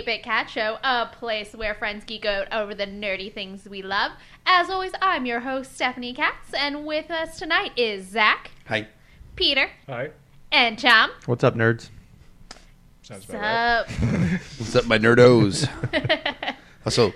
[0.00, 3.68] Welcome 8 Bit Cat Show, a place where friends geek out over the nerdy things
[3.68, 4.12] we love.
[4.46, 8.88] As always, I'm your host, Stephanie Katz, and with us tonight is Zach, Hi.
[9.36, 10.08] Peter, Hi.
[10.50, 11.10] and Tom.
[11.26, 11.90] What's up, nerds?
[13.02, 13.42] Sounds about
[13.90, 13.90] right.
[14.58, 15.68] What's up, my nerdos?
[16.86, 17.12] also,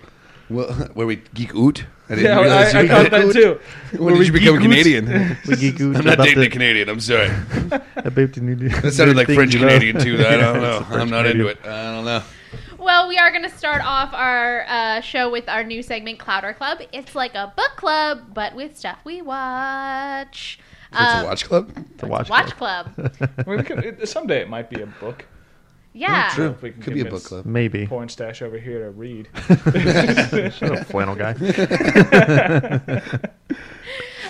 [0.50, 1.86] well, where we geek oot?
[2.10, 3.32] I Yeah, I, I you caught geek that oot.
[3.32, 3.60] too.
[3.98, 5.38] When did you become Canadian?
[5.48, 6.90] We geek out I'm not dating the- a Canadian.
[6.90, 7.30] I'm sorry.
[7.30, 9.68] I about the new- That sounded like French you know?
[9.68, 10.16] Canadian too.
[10.26, 10.80] I don't know.
[10.82, 11.58] it's a I'm not French into it.
[11.64, 12.22] I don't know.
[12.84, 16.52] Well, we are going to start off our uh, show with our new segment, Clouder
[16.52, 16.80] Club.
[16.92, 20.58] It's like a book club, but with stuff we watch.
[20.92, 21.72] So it's Um, a watch club.
[21.94, 22.94] It's a watch, Watch club.
[22.94, 23.12] club.
[23.20, 25.24] I mean, we could, it, someday it might be a book.
[25.94, 26.28] Yeah.
[26.34, 26.50] True.
[26.50, 27.46] If we can Could be a book convince club.
[27.46, 27.86] Maybe.
[27.86, 29.28] Porn stash over here to read.
[30.52, 31.32] Shut up, flannel guy.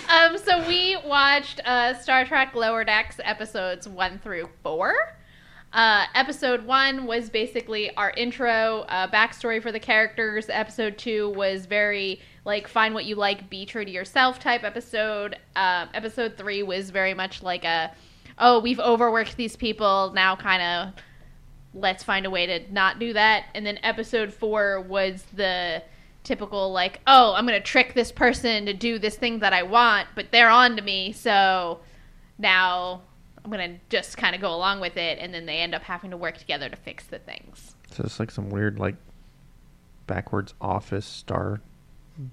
[0.09, 4.93] Um, so we watched uh, Star Trek Lower Decks episodes one through four.
[5.75, 10.47] Uh, episode one was basically our intro, uh, backstory for the characters.
[10.49, 15.37] Episode two was very like find what you like, be true to yourself type episode.
[15.57, 17.91] Um, episode three was very much like a
[18.39, 21.03] oh we've overworked these people now kind of
[21.73, 23.47] let's find a way to not do that.
[23.53, 25.83] And then episode four was the
[26.23, 30.07] typical like, oh, I'm gonna trick this person to do this thing that I want,
[30.15, 31.81] but they're on to me, so
[32.37, 33.01] now
[33.45, 36.09] I'm gonna just kind of go along with it, and then they end up having
[36.11, 37.75] to work together to fix the things.
[37.91, 38.95] So it's like some weird, like,
[40.07, 41.61] backwards office star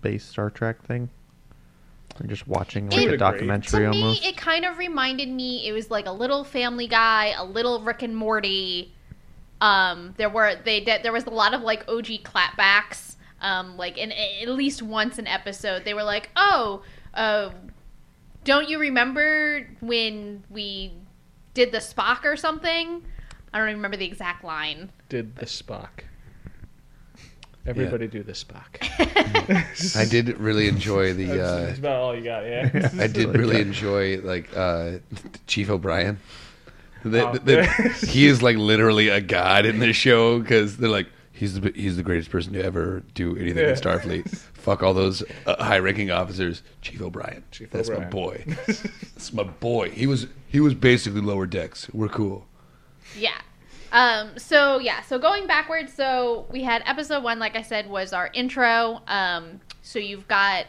[0.01, 1.11] based Star Trek thing.
[2.21, 4.25] Or just watching like It- a documentary to me, almost.
[4.25, 5.67] it kind of reminded me.
[5.69, 8.93] It was like a little Family Guy, a little Rick and Morty.
[9.61, 13.17] Um, there were they did, there was a lot of like OG clapbacks.
[13.41, 16.83] Um, like in at least once an episode, they were like, "Oh,
[17.15, 17.51] uh,
[18.45, 20.93] don't you remember when we
[21.55, 23.03] did the Spock or something?"
[23.55, 24.91] I don't even remember the exact line.
[25.09, 26.05] Did the Spock.
[27.65, 28.83] Everybody do the Spock.
[29.97, 31.27] I did really enjoy the.
[31.27, 32.91] That's, Uh, that's about all you got, yeah.
[32.99, 34.99] I did really enjoy like uh,
[35.47, 36.19] Chief O'Brien.
[37.05, 37.33] The- Oh.
[37.35, 41.07] the- the- he is like literally a god in this show because they're like
[41.43, 44.29] he's the he's the greatest person to ever do anything in Starfleet.
[44.55, 46.63] Fuck all those uh, high-ranking officers.
[46.83, 47.43] Chief O'Brien.
[47.51, 48.45] Chief That's my boy.
[48.67, 49.91] That's my boy.
[49.91, 51.91] He was he was basically lower decks.
[51.93, 52.47] We're cool.
[53.19, 53.41] Yeah.
[53.91, 58.13] Um, so yeah, so going backwards, so we had episode one, like I said, was
[58.13, 59.03] our intro.
[59.09, 60.67] Um, so you've got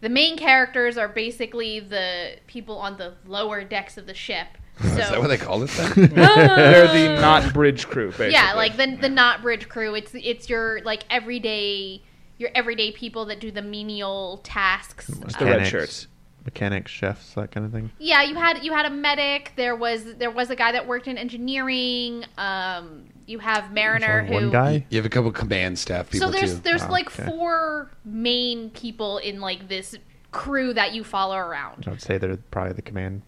[0.00, 4.48] the main characters are basically the people on the lower decks of the ship.
[4.80, 5.92] So Is that what they call it then?
[6.14, 8.32] They're the not bridge crew, basically.
[8.32, 9.94] yeah, like the the not bridge crew.
[9.94, 12.02] It's it's your like everyday
[12.38, 15.08] your everyday people that do the menial tasks.
[15.08, 15.68] It's the Uh, red Mechanics.
[15.70, 16.06] shirts.
[16.44, 17.90] Mechanics, chefs, that kind of thing.
[17.98, 19.52] yeah, you had you had a medic.
[19.56, 22.24] There was there was a guy that worked in engineering.
[22.38, 24.86] Um, you have Mariner There's only who one guy.
[24.90, 26.60] You have a couple command staff people so there's too.
[26.60, 27.28] there's Oh, like okay.
[27.30, 29.96] four main people in like this
[30.30, 31.84] crew that you follow around.
[31.86, 33.22] I would say they're probably the command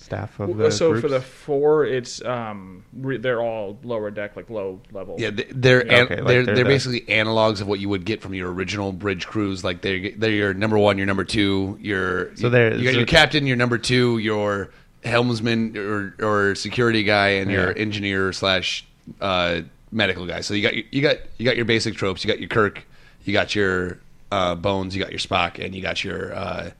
[0.00, 4.50] staff of the so for the four, it's um, re- they're all lower deck, like
[4.50, 5.16] low level.
[5.18, 7.88] Yeah, they- they're an- okay, like they're, they're they're the- basically analogs of what you
[7.88, 9.62] would get from your original bridge crews.
[9.62, 12.98] Like they're they're your number one, your number two, your So they're- you got so-
[12.98, 14.70] your captain, your number two, your
[15.04, 17.76] helmsman or or security guy, and your Yeah.
[17.82, 18.84] engineer slash
[19.20, 19.60] uh,
[19.92, 20.40] medical guy.
[20.40, 22.24] So you got your- you got you got your basic tropes.
[22.24, 22.84] You got your Kirk,
[23.24, 23.98] you got your
[24.32, 26.32] uh, Bones, you got your Spock, and you got your.
[26.34, 26.70] Uh,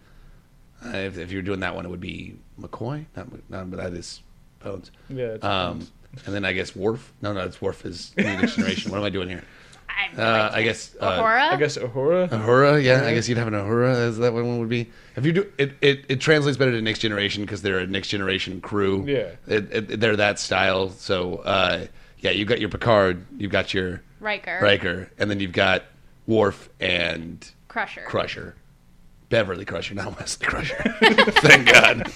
[0.84, 3.04] uh, if, if you're doing that one, it would be McCoy.
[3.16, 4.20] Not, Mc- not but that is
[4.62, 4.90] Bones.
[5.08, 5.86] Yeah, it's Um,
[6.26, 7.12] and then I guess Worf.
[7.22, 8.90] No, no, it's Worf is New Next Generation.
[8.90, 9.42] What am I doing here?
[9.88, 10.50] I, have no Uh.
[10.54, 11.50] I guess uh, Uhura?
[11.52, 12.28] I guess Uhura.
[12.28, 12.82] Uhura.
[12.82, 14.06] Yeah, I guess you'd have an Uhura.
[14.08, 14.90] Is that what one would be.
[15.16, 18.08] If you do it, it, it translates better to Next Generation because they're a Next
[18.08, 19.04] Generation crew.
[19.06, 19.30] Yeah.
[19.46, 20.90] It, it, they're that style.
[20.90, 21.86] So uh,
[22.18, 25.84] yeah, you've got your Picard, you've got your Riker, Riker, and then you've got
[26.26, 28.02] Worf and Crusher.
[28.06, 28.54] Crusher.
[29.30, 30.76] Beverly Crusher, not Wesley Crusher.
[31.00, 32.12] Thank God.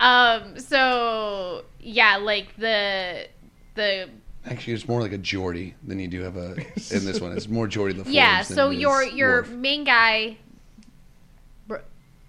[0.00, 0.58] Um.
[0.58, 3.26] So yeah, like the
[3.74, 4.08] the
[4.46, 6.52] Actually, it's more like a Geordi than you do have a
[6.90, 7.32] in this one.
[7.32, 8.14] It's more Geordi La Forge.
[8.14, 8.42] yeah.
[8.42, 9.50] So it is your your Worf.
[9.50, 10.38] main guy,
[11.66, 11.80] Bro,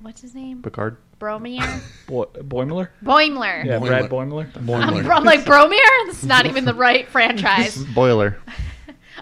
[0.01, 0.61] what's his name?
[0.61, 0.97] Picard.
[1.19, 2.87] Bromir, Boy- Boimler.
[3.03, 3.65] Boimler.
[3.65, 3.87] Yeah, Boimler.
[3.87, 4.55] Brad Boimler.
[4.55, 5.09] I'm, Boimler.
[5.15, 6.05] I'm like Bromir.
[6.07, 7.77] This is not even the right franchise.
[7.93, 8.37] Boiler.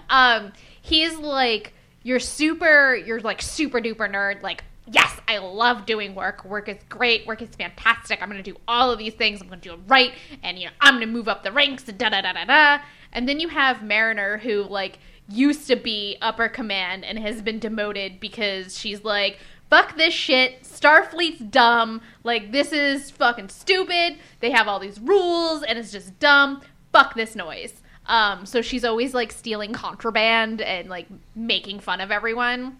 [0.08, 1.72] um he's like
[2.08, 6.42] you're super you're like super duper nerd like yes i love doing work.
[6.42, 7.26] Work is great.
[7.26, 8.22] Work is fantastic.
[8.22, 9.42] I'm gonna do all of these things.
[9.42, 10.12] I'm gonna do it right.
[10.42, 12.82] And you know i'm gonna move up the ranks da da da da da.
[13.12, 17.58] And then you have mariner who like used to be upper command and has been
[17.58, 19.38] demoted because she's like
[19.68, 20.62] fuck this shit.
[20.62, 22.00] Starfleet's dumb.
[22.24, 24.16] Like this is fucking stupid.
[24.40, 26.62] They have all these rules and it's just dumb.
[26.90, 27.82] Fuck this noise.
[28.08, 32.78] Um, so she's always like stealing contraband and like making fun of everyone.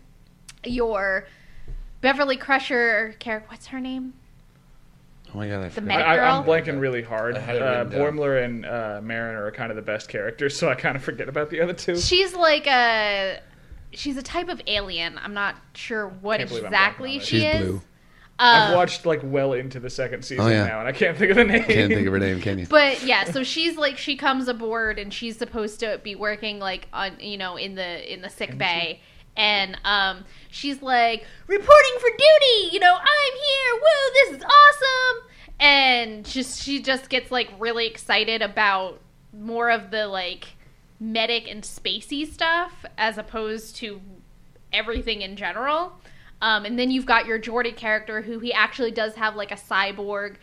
[0.65, 1.27] Your
[2.01, 4.15] Beverly Crusher character, what's her name?
[5.35, 5.87] Oh my god, I The forgot.
[5.87, 6.35] medic I, girl?
[6.37, 7.37] I'm blanking really hard.
[7.37, 7.85] I Uh.
[7.85, 11.29] Boimler and uh, Mariner are kind of the best characters, so I kind of forget
[11.29, 11.99] about the other two.
[11.99, 13.41] She's like a
[13.93, 15.19] she's a type of alien.
[15.23, 17.23] I'm not sure what Can't believe I'm blanking exactly on it.
[17.27, 17.67] she She's is.
[17.69, 17.83] blue.
[18.39, 20.65] I've Uh, watched like well into the second season Oh, yeah.
[20.67, 21.65] now, and I can't think of the name.
[21.65, 22.67] Can't think of her name, can you?
[22.71, 26.87] but yeah, so she's like she comes aboard and she's supposed to be working like
[26.93, 29.01] on you know in the in the sick bay.
[29.37, 32.71] And um, she's like reporting for duty.
[32.73, 33.75] You know, I'm here.
[33.75, 34.13] Woo!
[34.15, 35.29] This is awesome.
[35.61, 39.01] And just she just gets like really excited about
[39.33, 40.47] more of the like
[41.01, 44.01] medic and spacey stuff as opposed to
[44.73, 45.93] everything in general.
[46.41, 49.57] Um, and then you've got your Geordi character who he actually does have like a
[49.57, 50.37] cyborg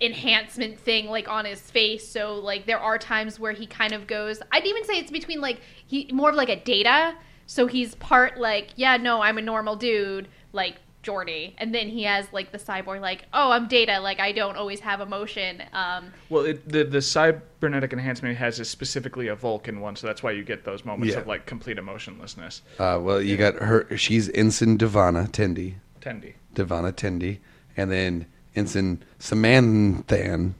[0.00, 2.06] enhancement thing like on his face.
[2.06, 5.40] So like there are times where he kind of goes I'd even say it's between
[5.40, 7.14] like he more of like a data.
[7.46, 11.54] So he's part like, yeah, no, I'm a normal dude, like Geordi.
[11.58, 14.80] And then he has like the cyborg like, oh, I'm data, like I don't always
[14.80, 15.62] have emotion.
[15.72, 20.22] Um Well, it, the the cybernetic enhancement has a specifically a Vulcan one, so that's
[20.22, 21.20] why you get those moments Yeah.
[21.20, 22.62] of like complete emotionlessness.
[22.78, 23.96] Uh, well, you got her.
[23.96, 25.74] She's Ensign D'Vana Tendi.
[26.00, 26.34] Tendy.
[26.54, 27.38] D'Vana Tendi,
[27.76, 30.54] and then Ensign Samanthan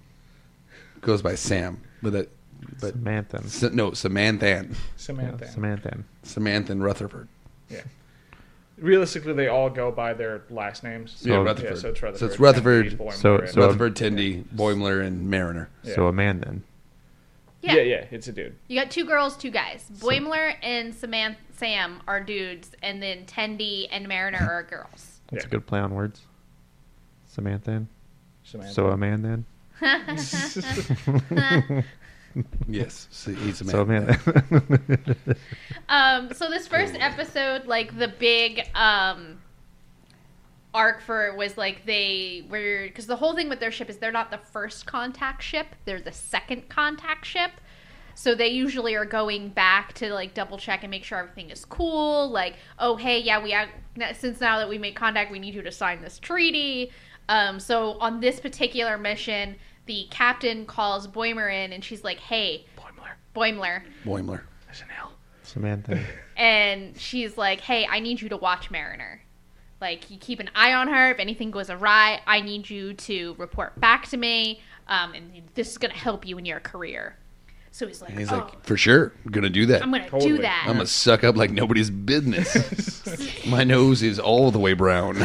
[1.00, 2.28] goes by Sam, but that,
[2.80, 3.38] but Samantha.
[3.44, 5.48] S- no Samanthan, Yeah, Samantha.
[5.48, 5.98] Samantha.
[6.24, 7.28] Samanthan Rutherford.
[7.68, 7.82] Yeah.
[8.82, 11.22] Realistically, they all go by their last names.
[11.24, 11.70] yeah, So- Rutherford.
[11.70, 12.18] Yeah, so it's Rutherford.
[12.20, 15.70] So it's Rutherford, Boimler, So- and- so- Rutherford, Tendi, Boimler, and Mariner.
[15.84, 15.94] Yeah.
[15.94, 16.62] So a man then.
[17.62, 17.74] yeah.
[17.74, 18.54] yeah, yeah, it's a dude.
[18.68, 19.84] You got two girls, two guys.
[19.98, 25.20] Boimler and Samantha Sam are dudes, and then Tendi and Mariner are girls.
[25.30, 25.48] That's Yeah.
[25.48, 26.22] a good play on words.
[27.26, 27.84] Samantha.
[28.42, 28.74] Samantha.
[28.74, 29.44] So a man then.
[32.68, 33.72] Yes, so he's a man.
[33.72, 35.36] So man.
[35.88, 39.40] Um, so this first episode, like the big um
[40.74, 43.98] arc for it was like they were because the whole thing with their ship is
[43.98, 47.50] they're not the first contact ship; they're the second contact ship.
[48.14, 51.64] So they usually are going back to like double check and make sure everything is
[51.64, 52.30] cool.
[52.30, 53.68] Like, oh hey, yeah, we have,
[54.14, 56.90] since now that we made contact, we need you to sign this treaty.
[57.28, 59.56] Um, so on this particular mission,
[59.86, 63.12] the captain calls Boimer in, and she's like, "Hey, Boimler.
[63.34, 64.40] Boimler." Boimler.
[64.66, 65.12] There's an L.
[65.42, 66.00] Samantha.
[66.36, 69.20] and she's like, "Hey, I need you to watch Mariner.
[69.80, 71.10] Like, you keep an eye on her.
[71.10, 74.60] If anything goes awry, I need you to report back to me.
[74.86, 77.16] Um, and this is gonna help you in your career."
[77.74, 79.82] So he's like, he's "Oh, like, for sure, gonna do that.
[79.82, 80.36] I'm gonna Totally.
[80.36, 83.46] do that." I'm gonna suck up like nobody's business.
[83.46, 85.16] My nose is all the way brown.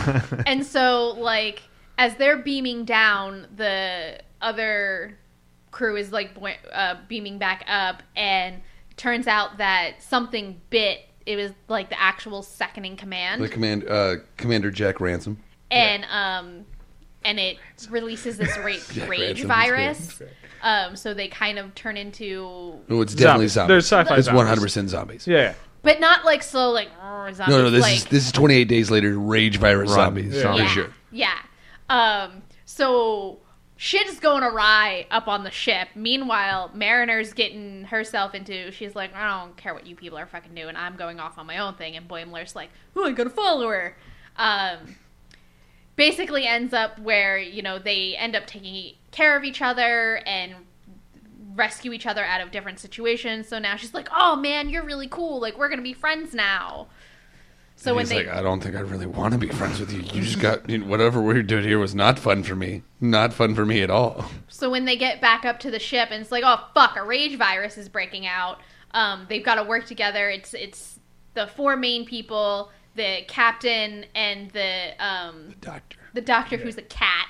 [0.48, 1.62] and so, like,
[1.98, 5.18] as they're beaming down, the other
[5.72, 8.62] crew is like boi- uh, beaming back up, and
[8.96, 11.02] turns out that something bit.
[11.26, 13.44] It was like the actual second in command.
[13.44, 15.38] the command, uh, Commander Jack Ransom.
[15.70, 16.66] and um
[17.26, 17.58] and it
[17.90, 18.64] releases this ra-
[19.08, 20.22] rage Ransom's virus
[20.62, 23.52] um so they kind of turn into No, it's definitely Zombies.
[23.52, 23.68] zombies.
[23.68, 24.38] There's sci-fi It's zombies.
[24.38, 25.28] 100 percent zombies.
[25.28, 25.54] Yeah.
[25.82, 28.64] but not like slow like "Rrr," zombies, No, no, this like, is this is 28
[28.70, 29.20] days later.
[29.20, 29.98] Rage virus Run.
[29.98, 30.42] zombies Yeah.
[30.54, 30.94] for yeah, sure.
[31.12, 31.38] yeah
[31.90, 33.40] um so
[33.78, 35.90] shit is going awry up on the ship.
[35.96, 40.56] Meanwhile mariner's getting herself into she's like i don't care what you people are fucking
[40.56, 40.76] doing.
[40.76, 41.96] I'm going off on my own thing.
[41.96, 43.96] And boimler's like oh i gotta follow her?
[44.36, 44.96] Um
[45.96, 50.56] basically ends up where you know they end up taking care of each other and
[51.56, 53.48] rescue each other out of different situations.
[53.48, 55.40] So now she's like oh man you're really cool.
[55.40, 56.88] Like we're gonna be friends now
[57.80, 59.80] so And when he's they like, I don't think I really want to be friends
[59.80, 60.00] with you.
[60.00, 62.82] You just got you know, whatever we did here was not fun for me.
[63.00, 64.30] Not fun for me at all.
[64.48, 67.04] So when they get back up to the ship and it's like, oh fuck, a
[67.04, 68.60] rage virus is breaking out.
[68.92, 70.28] Um, they've got to work together.
[70.28, 71.00] It's it's
[71.36, 76.00] the four main people, the captain and the um, Doctor.
[76.16, 77.28] the doctor who's a cat.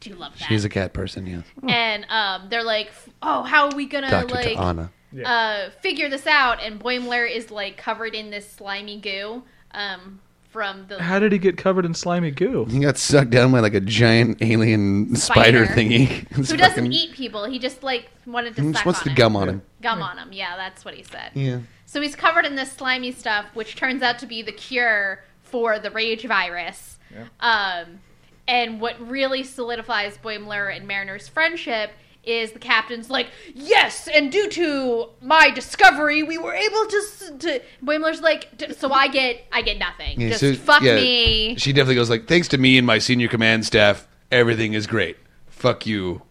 [0.00, 0.46] Do you love that?
[0.46, 1.44] She's a cat person, yes.
[1.68, 2.90] and um, they're like,
[3.22, 4.90] oh, how are we gonna Doctor like Anna.
[5.16, 5.30] Yeah.
[5.68, 6.62] uh, figure this out?
[6.62, 9.42] And Boimler is like covered in this slimy goo
[9.72, 10.20] um,
[10.50, 12.66] from the How did he get covered in slimy goo?
[12.66, 15.80] He got sucked down by like a giant alien spider, Spider.
[15.80, 16.26] thingy.
[16.38, 17.44] It's who doesn't fucking- eat people.
[17.46, 19.16] He just like wanted to He suck just wants on to him.
[19.16, 19.62] gum on him.
[19.82, 20.32] Gum on him.
[20.32, 21.30] Yeah, that's what he said.
[21.34, 21.60] Yeah.
[21.86, 25.78] So he's covered in this slimy stuff, which turns out to be the cure for
[25.78, 26.98] the rage virus.
[27.40, 28.00] Um,
[28.48, 31.90] and what really solidifies Boimler and Mariner's friendship
[32.26, 37.02] is the captain's like, yes, and due to my discovery, we were able to.
[37.38, 40.20] to Boimler's like, "D- so I get, I get nothing.
[40.20, 41.56] Yeah, Just so- fuck yeah, me.
[41.56, 45.16] She definitely goes like, thanks to me and my senior command staff, everything is great.
[45.46, 46.22] Fuck you.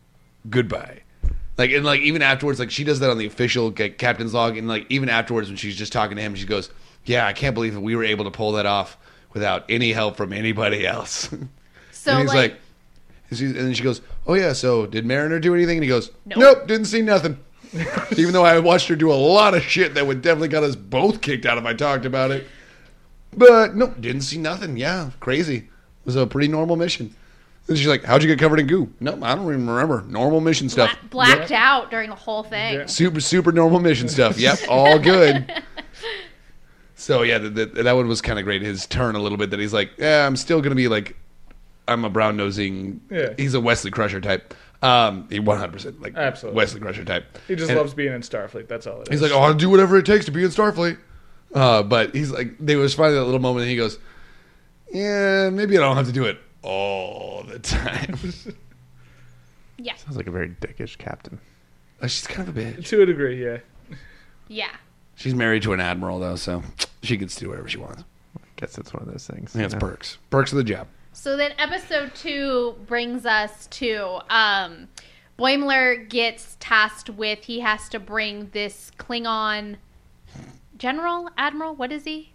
[0.50, 1.00] Goodbye.
[1.58, 4.58] Like and like even afterwards, like she does that on the official like, captain's log,
[4.58, 6.70] and like even afterwards when she's just talking to him, she goes,
[7.06, 8.98] "Yeah, I can't believe that we were able to pull that off
[9.34, 11.34] without any help from anybody else."
[11.92, 12.60] So and he's like, like,
[13.32, 15.90] and, she, and then she goes, "Oh yeah, so did Mariner do anything?" And he
[15.90, 16.40] goes, Nope.
[16.40, 17.40] "Nope, didn't see nothing."
[18.18, 20.76] Even though I watched her do a lot of shit that would definitely got us
[20.76, 22.48] both kicked out if I talked about it.
[23.36, 24.78] But nope, didn't see nothing.
[24.78, 25.58] Yeah, crazy.
[25.58, 27.14] It was a pretty normal mission.
[27.68, 30.04] And she's like, "How'd you get covered in goo?" Nope, I don't even remember.
[30.08, 30.98] Normal mission bla- stuff.
[31.10, 32.76] blacked out during the whole thing.
[32.76, 32.86] Yeah.
[32.86, 34.38] Super, super normal mission stuff.
[34.40, 35.52] Yep, all good.
[36.98, 38.62] So yeah, the, the, that one was kind of great.
[38.62, 41.16] His turn a little bit that he's like, yeah, I'm still gonna be like,
[41.88, 43.02] I'm a brown nosing.
[43.12, 43.34] Yeah.
[43.38, 44.54] He's a Wesley Crusher type.
[44.82, 46.58] Um, he 100 percent like Absolutely.
[46.58, 47.26] Wesley Crusher type.
[47.48, 48.68] He just And loves being in Starfleet.
[48.68, 49.20] That's all it is.
[49.20, 50.98] He's like, oh, I'll do whatever it takes to be in Starfleet.
[51.54, 53.98] Uh, but he's like, they was finding that little moment, and he goes,
[54.92, 58.20] yeah, maybe I don't have to do it all the time.
[59.78, 61.40] Yeah, Sounds like a very dickish captain.
[62.02, 62.88] Uh, She's kind of a bitch.
[62.88, 63.58] to a degree, yeah.
[64.48, 64.70] yeah.
[65.16, 66.64] She's married to an admiral though, so
[67.04, 68.04] she gets to do whatever she wants.
[68.38, 69.52] I guess it's one of those things.
[69.52, 69.88] I think it's you know?
[69.88, 70.18] perks.
[70.30, 70.88] Perks of the job.
[71.18, 74.90] So then episode two brings us to um
[75.40, 79.78] Boimler gets tasked with he has to bring this Klingon
[80.78, 82.34] general, admiral, what is he?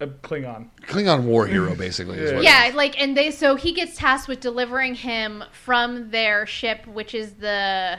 [0.00, 0.68] A Klingon.
[0.82, 2.18] Klingon war hero, basically.
[2.18, 2.36] Is Yeah.
[2.36, 6.86] what Yeah, like and they so he gets tasked with delivering him from their ship,
[6.86, 7.98] which is the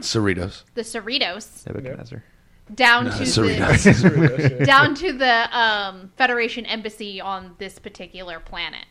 [0.00, 0.64] Cerritos.
[0.74, 2.22] the Cerritos, Nebuchadnezzar.
[2.74, 3.82] down No, to Cerritos.
[3.84, 4.64] the Cerritos, yeah.
[4.66, 8.84] down to the um, Federation embassy on this particular planet.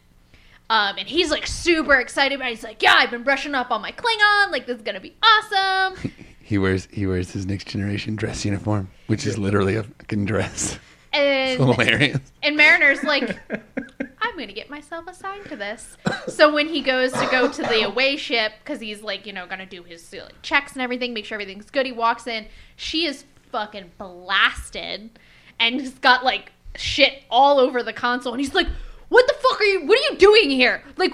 [0.69, 2.55] Um, and he's like super excited about it.
[2.55, 4.51] He's like, Yeah, I've been brushing up on my Klingon.
[4.51, 6.11] Like, this is going to be awesome.
[6.41, 10.79] He wears he wears his next generation dress uniform, which is literally a fucking dress.
[11.13, 12.19] And, Hilarious.
[12.41, 15.95] and Mariner's like, I'm going to get myself assigned to this.
[16.27, 19.45] So when he goes to go to the away ship, because he's like, you know,
[19.45, 22.25] going to do his uh, like, checks and everything, make sure everything's good, he walks
[22.25, 22.47] in.
[22.75, 25.19] She is fucking blasted
[25.59, 28.33] and he's got like shit all over the console.
[28.33, 28.67] And he's like,
[29.09, 30.83] What the fuck are you, what are you doing here?
[30.97, 31.13] Like,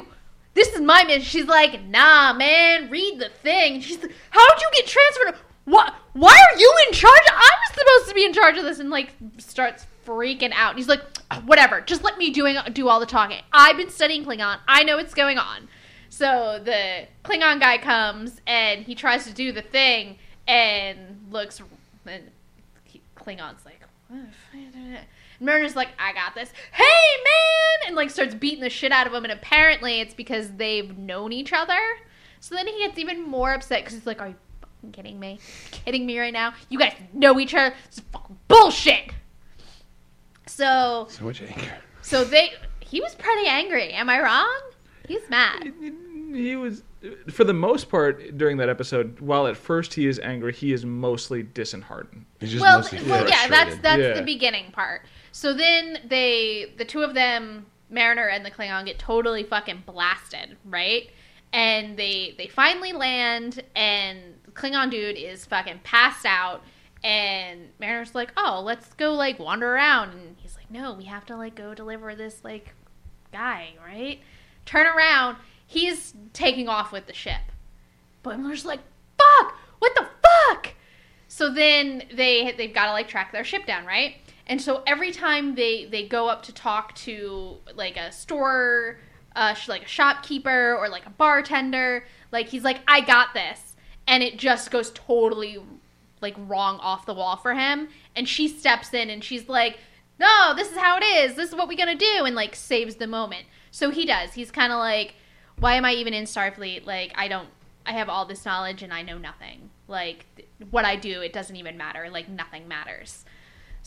[0.53, 1.23] this is my mission.
[1.23, 3.81] She's like, Nah, man, read the thing.
[3.81, 5.35] She's like, How'd you get transferred?
[5.65, 5.93] What?
[6.13, 7.21] Why are you in charge?
[7.27, 10.71] I was supposed to be in charge of this, and like starts freaking out.
[10.71, 11.01] And he's like,
[11.45, 13.41] "Whatever, just let me doing do all the talking.
[13.51, 14.59] I've been studying Klingon.
[14.67, 15.67] I know what's going on."
[16.09, 21.59] So the Klingon guy comes and he tries to do the thing and looks,
[22.05, 22.29] and
[23.17, 23.81] Klingon's like,
[25.45, 26.51] "What the fuck?" and Mariner's like, "I got this.
[26.71, 29.23] Hey, man!" and like starts beating the shit out of him.
[29.23, 31.79] And apparently, it's because they've known each other.
[32.39, 35.39] So then he gets even more upset because he's like, "Are you fucking kidding me?
[35.71, 36.53] kidding me right now?
[36.69, 37.73] You guys know each other?
[37.87, 39.11] This is fucking bullshit."
[40.47, 41.73] So, So much anger.
[42.01, 43.91] so they he was pretty angry.
[43.93, 44.61] Am I wrong?
[45.07, 45.71] He's mad.
[46.33, 46.83] He was,
[47.31, 49.19] for the most part, during that episode.
[49.19, 52.25] While at first he is angry, he is mostly disheartened.
[52.39, 54.13] He's just Well, mostly well, yeah, that's that's Yeah.
[54.13, 55.01] the beginning part.
[55.35, 60.55] So then they, the two of them, Mariner and the Klingon, get totally fucking blasted,
[60.63, 61.09] right?
[61.51, 66.63] And they they finally land, and Klingon dude is fucking passed out,
[67.03, 71.25] and Mariner's like, "Oh, let's go like wander around," and he's like, "No, we have
[71.25, 72.73] to like go deliver this like
[73.33, 74.21] guy, right?"
[74.65, 75.35] Turn around,
[75.67, 77.51] he's taking off with the ship.
[78.23, 78.79] Boimler's like,
[79.17, 79.53] "Fuck!
[79.79, 80.75] What the fuck?"
[81.27, 84.15] So then they they've got to like track their ship down, right?
[84.47, 88.97] And so every time they they go up to talk to like a store,
[89.35, 93.75] uh, like a shopkeeper or like a bartender, like he's like, "I got this,"
[94.07, 95.57] and it just goes totally
[96.21, 97.89] like wrong off the wall for him.
[98.15, 99.79] And she steps in and she's like,
[100.19, 101.35] "No, this is how it is.
[101.35, 103.45] This is what we're gonna do," and like saves the moment.
[103.71, 104.33] So he does.
[104.33, 105.15] He's kind of like,
[105.57, 106.85] "Why am I even in Starfleet?
[106.85, 107.49] Like, I don't."
[107.87, 109.69] I have all this knowledge and I know nothing.
[109.87, 110.25] Like
[110.71, 112.09] what I do, it doesn't even matter.
[112.09, 113.25] Like nothing matters.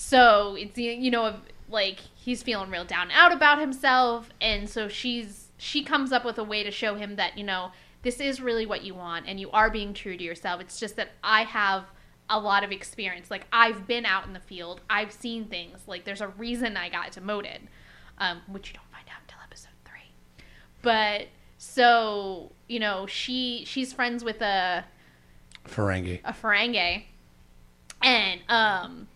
[0.00, 1.34] So it's you know
[1.68, 6.38] like he's feeling real down out about himself, and so she's she comes up with
[6.38, 9.40] a way to show him that you know this is really what you want and
[9.40, 10.60] you are being true to yourself.
[10.60, 11.82] It's just that I have
[12.30, 13.28] a lot of experience.
[13.28, 15.80] Like I've been out in the field, I've seen things.
[15.88, 17.62] Like there's a reason I got demoted,
[18.18, 20.12] um, which you don't find out until episode three.
[20.80, 21.26] But
[21.58, 24.84] so you know she she's friends with a
[25.66, 26.20] Ferengi.
[26.24, 27.02] a Ferengi
[28.00, 29.08] and um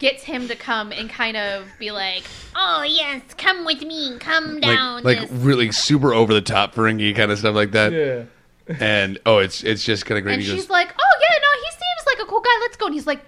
[0.00, 2.24] gets him to come and kind of be like,
[2.56, 6.74] "Oh yes, come with me, come down." Like, like this." really super over the top
[6.74, 7.92] Ferengi kind of stuff like that.
[7.92, 8.24] Yeah.
[8.80, 10.34] And oh, it's it's just kind of great.
[10.34, 12.50] and He she's goes, like, "Oh yeah, no, he seems like a cool guy.
[12.60, 13.20] Let's go." And he's like,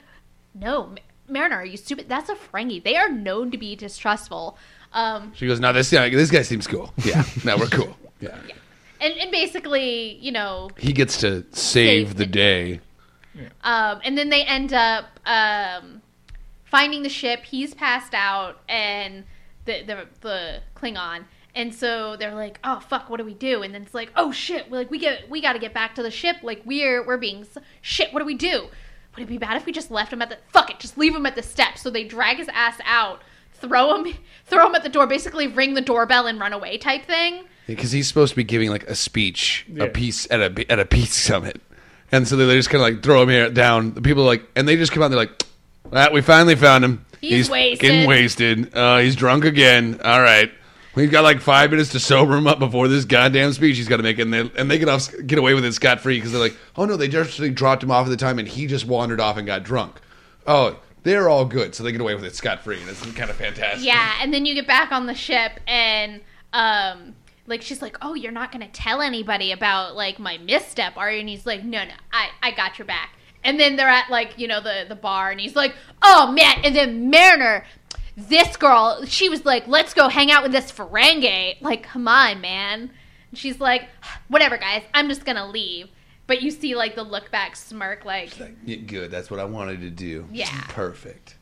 [0.55, 0.97] "No, Ma-
[1.29, 2.09] Mariner, are you stupid?
[2.09, 2.83] That's a Ferengi.
[2.83, 4.57] They are known to be distrustful."
[4.93, 6.93] Um, she goes, no, this guy, this guy seems cool.
[7.03, 7.97] Yeah, now we're cool.
[8.21, 8.37] Yeah.
[9.01, 12.81] and and basically, you know, He gets to save Save the the- day.
[13.65, 16.02] Um, and then they end up um,
[16.73, 17.45] finding the ship.
[17.45, 19.23] He's passed out, and
[19.67, 21.27] the, the the Klingon.
[21.55, 24.33] And so they're like, "Oh fuck, what do we do?" And then it's like, "Oh
[24.33, 26.37] shit, we're like we get we got to get back to the ship.
[26.43, 27.47] Like we're we're being
[27.83, 28.13] shit.
[28.13, 28.69] What do we do?
[29.15, 30.81] Would it be bad if we just left him at the fuck it?
[30.81, 33.21] Just leave him at the steps." So they drag his ass out,
[33.53, 34.15] throw him
[34.47, 37.45] throw him at the door, basically ring the doorbell and run away type thing.
[37.67, 39.85] because he's supposed to be giving like a speech, Yeah.
[39.85, 41.61] a piece at a at a peace summit,
[42.11, 43.93] and so they just kind of like throw him here down.
[43.93, 45.07] The people are like, and they just come out.
[45.07, 45.43] and They're like,
[46.13, 47.05] "We finally found him.
[47.21, 48.75] He's wasted." getting wasted.
[48.75, 50.01] Uh, he's drunk again.
[50.05, 50.51] All right."
[50.95, 53.97] We've got like five minutes to sober him up before this goddamn speech he's got
[53.97, 56.33] to make, and they and they get off get away with it scot free because
[56.33, 58.67] they're like, oh no, they just like, dropped him off at the time, and he
[58.67, 60.01] just wandered off and got drunk.
[60.47, 63.31] Oh, they're all good, so they get away with it scot free, and it's kind
[63.31, 63.87] of fantastic.
[63.87, 66.21] Yeah, and then you get back on the ship and
[66.53, 67.15] um
[67.47, 71.11] like she's like, "Oh, you're not going to tell anybody about like my misstep, are
[71.11, 71.95] you?" And he's like, "No, no.
[72.13, 75.31] I I got your back." And then they're at like, you know, the the bar
[75.31, 77.65] and he's like, "Oh, man." And then Mariner
[78.17, 82.41] this girl, she was like, "Let's go hang out with this Ferengi." Like, "Come on,
[82.41, 82.91] man."
[83.31, 83.89] And she's like,
[84.29, 84.83] "Whatever, guys.
[84.95, 85.89] I'm just going to leave."
[86.27, 89.11] But you see like the look back smirk like, Like, yeah, good.
[89.11, 90.27] That's what I wanted to do.
[90.31, 90.49] Yeah.
[90.69, 91.37] Perfect.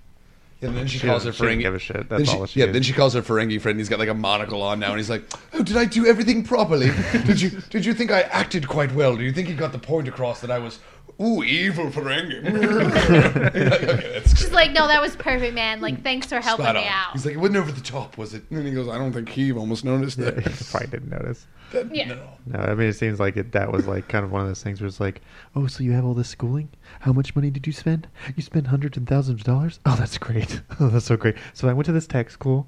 [0.63, 1.61] And then she, She calls her doesn't- she Ferengi.
[1.63, 2.09] give a shit.
[2.09, 2.67] then That's she- all she Yeah.
[2.67, 2.73] is.
[2.73, 3.79] Then she calls her Ferengi friend.
[3.79, 6.45] He's got like a monocle on now, and he's like, "Oh, did I do everything
[6.45, 6.91] properly?
[7.27, 9.17] did you did you think I acted quite well?
[9.17, 10.79] Do you think you got the point across that I was
[11.21, 12.45] ooh evil Ferengi?"
[13.55, 15.81] okay, that's she's like, "No, that was perfect, man.
[15.81, 16.87] Like, thanks for helping spot me on.
[16.89, 19.13] out." He's like, "It wasn't over the top, was it?" And he goes, "I don't
[19.13, 21.47] think he almost noticed Yeah, that." he probably didn't notice.
[21.93, 22.09] Yeah.
[22.09, 22.19] No.
[22.47, 23.53] No, I mean it seems like it.
[23.53, 25.21] That was like kind of one of those things where it's like,
[25.55, 26.69] oh, so you have all this schooling?
[27.01, 28.09] How much money did you spend?
[28.35, 29.79] You spent hundreds and thousands of dollars.
[29.87, 30.63] Oh, that's great.
[30.81, 31.37] Oh, that's so great.
[31.55, 32.67] So I went to this tech school,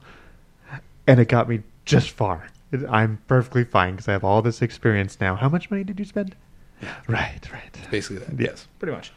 [1.08, 2.46] and it got me just far.
[2.88, 5.34] I'm perfectly fine because I have all this experience now.
[5.34, 6.36] How much money did you spend?
[7.08, 7.90] Right, right.
[7.90, 8.38] Basically that.
[8.40, 8.66] Yes.
[8.78, 9.12] Pretty much.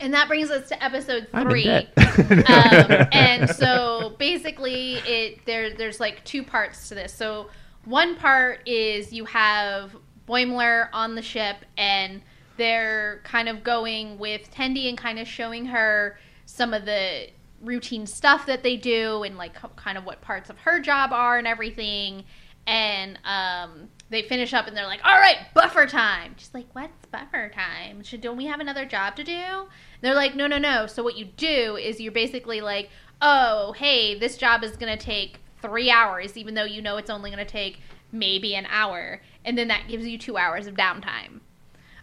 [0.00, 1.68] And that brings us to episode three.
[1.68, 7.12] um, and so basically, it there there's like two parts to this.
[7.12, 7.48] So
[7.84, 9.96] one part is you have
[10.28, 12.22] Boimler on the ship, and
[12.56, 17.28] they're kind of going with Tendi and kind of showing her some of the
[17.62, 21.38] routine stuff that they do, and like kind of what parts of her job are
[21.38, 22.24] and everything.
[22.68, 27.06] And um, they finish up, and they're like, "All right, buffer time." She's like, "What's
[27.06, 28.02] buffer time?
[28.02, 29.68] Should don't we have another job to do?"
[30.00, 30.86] They're like, no, no, no.
[30.86, 32.88] So what you do is you're basically like,
[33.20, 37.10] oh, hey, this job is going to take three hours, even though you know it's
[37.10, 37.80] only going to take
[38.12, 39.20] maybe an hour.
[39.44, 41.40] And then that gives you two hours of downtime.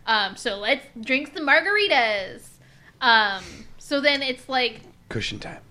[0.05, 2.43] Um, so let's drink some margaritas.
[2.99, 3.43] Um,
[3.77, 5.61] so then it's like, Cushion time.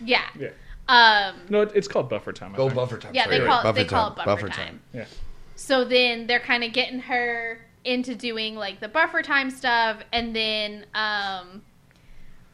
[0.00, 0.22] yeah.
[0.38, 0.50] Yeah.
[0.88, 2.54] Um, No, it- it's called buffer time.
[2.54, 2.76] I Go think.
[2.76, 3.14] buffer time.
[3.16, 4.22] yeah, Sorry, they call, it, buffer they call time.
[4.22, 4.80] it buffer, time.
[4.92, 5.06] Yeah.
[5.56, 10.34] So then they're kind of getting her into doing like the buffer time stuff, and
[10.34, 11.62] then um,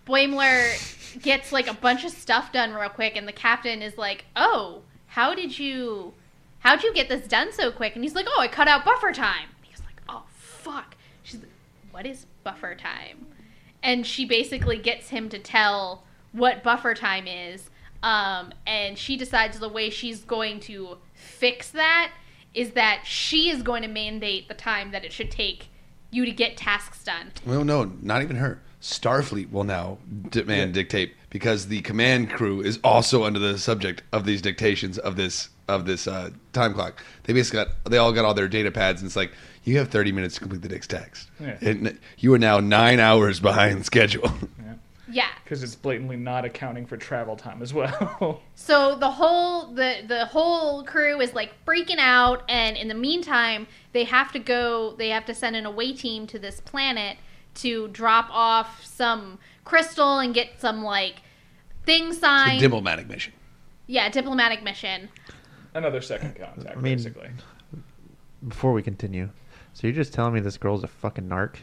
[0.07, 4.25] Boimler gets like a bunch of stuff done real quick, and the captain is like,
[4.37, 6.15] "Oh, how did you,
[6.61, 9.13] how'd you get this done so quick?" And he's like, "Oh, I cut out buffer
[9.13, 11.51] time." He's like, "Oh, fuck." She's like,
[11.93, 13.27] "What is buffer time?"
[13.83, 17.71] And she basically gets him to tell what buffer time is.
[18.03, 22.13] Um, and she decides the way she's going to fix that
[22.55, 25.69] is that she is going to mandate the time that it should take
[26.11, 27.33] you to get tasks done.
[27.47, 28.61] Well, no, not even her.
[28.81, 29.99] Starfleet will now
[30.31, 35.17] demand dictate because the command crew is also under the subject of these dictations of
[35.17, 37.05] this of this uh, time clock.
[37.25, 39.33] They basically got they all got all their data pads, and it's like
[39.65, 41.29] you have thirty minutes to complete the next text.
[41.39, 41.59] Yeah.
[41.61, 44.33] And you are now nine hours behind schedule.
[45.11, 45.29] Yeah.
[45.45, 48.41] Because it's blatantly not accounting for travel time as well.
[48.55, 53.67] So the whole the the whole crew is like freaking out and in the meantime
[53.93, 57.17] they have to go they have to send an away team to this planet
[57.57, 61.23] to drop off some crystal and get some like
[61.85, 62.61] thing the signed.
[62.61, 63.33] diplomatic mission.
[63.87, 65.09] yeah, diplomatic mission.
[65.75, 67.31] Another second contact, I mean- basically.
[68.47, 69.31] Before we continue,
[69.75, 71.57] so you're just telling me this girl's a fucking narc?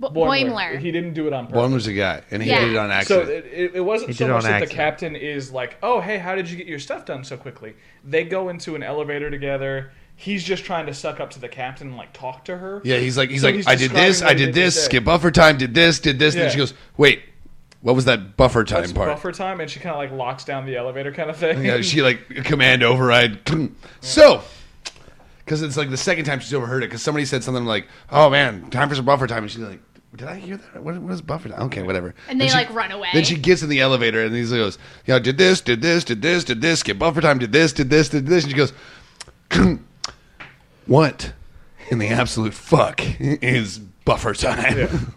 [0.00, 0.50] Bo- Boimler.
[0.52, 0.78] Boimler.
[0.78, 1.56] He didn't do it on purpose.
[1.58, 2.60] One was a guy, and he Yeah.
[2.60, 3.30] did it on So accident.
[3.30, 4.76] it, it, it wasn't He so did it much on that the accident.
[4.76, 8.22] captain is like, "Oh, hey, how did you get your stuff done so quickly?" They
[8.24, 9.90] go into an elevator together.
[10.14, 12.80] He's just trying to suck up to the captain and like talk to her.
[12.84, 14.64] yeah, he's like he's So like he's I did this, describing I he did did
[14.64, 14.84] this, today.
[14.84, 16.52] skip buffer time, did this, did this, and then Yeah.
[16.52, 17.22] she goes, "Wait,
[17.82, 20.44] what was that buffer time That's part?" buffer time, and she kind of like locks
[20.44, 21.64] down the elevator, kind of thing.
[21.64, 23.40] Yeah, she like command override.
[24.00, 24.42] So,
[25.44, 28.28] because it's like the second time she's overheard it, because somebody said something like, "Oh
[28.30, 29.80] man, time for some buffer time," and she's like,
[30.16, 30.82] "Did I hear that?
[30.82, 32.14] What, what is buffer time?" Okay, whatever.
[32.28, 33.08] And they, Then she- like, run away.
[33.12, 36.22] Then she gets in the elevator and he goes, "Yeah, did this, did this, did
[36.22, 38.72] this, did this, Get buffer time, did this, did this, did this," and she goes.
[40.86, 41.32] what
[41.90, 44.78] in the absolute fuck is buffer time?
[44.78, 44.98] Yeah.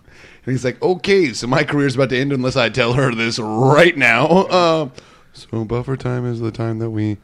[0.43, 3.38] And he's like, okay, so my career's about to end unless I tell her this
[3.39, 4.27] right now.
[4.49, 4.89] Uh,
[5.34, 7.17] so buffer time is the time that we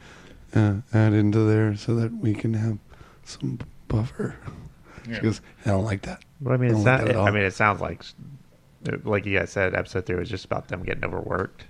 [0.53, 2.77] uh, add into there so that we can have
[3.25, 4.35] some buffer.
[5.09, 5.15] Yeah.
[5.15, 6.23] She goes, I don't like that.
[6.41, 7.27] But I mean, it's don't like not, that at all.
[7.27, 8.03] I mean, it sounds like,
[9.03, 11.65] like you guys said, episode three was just about them getting overworked,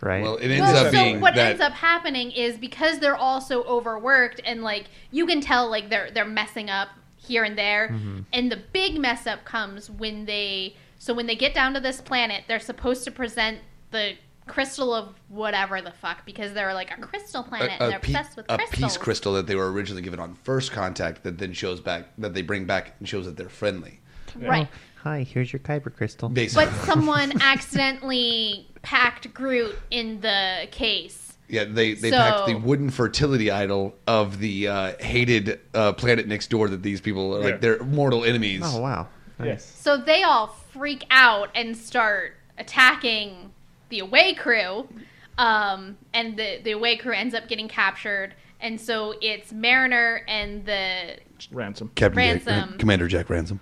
[0.00, 0.22] right?
[0.22, 3.16] Well, it ends Well, up so being what that ends up happening is because they're
[3.16, 7.56] all so overworked and like you can tell like they're they're messing up here and
[7.56, 8.20] there Mm-hmm.
[8.32, 12.00] and the big mess up comes when they so when they get down to this
[12.00, 13.60] planet they're supposed to present
[13.92, 14.14] the
[14.48, 18.00] crystal of whatever the fuck because they're like a crystal planet and a, they're a,
[18.00, 18.80] pe- obsessed with a crystals.
[18.80, 22.34] peace crystal that they were originally given on first contact that then shows back that
[22.34, 24.00] they bring back and shows that they're friendly.
[24.36, 24.78] Right Oh,
[25.10, 26.28] hi, here's your kyber crystal.
[26.28, 31.18] Basically, but someone accidentally packed groot in the case
[31.48, 36.26] yeah, they they So- packed the wooden fertility idol of the uh, hated uh, planet
[36.26, 37.44] next door that these people are Yeah.
[37.46, 38.62] like they're mortal enemies.
[38.64, 39.46] Oh wow, nice.
[39.46, 39.64] Yes.
[39.64, 43.50] So they all freak out and start attacking
[43.90, 44.88] the away crew.
[45.36, 48.34] Um, and the, the away crew ends up getting captured.
[48.60, 51.16] And so it's Mariner and the
[51.50, 51.90] Ransom.
[51.94, 52.70] Captain Ransom.
[52.70, 53.60] Jack, Commander Jack Ransom.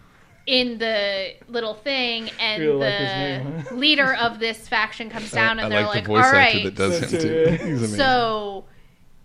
[0.50, 3.74] In the little thing, and Really the like name, huh?
[3.76, 6.70] leader of this faction comes down, and I they're like like, the voice "All actor
[6.70, 7.28] that does him too.
[7.28, 7.50] yeah.
[7.50, 7.96] He's amazing.
[7.96, 8.64] so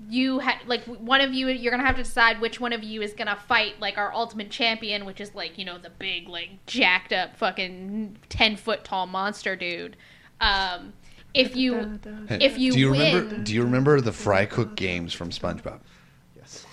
[0.07, 3.01] you ha- like one of you you're gonna have to decide which one of you
[3.01, 6.49] is gonna fight like our ultimate champion which is like you know the big like
[6.67, 9.95] jacked up fucking 10 foot tall monster dude
[10.41, 10.93] um
[11.33, 13.37] if you if you do you win remember?
[13.37, 15.79] Do you remember the Fry Cook games from SpongeBob?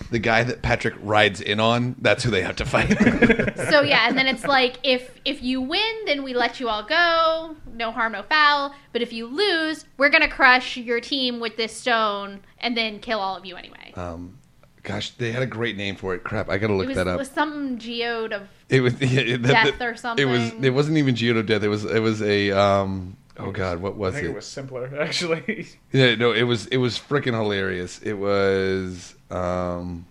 [0.03, 0.11] Yes.
[0.11, 2.97] The guy that Patrick rides in on, that's who they have to fight.
[3.69, 6.83] so yeah and then it's like if if you win then we let you all
[6.83, 11.57] go no harm no foul but if you lose we're gonna crush your team with
[11.57, 14.37] this stone and then kill all of you anyway um,
[14.83, 16.23] gosh, they had a great name for it.
[16.23, 17.15] Crap, I gotta look it was, that up.
[17.15, 20.51] It was something geode of It was yeah, it- Death that- or It was.
[20.61, 21.63] It wasn't even Geodo Death.
[21.63, 21.85] It was.
[21.85, 22.51] It was a.
[22.51, 24.29] Um, oh God, what I was think it?
[24.29, 25.67] it was simpler, actually.
[25.91, 26.67] Yeah, no, it was.
[26.67, 27.99] It was freaking hilarious.
[28.01, 29.15] It was.
[29.33, 30.05] Um,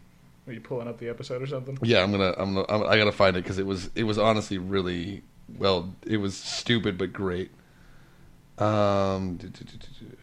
[0.46, 1.78] Are you pulling up the episode or something?
[1.82, 2.34] yeah, I'm gonna.
[2.36, 2.66] I'm gonna.
[2.68, 3.90] I'm, I gotta find it because it was.
[3.94, 5.22] It was honestly really
[5.58, 5.94] well.
[6.06, 7.50] It was stupid but great.
[8.58, 10.16] Um, do, do, do, do, do.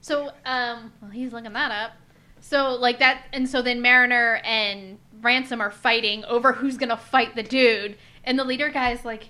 [0.00, 1.92] So, um, well, he's looking that up.
[2.40, 7.34] So, like that, and so then Mariner and Ransom are fighting over who's gonna fight
[7.34, 9.28] the dude, and the leader guy's like,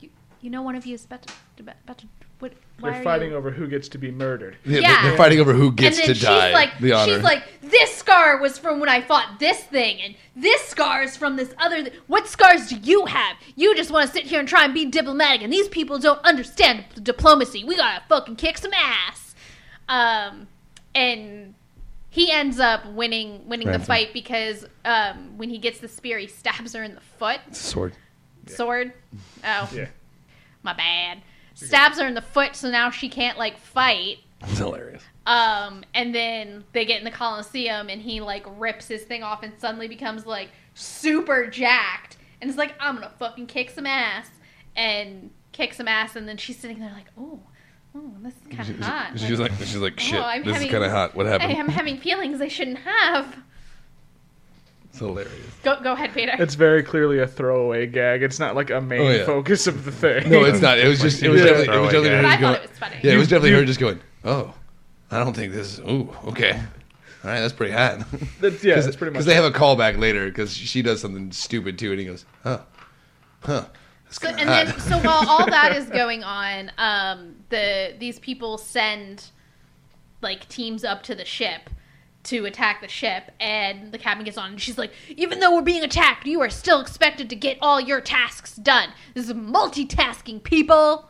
[0.00, 0.08] "You,
[0.40, 2.15] you know, one of you is about to, about to what?
[2.80, 3.36] Why They're fighting you?
[3.36, 4.56] over who gets to be murdered.
[4.64, 4.88] Yeah, Yeah.
[5.02, 6.46] They're, they're fighting over who gets and then to die.
[6.48, 7.14] she's like, the honor.
[7.14, 11.16] she's like, this scar was from when I fought this thing, and this scar is
[11.16, 11.82] from this other.
[11.84, 13.36] Th- what scars do you have?
[13.54, 16.22] You just want to sit here and try and be diplomatic, and these people don't
[16.24, 17.64] understand diplomacy.
[17.64, 19.34] We gotta fucking kick some ass.
[19.88, 20.46] Um,
[20.94, 21.54] and
[22.10, 26.26] he ends up winning winning the fight because um, when he gets the spear, he
[26.26, 27.40] stabs her in the foot.
[27.52, 27.94] sword.
[28.46, 28.92] Sword.
[29.44, 29.88] Oh, Yeah.
[30.62, 31.22] my bad.
[31.56, 34.18] Stabs her in the foot, so now she can't like fight.
[34.42, 35.02] It's hilarious.
[35.26, 39.42] Um, and then they get in the Coliseum, and he like rips his thing off,
[39.42, 44.28] and suddenly becomes like super jacked, and it's like I'm gonna fucking kick some ass,
[44.76, 47.40] and kick some ass, and then she's sitting there like, oh,
[47.94, 49.18] oh, this is kind of hot.
[49.18, 50.20] She's like, she's like, shit.
[50.22, 51.14] Oh, this having- is kind of hot.
[51.16, 51.50] What happened?
[51.52, 53.34] I am having feelings I shouldn't have.
[54.96, 55.34] It's hilarious.
[55.62, 56.32] Go, go ahead, Peter.
[56.38, 58.22] It's very clearly a throwaway gag.
[58.22, 59.26] It's not like a main Oh, yeah.
[59.26, 60.30] focus of the thing.
[60.30, 60.78] No, it's not.
[60.78, 61.22] It was just.
[61.22, 61.48] It was Yeah.
[61.48, 61.76] definitely.
[61.76, 62.54] It was definitely her but I just going.
[62.54, 62.96] thought it was funny.
[63.02, 64.00] Yeah, it was definitely her just going.
[64.24, 64.54] Oh,
[65.10, 65.78] I don't think this.
[65.80, 66.52] Ooh, okay.
[67.24, 68.06] All right, that's pretty hot.
[68.40, 69.12] That's, yeah, that's pretty much.
[69.14, 72.24] Because they have a callback later because she does something stupid too, and he goes,
[72.42, 72.60] "Huh,
[73.42, 73.66] huh."
[74.04, 74.66] That's So, kinda and hot.
[74.78, 79.24] then, so while all that is going on, um, the these people send
[80.22, 81.68] like teams up to the ship
[82.26, 85.62] to attack the ship, and the captain gets on, and she's like, "Even though we're
[85.62, 88.90] being attacked, you are still expected to get all your tasks done.
[89.14, 91.08] This is multitasking, people."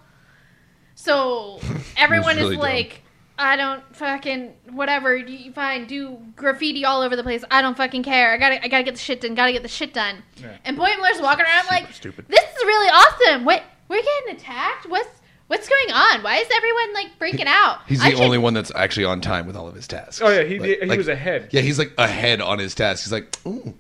[0.94, 1.60] So
[1.96, 2.62] everyone really is dumb.
[2.62, 3.02] like.
[3.38, 5.14] I don't fucking whatever.
[5.14, 7.44] You fine, do graffiti all over the place.
[7.50, 8.32] I don't fucking care.
[8.32, 9.34] I gotta, I gotta get the shit done.
[9.34, 10.22] Gotta get the shit done.
[10.40, 10.56] Yeah.
[10.64, 12.24] And Boimler's walking around like, stupid.
[12.28, 13.44] this is really awesome.
[13.44, 14.88] What we're getting attacked?
[14.88, 15.15] What's
[15.48, 16.22] what's going on?
[16.22, 17.78] Why is everyone like freaking out?
[17.86, 20.20] He's I the should- only one that's actually on time with all of his tasks.
[20.22, 21.48] Oh yeah, he Like- did, he like- was ahead.
[21.52, 23.04] Yeah, he's like ahead on his tasks.
[23.04, 23.74] He's like, "Ooh,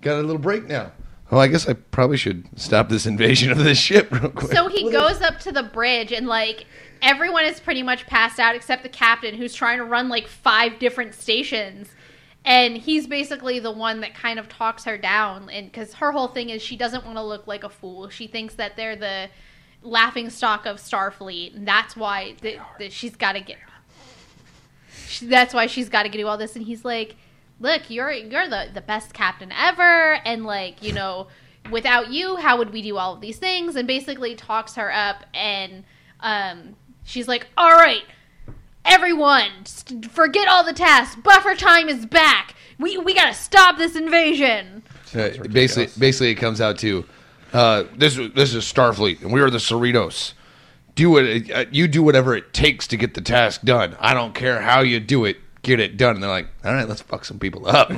[0.00, 0.92] got a little break now."
[1.30, 4.50] Oh, I guess I probably should stop this invasion of this ship real quick.
[4.52, 6.64] So he goes up to the bridge and like
[7.02, 10.78] everyone is pretty much passed out except the captain who's trying to run like five
[10.78, 11.88] different stations.
[12.46, 16.28] And he's basically the one that kind of talks her down and cuz her whole
[16.28, 18.08] thing is she doesn't want to look like a fool.
[18.08, 19.28] She thinks that they're the
[19.82, 23.56] laughing stock of Starfleet and that's why th- that she's got to get
[25.06, 27.16] she, that's why she's got to do all this and he's like
[27.60, 31.28] look, you're you're the the best captain ever, and like you know,
[31.70, 33.76] without you, how would we do all of these things?
[33.76, 35.84] And basically talks her up, and
[36.20, 38.04] um, she's like, all right,
[38.84, 41.16] everyone, st- forget all the tasks.
[41.16, 42.54] Buffer time is back.
[42.78, 44.82] We we gotta stop this invasion.
[45.14, 47.04] Uh, basically, basically, it comes out to
[47.52, 48.16] uh, this.
[48.18, 50.32] is- This is Starfleet, and we are the Cerritos.
[50.94, 51.50] Do it.
[51.50, 53.96] Uh, you do whatever it takes to get the task done.
[54.00, 55.36] I don't care how you do it.
[55.62, 56.14] Get it done.
[56.14, 57.90] And they're like, all right, let's fuck some people up.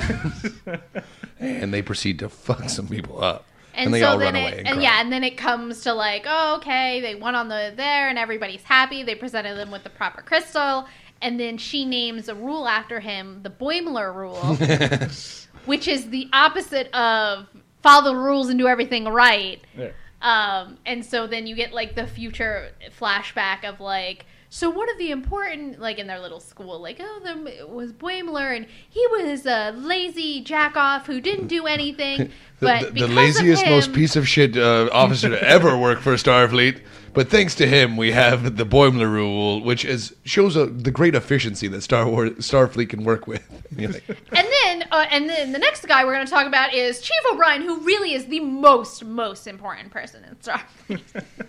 [1.38, 4.40] and they proceed to fuck some people up, and, they so all then run it,
[4.52, 4.58] away.
[4.58, 7.72] And, and yeah, and then it comes to like, oh, okay, they went on the
[7.76, 9.02] there, and everybody's happy.
[9.02, 10.86] They presented them with the proper crystal,
[11.22, 14.36] and then she names a rule after him, the Boimler rule,
[15.66, 17.46] which is the opposite of
[17.82, 19.60] follow the rules and do everything right.
[19.76, 19.90] Yeah.
[20.22, 24.98] Um, and so then you get like the future flashback of like, so one of
[24.98, 29.46] the important, like in their little school, like, oh, there was Boimler, and he was
[29.46, 32.32] a lazy jack off who didn't do anything.
[32.60, 36.12] The, But the, the laziest, most piece of shit uh, officer to ever work for
[36.16, 36.82] Starfleet.
[37.12, 41.14] But thanks to him, we have the Boimler rule, which is shows a, the great
[41.14, 43.42] efficiency that Star Wars, Starfleet can work with.
[43.78, 46.74] And like, And then, uh, and then the next guy we're going to talk about
[46.74, 51.24] is Chief O'Brien, who really is the most, most important person in Starfleet.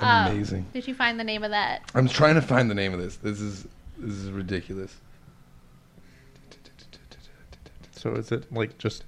[0.00, 0.66] Um, Amazing.
[0.72, 1.82] Did you find the name of that?
[1.92, 3.16] I'm trying to find the name of this.
[3.16, 3.66] This is
[3.98, 4.94] this is ridiculous.
[7.90, 9.02] So is it like just?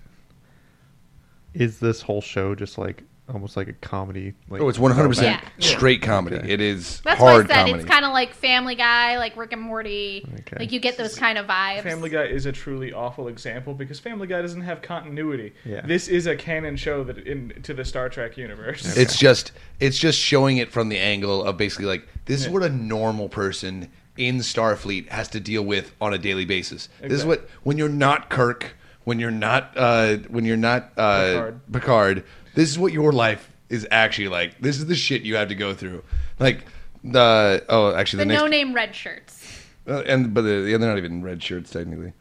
[1.54, 4.34] Is this whole show just like almost like a comedy?
[4.48, 5.08] Like Oh, it's 100 Yeah.
[5.08, 6.36] percent straight comedy.
[6.36, 6.52] Okay.
[6.52, 7.78] It is That's why I hard said comedy.
[7.80, 10.26] it's kind of like Family Guy, like Rick and Morty.
[10.40, 10.56] Okay.
[10.58, 11.82] Like you get those kind of vibes.
[11.82, 15.52] Family Guy is a truly awful example because Family Guy doesn't have continuity.
[15.64, 15.80] Yeah.
[15.86, 18.96] This is a canon show that in to the Star Trek universe.
[18.96, 22.62] It's just it's just showing it from the angle of basically like this is what
[22.62, 26.88] a normal person in Starfleet has to deal with on a daily basis.
[27.00, 31.26] This is what when you're not Kirk, when you're not uh, when you're not uh,
[31.32, 31.60] Picard.
[31.72, 34.60] Picard, this is what your life is actually like.
[34.60, 36.02] This is the shit you have to go through.
[36.38, 36.64] Like
[37.04, 39.64] the oh actually the the, next no-name red shirts.
[39.88, 42.12] uh, and but the, yeah, they're not even red shirts technically,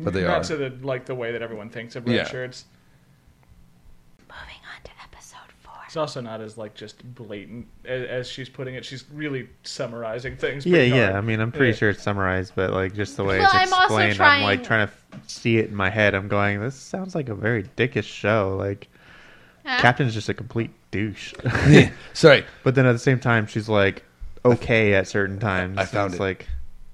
[0.00, 0.44] but they not are.
[0.44, 2.28] to the like the way that everyone thinks of red Yeah.
[2.28, 2.64] shirts.
[4.28, 5.74] Moving on to episode four.
[5.86, 8.84] It's also not as like just blatant as, as she's putting it.
[8.84, 10.64] She's really summarizing things.
[10.66, 11.04] Yeah, pretty yeah.
[11.04, 11.16] hard.
[11.16, 11.76] I mean, I'm pretty Yeah.
[11.76, 14.42] sure it's summarized, but like just the way Well, it's I'm also explained, I'm trying-
[14.44, 16.14] like trying to f- see it in my head.
[16.14, 18.56] I'm going, this sounds like a very dickish show.
[18.58, 18.88] Like
[19.64, 19.80] Huh?
[19.80, 21.34] Captain's just a complete douche.
[21.68, 24.04] Yeah, Sorry, but then at the same time, she's like
[24.44, 25.78] okay at certain times.
[25.78, 26.22] I found it's it.
[26.22, 26.48] like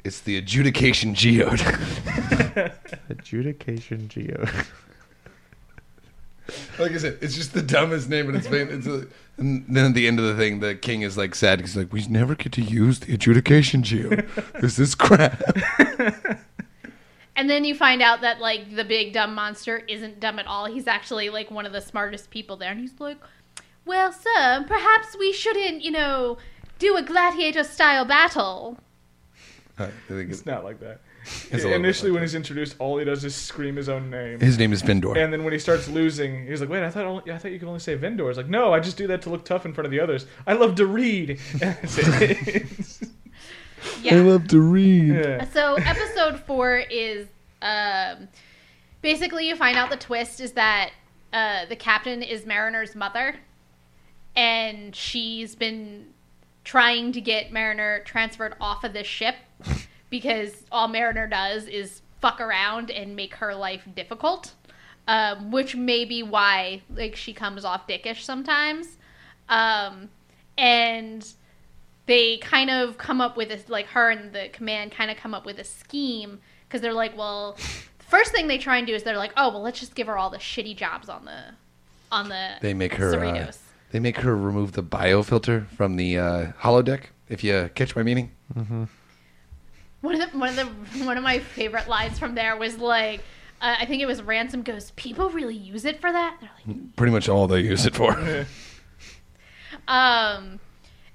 [0.05, 1.61] it's the adjudication geode.
[3.09, 4.49] adjudication geode.
[6.79, 8.69] like I said, it's just the dumbest name, and it's been.
[8.71, 9.07] It's a,
[9.39, 11.93] and then at the end of the thing, the king is like sad because like
[11.93, 14.29] we never get to use the adjudication geode.
[14.61, 15.43] this is crap.
[17.39, 20.67] And then you find out that like the big dumb monster isn't dumb at all.
[20.67, 23.17] He's actually like one of the smartest people there, and he's like,
[23.87, 26.39] "Well, sir, perhaps we shouldn't, you know,
[26.81, 28.79] do a gladiator-style battle."
[29.79, 31.01] I think It's it's, not like that.
[31.53, 32.27] It's a Initially, like when that.
[32.27, 34.41] he's introduced, all he does is scream his own name.
[34.41, 35.17] his name is Vindor.
[35.17, 37.61] And then when he starts losing, he's like, "Wait, I thought only, I thought you
[37.61, 39.73] could only say Vindor." It's like, "No, I just do that to look tough in
[39.73, 40.27] front of the others.
[40.45, 41.39] I love to read."
[43.83, 44.05] That's it.
[44.05, 44.21] Yeah.
[44.23, 45.09] love to read.
[45.09, 45.45] yeah.
[45.51, 47.27] So episode four is
[47.63, 48.29] um,
[49.03, 50.91] basically you find out the twist is that
[51.33, 53.37] uh, the captain is Mariner's mother,
[54.37, 56.07] and she's been
[56.65, 59.35] trying to get Mariner transferred off of this ship
[60.11, 64.55] because all Mariner does is fuck around and make her life difficult,
[65.07, 68.99] um, which may be why like she comes off dickish sometimes,
[69.49, 70.09] um,
[70.57, 71.27] and
[72.09, 75.33] they kind of come up with this like her and the command kind of come
[75.35, 77.57] up with a scheme because they're like well
[77.99, 80.09] the first thing they try and do is they're like oh well let's just give
[80.09, 81.55] her all the shitty jobs on the
[82.11, 83.23] on the They make her.
[83.23, 83.53] Uh,
[83.91, 87.05] they make her remove the biofilter from the uh, holodeck.
[87.29, 88.33] If you catch my meaning.
[88.55, 88.85] mm-hmm.
[90.01, 93.21] one of the one of the one of my favorite lines from there was like
[93.61, 96.97] uh, I think it was ransom goes people really use it for that they're like
[96.97, 98.13] Pretty much all they use it for.
[99.89, 100.61] um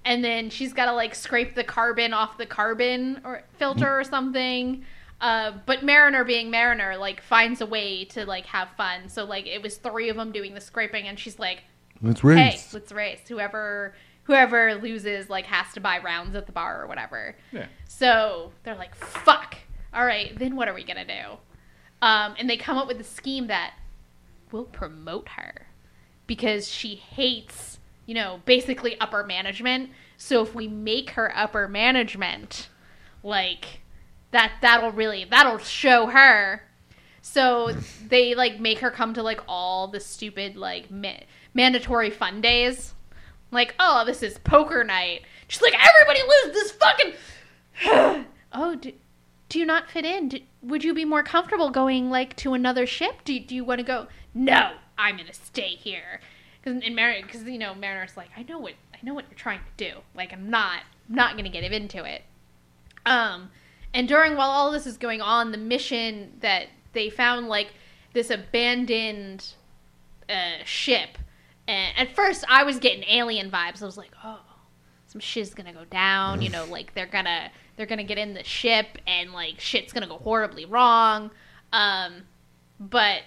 [0.05, 4.03] and then she's got to like scrape the carbon off the carbon or filter or
[4.03, 4.85] something.
[5.21, 9.07] Uh, but Mariner being Mariner like finds a way to like have fun.
[9.07, 11.63] So like it was three of them doing the scraping and she's like
[12.01, 12.73] Let's hey race.
[12.73, 13.21] let's race.
[13.29, 17.35] Whoever whoever loses like has to buy rounds at the bar or whatever.
[17.53, 17.67] Yeah.
[17.87, 19.55] so they're like fuck.
[19.93, 21.37] All right then what are we gonna do?
[22.01, 23.75] Um, and they come up with a scheme that
[24.51, 25.67] will promote her
[26.27, 27.72] because she hates
[28.05, 32.69] you know basically upper management so if we make her upper management
[33.23, 33.81] like
[34.33, 36.63] that that'll really that'll show her.
[37.21, 37.73] So
[38.07, 42.93] they like make her come to like all the stupid like ma- mandatory fun days.
[43.51, 45.21] Like, oh, this is poker night.
[45.47, 47.13] She's like, everybody loses this fucking.
[48.51, 48.91] oh, do,
[49.47, 50.27] do you not fit in?
[50.29, 53.23] Do, would you be more comfortable going like to another ship?
[53.23, 54.07] Do, do you want to go?
[54.33, 56.19] No, I'm gonna stay here.
[56.63, 59.37] Because in Mariner, because you know Mariner's like, I know what I know what you're
[59.37, 59.99] trying to do.
[60.15, 62.23] Like, I'm not I'm not gonna get into it.
[63.05, 63.49] Um,
[63.93, 67.73] and during while all this is going on, the mission that they found like
[68.13, 69.53] this abandoned
[70.29, 71.17] uh, ship.
[71.67, 73.81] And at first, I was getting alien vibes.
[73.81, 74.41] I was like, oh,
[75.07, 76.41] some shit's gonna go down.
[76.41, 80.07] You know, like they're gonna they're gonna get in the ship and like shit's gonna
[80.07, 81.31] go horribly wrong.
[81.73, 82.23] Um,
[82.79, 83.23] but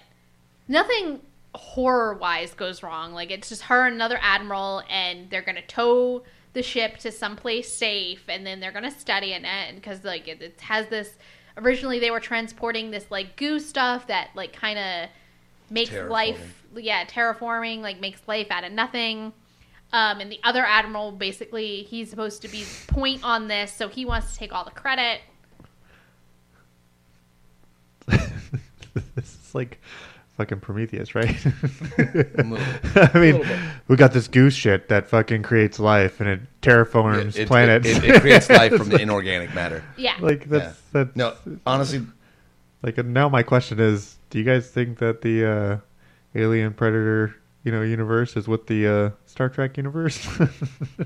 [0.67, 1.21] nothing
[1.57, 3.13] horror wise goes wrong.
[3.13, 7.71] Like it's just her and another admiral, and they're gonna tow the ship to someplace
[7.71, 9.43] safe, and then they're gonna study it
[9.75, 11.15] because like it, it has this.
[11.57, 15.09] Originally, they were transporting this like goo stuff that like kind of
[15.69, 19.33] makes life, yeah, terraforming, like makes life out of nothing.
[19.93, 24.05] Um, and the other admiral, basically, he's supposed to be point on this, so he
[24.05, 25.21] wants to take all the credit.
[28.07, 28.19] this
[29.17, 29.79] is like
[30.37, 31.35] fucking Prometheus, right?
[31.97, 32.57] little
[32.95, 33.45] I mean,
[33.87, 37.87] we got this goose shit that fucking creates life and it terraforms It- it- planets.
[37.87, 39.83] It, it creates life from the inorganic matter.
[39.97, 40.15] Yeah.
[40.21, 41.33] like that's that's No,
[41.65, 42.05] honestly,
[42.83, 45.77] like now my question is, do you guys think that the uh,
[46.35, 50.25] Alien Predator, you know, universe is with the uh, Star Trek universe?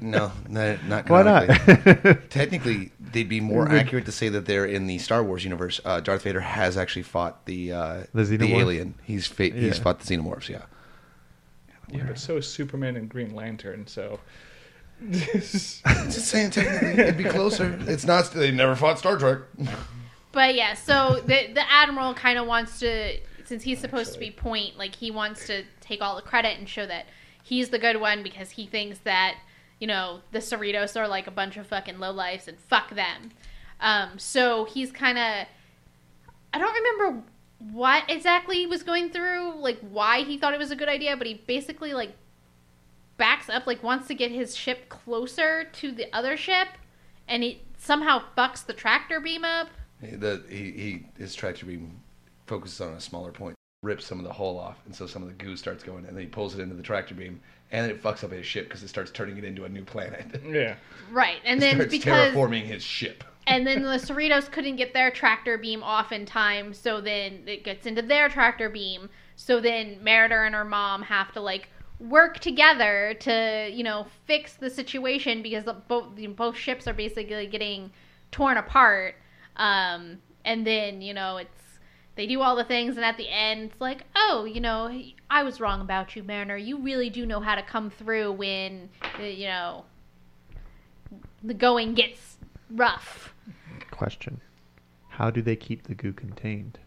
[0.02, 1.96] no, no not Why canonically.
[2.04, 2.30] not?
[2.30, 5.80] Technically, they'd be more Would- accurate to say that they're in the Star Wars universe.
[5.84, 8.96] Uh, Darth Vader has actually fought the uh, The the, alien.
[9.04, 10.50] He's fa- he's fought the xenomorphs.
[10.50, 10.64] Yeah.
[11.90, 13.86] Yeah, but so is Superman and Green Lantern.
[13.86, 14.20] So
[15.12, 15.84] Just
[16.28, 17.78] saying, technically, it'd be closer.
[17.88, 18.32] It's not.
[18.32, 19.40] They never fought Star Trek.
[20.32, 24.30] But yeah, so the the admiral kind of wants to, since he's supposed to be
[24.32, 27.08] point, like he wants to take all the credit and show that
[27.44, 29.36] he's the good one because he thinks that
[29.82, 33.32] you know the Cerritos are like a bunch of fucking lowlifes and fuck them.
[33.82, 35.48] Um, so he's kind of,
[36.54, 37.24] I don't remember
[37.72, 41.18] what exactly he was going through, like why he thought it was a good idea,
[41.18, 42.14] but he basically like
[43.18, 46.68] backs up, like wants to get his ship closer to the other ship,
[47.28, 49.70] and he somehow fucks the tractor beam up.
[50.00, 52.00] The he, he his tractor beam
[52.46, 55.28] focuses on a smaller point, rips some of the hull off, and so some of
[55.28, 57.90] the goo starts going, and then he pulls it into the tractor beam, and then
[57.90, 60.26] it fucks up his ship because it starts turning it into a new planet.
[60.48, 60.76] yeah,
[61.12, 63.24] Right, and It then starts because terraforming his ship.
[63.48, 67.64] and then the Cerritos couldn't get their tractor beam off in time, so then it
[67.64, 69.10] gets into their tractor beam.
[69.36, 74.54] So then Mariner and her mom have to like work together to you know fix
[74.54, 77.92] the situation because the- both both ships are basically getting
[78.32, 79.16] torn apart.
[79.58, 81.61] Um, and then you know it's
[82.16, 84.92] they do all the things, and at the end it's like, oh, you know,
[85.30, 86.58] I was wrong about you, Mariner.
[86.58, 89.86] You really do know how to come through when uh, you know
[91.44, 92.38] the going gets
[92.70, 93.34] rough.
[93.92, 94.42] Question:
[95.10, 96.80] How do they keep the goo contained?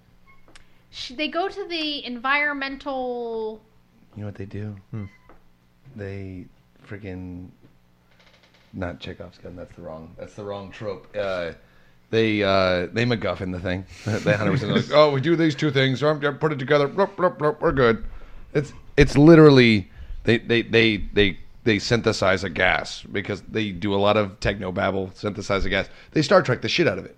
[0.91, 3.61] Sh- They go to the environmental.
[4.15, 4.77] You know what they do?
[4.91, 5.05] Hmm.
[5.97, 6.47] They
[6.87, 7.49] freaking
[8.73, 9.57] not Chekhov's gun.
[9.57, 10.15] That's the wrong.
[10.19, 11.09] That's the wrong trope.
[11.17, 11.53] Uh,
[12.15, 13.85] they uh, they MacGuffin the thing.
[14.05, 16.01] They hundred percent like, oh, we do these two things.
[16.01, 16.87] So I'm put it together.
[16.87, 18.05] Blup, blup, blup, we're good.
[18.53, 19.91] It's it's literally
[20.23, 24.71] they they they they they synthesize a gas because they do a lot of techno
[24.71, 25.11] babble.
[25.15, 25.89] Synthesize a gas.
[26.13, 27.17] They Star Trek the shit out of it,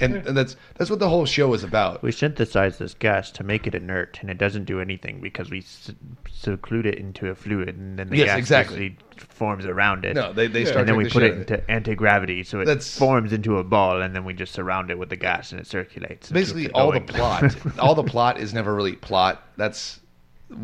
[0.00, 2.02] and, and that's that's what the whole show is about.
[2.02, 5.58] We synthesize this gas to make it inert, and it doesn't do anything because we
[5.58, 5.90] s-
[6.30, 8.96] seclude it into a fluid, and then the Yes, gas exactly.
[9.16, 10.14] forms around it.
[10.14, 10.66] No, they they Yeah.
[10.66, 13.58] Star and then we the put it into anti gravity, so it That's- forms into
[13.58, 16.30] a ball, and then we just surround it with the gas, and it circulates.
[16.30, 20.00] basically it all the plot all the plot is never really plot that's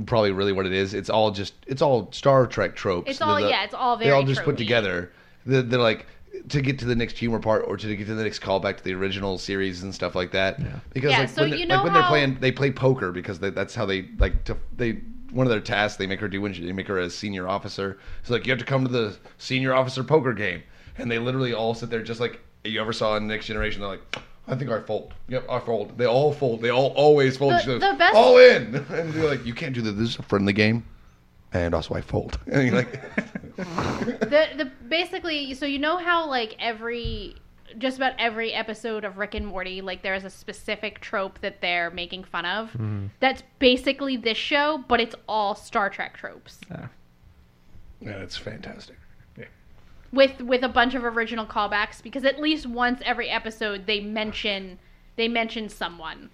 [0.06, 3.36] probably really what it is it's all just it's all star trek tropes It's all-
[3.36, 5.10] The- the- yeah, it's all they all very just put together
[5.46, 6.04] they're, they're like
[6.48, 8.84] to get to the next humor part or to get to the next callback to
[8.84, 10.58] the original series and stuff like that
[10.92, 13.12] because Yeah, like, so when, they're- you like know when they're playing they play poker
[13.12, 16.28] because they, that's how they like to they one of their tasks they make her
[16.28, 18.82] do when she, they make her a senior officer it's like you have to come
[18.84, 20.62] to the senior officer poker game
[20.96, 23.90] and they literally all sit there just like you ever saw in next generation they're
[23.90, 24.16] like
[24.50, 25.12] I think I fold.
[25.28, 25.98] Yep, I fold.
[25.98, 26.62] They all fold.
[26.62, 27.52] They all always fold.
[27.52, 29.92] The- She goes, the best- all in, and they're like, "You can't do that.
[29.92, 30.86] This is a friendly game."
[31.52, 32.38] And also, I fold.
[32.46, 33.00] And you're like,
[33.56, 37.34] The the basically, so you know how like every
[37.76, 41.90] just about every episode of Rick and Morty, like there's a specific trope that they're
[41.90, 42.68] making fun of.
[42.70, 43.06] Mm-hmm.
[43.20, 46.60] That's basically this show, but it's all Star Trek tropes.
[46.70, 46.88] Ah.
[48.00, 48.96] yeah, it's fantastic.
[50.12, 54.78] with with a bunch of original callbacks because at least once every episode they mention
[55.16, 56.30] they mention someone,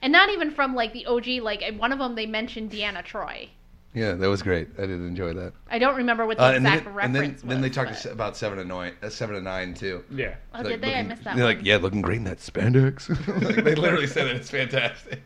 [0.00, 1.26] and not even from like the OG.
[1.42, 3.48] Like one of them, they mentioned Deanna Troi.
[3.94, 4.68] Yeah, that was great.
[4.78, 5.54] I did enjoy that.
[5.70, 7.42] I don't remember what the Uh, and exact then, reference and then, was.
[7.42, 10.04] then they talked but- about seven and nine, uh, seven and nine too.
[10.10, 10.34] Yeah.
[10.54, 10.94] Oh, Like, did they?
[10.94, 11.56] I missed that They're one.
[11.56, 13.08] like, yeah, looking great in that spandex.
[13.44, 14.36] like, they literally said it.
[14.36, 15.22] It's fantastic.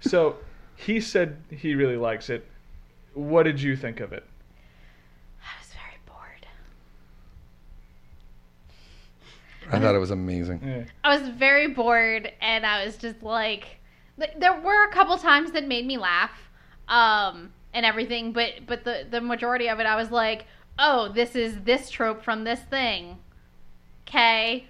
[0.00, 0.36] So
[0.76, 2.46] he said he really likes it.
[3.14, 4.24] What did you think of it?
[5.40, 6.46] I was very bored.
[9.72, 10.60] I thought it was amazing.
[10.64, 10.84] Yeah.
[11.04, 13.78] I was very bored, and I was just like,
[14.18, 16.32] th- there were a couple times that made me laugh,
[16.92, 20.44] um, and everything, but but the the majority of it, I was like,
[20.78, 23.16] oh, this is this trope from this thing.
[24.06, 24.66] Okay.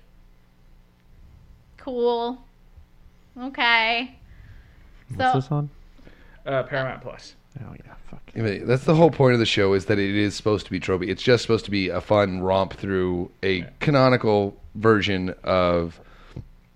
[1.76, 2.38] Cool.
[3.38, 4.16] Okay.
[5.14, 5.70] What's So- this on?
[6.46, 7.34] Uh, Paramount Plus.
[7.60, 8.22] Oh yeah, fuck.
[8.34, 10.72] I mean, That's the whole point of the show is that it is supposed to
[10.72, 11.08] be tropey.
[11.08, 16.00] It's just supposed to be a fun romp through a canonical version of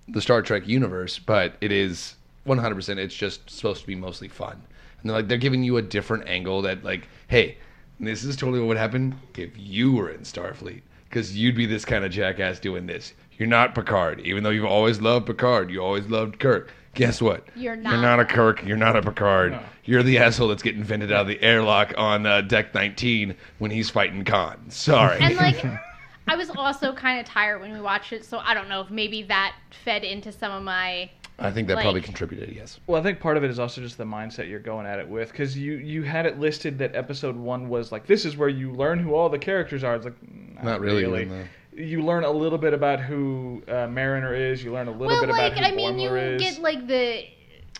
[0.07, 2.15] the Star Trek universe, but it is
[2.47, 2.99] 100%.
[2.99, 4.63] It's just supposed to be mostly fun.
[5.07, 7.59] And they're like they're giving you a different angle that like, hey,
[8.01, 11.85] this is totally what would happen if you were in Starfleet because you'd be this
[11.85, 13.15] kind of jackass doing this.
[13.39, 15.71] You're not Picard, even though you've always loved Picard.
[15.71, 16.73] You always loved Kirk.
[16.95, 17.47] Guess what?
[17.55, 17.93] You're not.
[17.93, 18.17] You're not.
[18.17, 18.65] not a Kirk.
[18.67, 19.53] You're not a Picard.
[19.53, 19.61] No.
[19.85, 23.71] You're the asshole that's getting vented out of the airlock on uh, deck 19 when
[23.71, 24.71] he's fighting Khan.
[24.71, 25.21] Sorry.
[25.21, 25.65] And like,
[26.27, 28.91] I was also kind of tired when we watched it, so I don't know if
[28.91, 29.55] maybe that
[29.85, 31.11] fed into some of my.
[31.39, 32.55] I think that probably contributed.
[32.57, 32.81] Yes.
[32.87, 35.09] Well, I think part of it is also just the mindset you're going at it
[35.09, 38.49] with, because you you had it listed that episode one was like this is where
[38.49, 39.95] you learn who all the characters are.
[39.97, 40.15] It's like
[40.55, 44.65] not, Not really, even though- You learn a little bit about who uh, Mariner is.
[44.65, 46.41] You learn a little Well, bit like about who I mean, you is.
[46.41, 47.25] get like the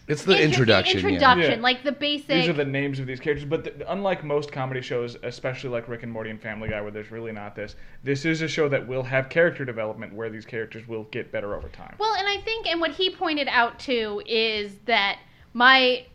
[0.09, 1.01] It's the intro- introduction.
[1.01, 1.07] yeah.
[1.09, 1.63] introduction, Yeah.
[1.63, 2.29] like the basic.
[2.29, 5.89] These are the names of these characters, but the, unlike most comedy shows, especially like
[5.89, 8.69] Rick and Morty and Family Guy, where there's really not this, this is a show
[8.69, 11.97] that will have character development where these characters will get better over time.
[11.99, 15.19] Well, and I think, and what he pointed out too is that
[15.53, 16.07] my.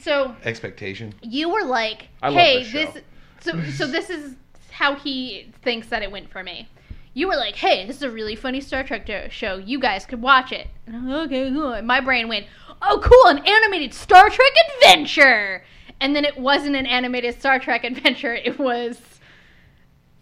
[0.00, 1.14] So Expectation.
[1.22, 3.02] you were like, I love "Hey, this show." this."
[3.40, 4.34] So, so this is
[4.70, 6.68] how he thinks that it went for me.
[7.14, 9.56] You were like, "Hey, this is a really funny Star Trek show.
[9.56, 11.72] You guys could watch it." And I'm like, okay, cool.
[11.72, 12.46] And my brain went,
[12.82, 13.30] "Oh, cool!
[13.30, 15.64] An animated Star Trek adventure."
[16.00, 18.34] And then it wasn't an animated Star Trek adventure.
[18.34, 19.00] It was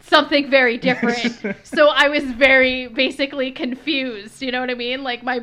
[0.00, 1.40] something very different.
[1.64, 4.42] so I was very basically confused.
[4.42, 5.02] You know what I mean?
[5.02, 5.40] Like my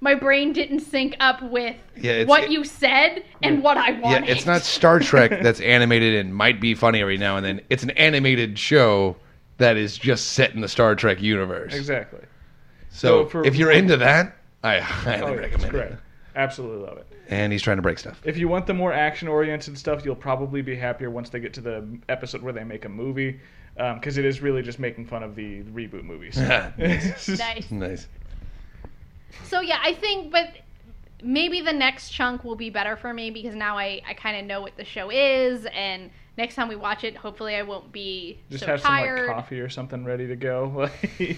[0.00, 4.26] my brain didn't sync up with Yeah, what it- you said and what I wanted.
[4.26, 7.60] Yeah, it's not Star Trek that's animated and might be funny every now and then.
[7.70, 9.16] It's an animated show
[9.62, 11.72] that is just set in the Star Trek universe.
[11.74, 12.20] Exactly.
[12.90, 15.92] So, So for- if you're into that, I oh, highly Oh, yeah, it's recommend great.
[15.92, 15.98] it.
[16.34, 17.06] Absolutely love it.
[17.28, 18.20] And he's trying to break stuff.
[18.24, 21.60] If you want the more action-oriented stuff, you'll probably be happier once they get to
[21.60, 23.40] the episode where they make a movie,
[23.78, 26.36] um, because it is really just making fun of the reboot movies.
[26.78, 27.70] nice.
[27.70, 28.08] Nice.
[29.44, 30.48] So yeah, I think, but
[31.22, 34.44] maybe the next chunk will be better for me because now I, I kind of
[34.44, 38.38] know what the show is, and next time we watch it, hopefully I won't be
[38.50, 39.18] Just so have tired.
[39.20, 40.88] some like coffee or something ready to go.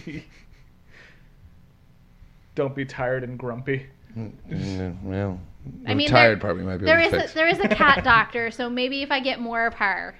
[2.54, 3.86] Don't be tired and grumpy.
[4.16, 5.40] Mm, well,
[5.86, 7.32] I the mean, tired there- part we might be There able is to a, fix.
[7.34, 10.14] there is a cat doctor, so maybe if I get more of her.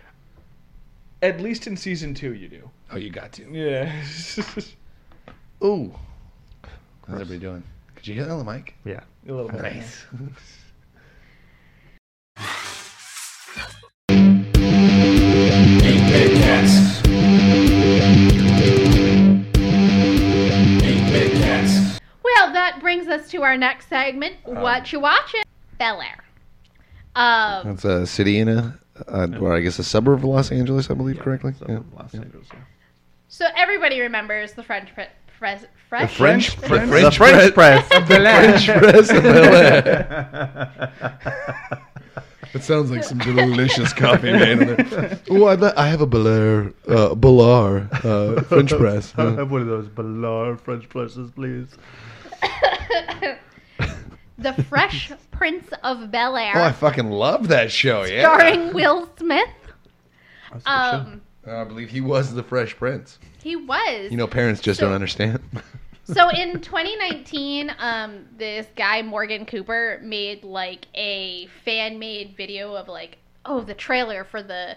[1.23, 2.69] At least in season two, you do.
[2.91, 3.45] Oh, you got to.
[3.51, 4.03] Yeah.
[5.65, 5.95] Ooh.
[7.07, 7.63] How's everybody doing?
[7.95, 8.75] Could you hear that on the mic?
[8.85, 9.01] Yeah.
[9.29, 9.63] a little bit.
[9.63, 10.05] Nice.
[22.25, 24.37] Well, that brings us to our next segment.
[24.47, 25.43] Um, what you watching?
[25.79, 26.25] Bel Air.
[27.15, 30.91] Um, That's a city in a, uh, well, I guess a suburb of Los Angeles,
[30.91, 31.55] I believe correctly.
[31.59, 31.79] So, Yeah.
[31.97, 32.47] Los Angeles.
[32.53, 32.59] yeah.
[33.29, 35.05] so everybody remembers the French pre-
[35.39, 39.23] pres- The fresh French, French- French, French- French, The French press of French press of
[39.23, 39.81] Bel Air.
[42.55, 45.19] It sounds like some delicious coffee, man.
[45.29, 49.13] Oh, I'd I have a Bel Air, uh, Belar, uh, French press.
[49.17, 51.69] I have one of those Ballard French presses, please.
[54.39, 58.05] the Fresh Prince of Bel Air, oh, I fucking love that show.
[58.05, 59.49] Yeah, starring Will Smith.
[60.53, 60.97] That's a show.
[60.99, 63.19] Um, I believe he was the Fresh Prince.
[63.43, 64.11] he was.
[64.11, 65.41] You know, parents just So- don't understand.
[66.05, 73.19] so in 2019, um, this guy Morgan Cooper made like a fan-made video of like,
[73.45, 74.77] oh, the trailer for the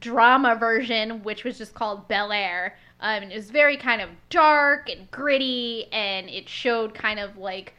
[0.00, 2.76] drama version, which was just called Bel Air.
[3.00, 7.36] Um, and it was very kind of dark and gritty, and it showed kind of
[7.36, 7.74] like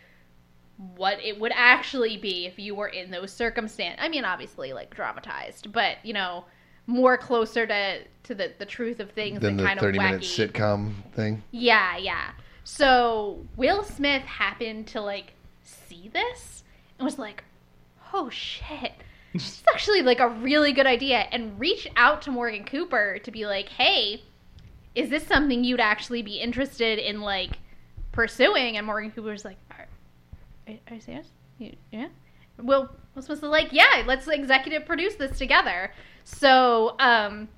[0.95, 3.99] what it would actually be if you were in those circumstances.
[4.01, 6.45] I mean, obviously, like dramatized, but you know,
[6.87, 9.97] more closer to to the, the truth of things than and the kind of 30
[9.97, 10.01] wacky.
[10.03, 11.43] minute sitcom thing.
[11.51, 12.31] Yeah, yeah.
[12.71, 16.63] So Will Smith happened to like see this
[16.97, 17.43] and was like,
[18.13, 18.93] "Oh shit."
[19.33, 23.47] It's actually like a really good idea and reached out to Morgan Cooper to be
[23.47, 24.21] like, "Hey,
[24.93, 27.57] is this something you'd actually be interested in like
[28.11, 29.87] pursuing?" And Morgan Cooper was like, "Are,
[30.67, 31.27] are, you serious?
[31.57, 32.09] You, yeah."
[32.59, 35.91] Will Will Smith's like, "Yeah, let's executive produce this together."
[36.23, 37.49] So, um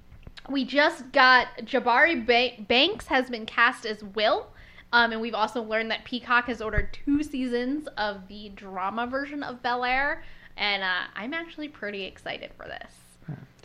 [0.50, 4.48] we just got Jabari ba- Banks has been cast as Will.
[4.94, 9.42] Um, and we've also learned that Peacock has ordered two seasons of the drama version
[9.44, 10.24] of Bel Air.
[10.58, 12.94] And uh, I'm actually pretty excited for this.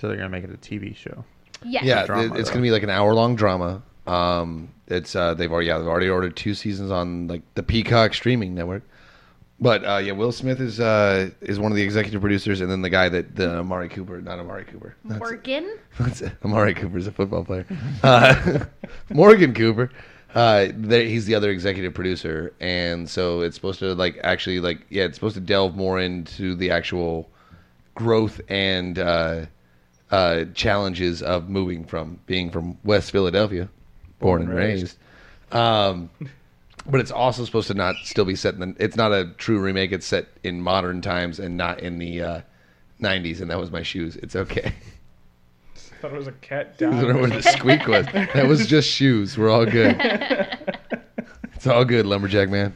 [0.00, 1.24] So they're gonna make it a TV show.
[1.64, 1.84] Yes.
[1.84, 2.54] Yeah, drama, it- it's though.
[2.54, 3.82] going to be like an hour long drama.
[4.06, 8.14] Um, it's uh, they've already yeah they've already ordered two seasons on like the Peacock
[8.14, 8.82] streaming network.
[9.58, 12.82] But uh, yeah, Will Smith is uh, is one of the executive producers, and then
[12.82, 14.94] the guy that the Amari Cooper, not Amari Cooper.
[15.04, 15.78] That's- Morgan.
[15.96, 16.32] What's it?
[16.44, 17.66] Amari Cooper's a football player.
[18.04, 18.64] Uh,
[19.10, 19.90] Morgan Cooper.
[20.34, 24.84] Uh, there, he's the other executive producer, and so it's supposed to like actually like
[24.90, 27.28] yeah, it's supposed to delve more into the actual
[27.94, 29.46] growth and uh,
[30.10, 33.68] uh, challenges of moving from being from West Philadelphia,
[34.20, 34.98] born and raised.
[35.52, 36.10] Um,
[36.86, 38.74] but it's also supposed to not still be set in the.
[38.78, 39.92] It's not a true remake.
[39.92, 42.40] It's set in modern times and not in the uh,
[43.00, 43.40] '90s.
[43.40, 44.16] And that was my shoes.
[44.16, 44.74] It's okay.
[45.96, 47.20] I thought it was a cat I don't know dying.
[47.20, 48.06] where the squeak was.
[48.06, 49.36] That was just shoes.
[49.38, 49.96] We're all good.
[51.54, 52.74] It's all good, lumberjack man.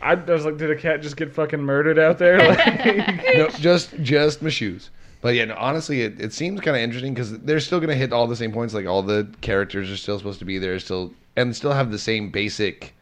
[0.00, 2.38] I was like, did a cat just get fucking murdered out there?
[2.38, 4.88] Like, No, just just my shoes.
[5.20, 7.94] But yeah, no, honestly, it, it seems kind of interesting because they're still going to
[7.94, 8.72] hit all the same points.
[8.72, 11.98] Like all the characters are still supposed to be there, still and still have the
[11.98, 12.94] same basic,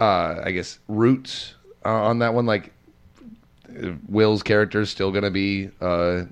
[0.00, 2.46] uh, I guess, roots uh, on that one.
[2.46, 2.72] Like
[3.68, 6.24] uh, Will's character is still going to be uh,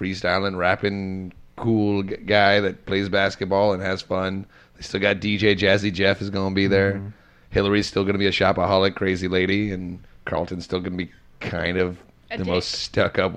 [0.00, 4.46] freestyling, rapping, cool g- guy that plays basketball and has fun.
[4.76, 7.02] They still got DJ Jazzy Jeff is going to be there.
[7.50, 11.10] Hillary's still going to be a shopaholic, crazy lady, and Carlton's still going to be
[11.40, 11.98] kind of
[12.30, 12.46] A the dick.
[12.46, 13.34] most stuck up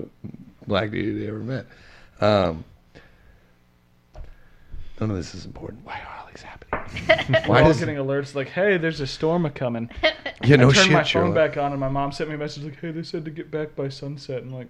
[0.67, 1.65] black dude they ever met.
[2.21, 2.63] Um,
[4.99, 5.83] none of this is important.
[5.85, 7.25] Why are all these happening?
[7.47, 9.89] we're Why all does getting alerts like, hey, there's a storm a coming.
[10.43, 10.91] yeah no I turned shit?
[10.91, 11.35] my phone Sherlock.
[11.35, 13.51] back on, and my mom sent me a message like, hey, they said to get
[13.51, 14.43] back by sunset.
[14.43, 14.67] I'm like,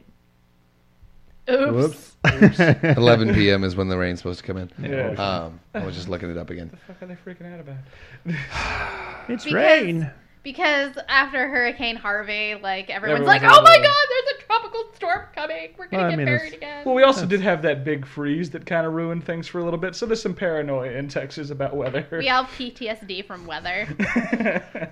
[1.50, 2.16] Oops.
[2.24, 2.60] Whoops.
[2.98, 3.64] 11 p.m.
[3.64, 4.72] is when the rain's supposed to come in.
[4.82, 5.10] yeah.
[5.12, 6.70] Um, I was just looking it up again.
[6.70, 7.78] What the fuck are they freaking out about?
[9.30, 10.12] it's Because- rain.
[10.44, 14.84] Because after Hurricane Harvey, like everyone's, Everyone's like, "Oh my the- God, there's a tropical
[14.94, 15.70] storm coming.
[15.78, 17.86] We're gonna Well, I get mean, buried it's- again." Well, we also did have that
[17.86, 20.92] big freeze that kind of ruined things for a little bit, so there's some paranoia
[20.92, 22.06] in Texas about weather.
[22.12, 23.88] we have PTSD from weather.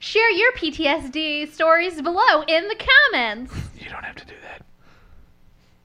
[0.00, 3.54] Share your PTSD stories below in the comments.
[3.78, 4.62] you don't have to do that.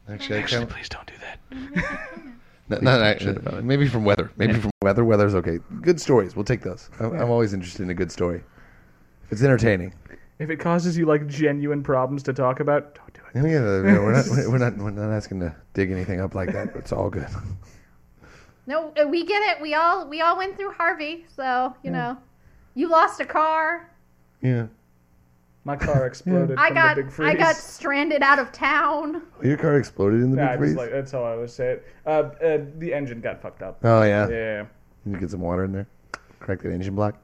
[0.10, 2.10] Actually, Actually, kinda- please don't do that.
[2.70, 3.62] No, not Shit actually.
[3.62, 4.30] Maybe from weather.
[4.36, 5.06] Maybe from weather.
[5.06, 5.60] Weather's okay.
[5.82, 6.36] Good stories.
[6.36, 6.90] We'll take those.
[7.00, 8.44] I'm, I'm always interested in a good story.
[9.26, 9.94] If it's entertaining.
[10.40, 13.36] If it causes you like genuine problems to talk about, don't do it.
[13.36, 14.26] Yeah, yeah, yeah, we're not.
[14.52, 14.78] We're not.
[14.78, 16.76] We're not asking to dig anything up like that.
[16.76, 17.28] It's all good.
[18.70, 19.62] No, uh, we get it.
[19.62, 22.18] We all we all went through Harvey, so you know,
[22.76, 23.90] you lost a car.
[24.42, 24.68] Yeah.
[25.68, 27.30] My car exploded I from got the big freeze.
[27.30, 29.22] I got stranded out of town.
[29.44, 30.70] Your car exploded in the Nah, big I freeze.
[30.70, 31.88] just like that's how I would say it.
[32.06, 33.80] Uh, uh, the engine got fucked up.
[33.84, 34.30] oh yeah.
[34.30, 34.66] Yeah.
[35.06, 35.86] You get some water in there.
[36.40, 37.16] Crack that engine block.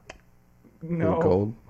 [0.82, 1.20] A No.
[1.20, 1.54] cold.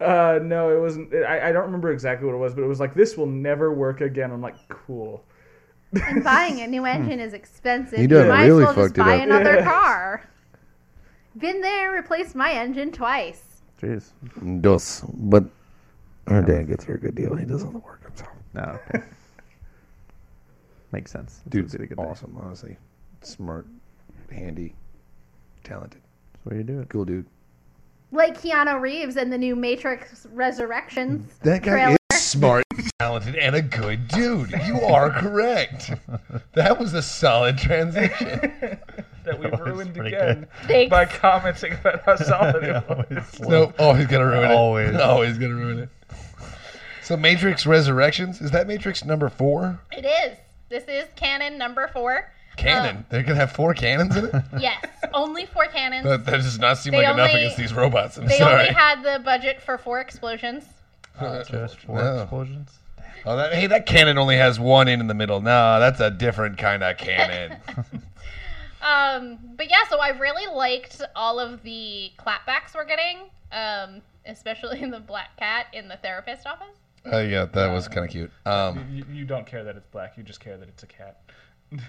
[0.00, 1.12] Uh, no, it wasn't.
[1.12, 3.72] I, I don't remember exactly what it was, but it was like this will never
[3.74, 4.30] work again.
[4.30, 5.24] I'm like, cool.
[6.06, 7.98] And buying a new engine is expensive.
[7.98, 9.22] You done might really as well just fucked it buy up.
[9.24, 9.64] another Yeah.
[9.64, 10.30] car.
[11.36, 13.42] Been there, replaced my engine twice.
[13.82, 14.10] Jeez.
[14.60, 15.00] Dos.
[15.14, 15.46] But
[16.28, 17.34] our dad gets her a good deal.
[17.36, 18.30] He does all the work himself.
[18.54, 18.78] No.
[18.94, 19.04] Okay.
[20.92, 21.40] Makes sense.
[21.44, 22.02] This Dude's a good day.
[22.02, 22.76] awesome, honestly.
[23.22, 23.66] Smart,
[24.30, 24.74] handy,
[25.64, 26.00] talented,
[26.32, 26.88] That's the way you do it.
[26.88, 27.26] cool dude.
[28.10, 31.30] Like Keanu Reeves in the new Matrix Resurrections.
[31.42, 31.96] That guy trailer.
[32.12, 32.64] is smart,
[32.98, 34.50] talented, and a good dude.
[34.66, 35.92] You are correct.
[36.54, 38.78] That was a solid transition.
[39.28, 40.90] That we That was ruined again Thanks.
[40.90, 43.06] by commenting about how solid Yeah, it was.
[43.10, 44.54] it's no, always gonna ruin it.
[44.54, 44.94] Always.
[44.94, 45.00] it.
[45.00, 45.88] Always gonna ruin it.
[47.02, 49.80] So Matrix Resurrections is that Matrix number four?
[49.92, 50.36] It is.
[50.68, 52.30] This is canon number four.
[52.56, 52.96] Canon.
[52.98, 54.34] Um, They're gonna have four cannons in it.
[54.58, 56.04] Yes, only four cannons.
[56.04, 58.18] That, that does not seem They like enough against these robots.
[58.18, 58.62] I'm they sorry.
[58.62, 60.64] only had the budget for four explosions.
[61.18, 62.22] Uh, just four No.
[62.22, 62.78] explosions.
[63.24, 65.40] Oh, that, hey, that cannon only has one in in the middle.
[65.40, 67.56] No, that's a different kind of cannon.
[68.82, 73.18] Um, but yeah, so I really liked all of the clapbacks we're getting,
[73.52, 76.76] um, especially in the black cat in the therapist office.
[77.10, 78.30] Uh, yeah, that was kind of cute.
[78.44, 80.16] Um, You, you don't care that it's black.
[80.16, 81.20] You just care that it's a cat.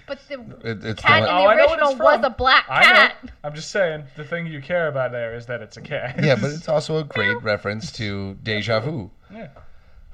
[0.06, 0.34] But the
[0.64, 2.24] it, it's cat in the Oh, the I know what original it's was from.
[2.24, 3.24] a black I cat.
[3.24, 3.30] know.
[3.44, 6.22] I'm just saying the thing you care about there is that it's a cat.
[6.22, 9.10] yeah, but it's also a great reference to deja vu.
[9.32, 9.48] yeah.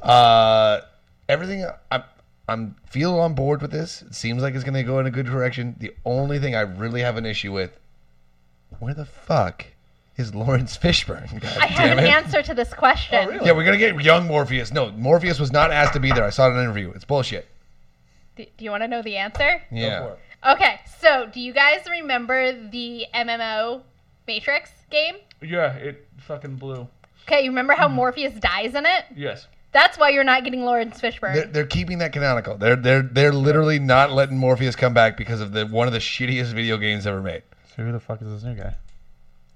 [0.03, 0.81] Uh,
[1.29, 2.03] everything I'm
[2.49, 4.03] I'm feel on board with this.
[4.03, 5.75] It seems like it's going to go in a good direction.
[5.79, 7.79] The only thing I really have an issue with,
[8.79, 9.67] where the fuck
[10.17, 11.41] is Lawrence Fishburne?
[11.41, 12.09] God I have an it.
[12.11, 13.19] answer to this question.
[13.29, 13.47] Oh, really?
[13.47, 14.73] Yeah, we're gonna get young Morpheus.
[14.73, 16.25] No, Morpheus was not asked to be there.
[16.25, 16.91] I saw it in an interview.
[16.93, 17.49] It's bullshit.
[18.37, 19.63] D- do you want to know the answer?
[19.71, 20.03] Go Yeah.
[20.07, 20.19] for it.
[20.47, 23.83] Okay, so do you guys remember the MMO
[24.29, 25.17] Matrix game?
[25.43, 26.87] Yeah, it fucking blew.
[27.27, 27.97] Okay, you remember how mm-hmm.
[27.97, 29.05] Morpheus dies in it?
[29.17, 29.49] Yes.
[29.77, 31.35] That's why you're not getting Lawrence Fishburne.
[31.35, 32.57] They're, they're keeping that canonical.
[32.57, 35.99] They're they're they're literally not letting Morpheus come back because of the one of the
[35.99, 37.43] shittiest video games ever made.
[37.77, 38.75] So who the fuck is this new guy?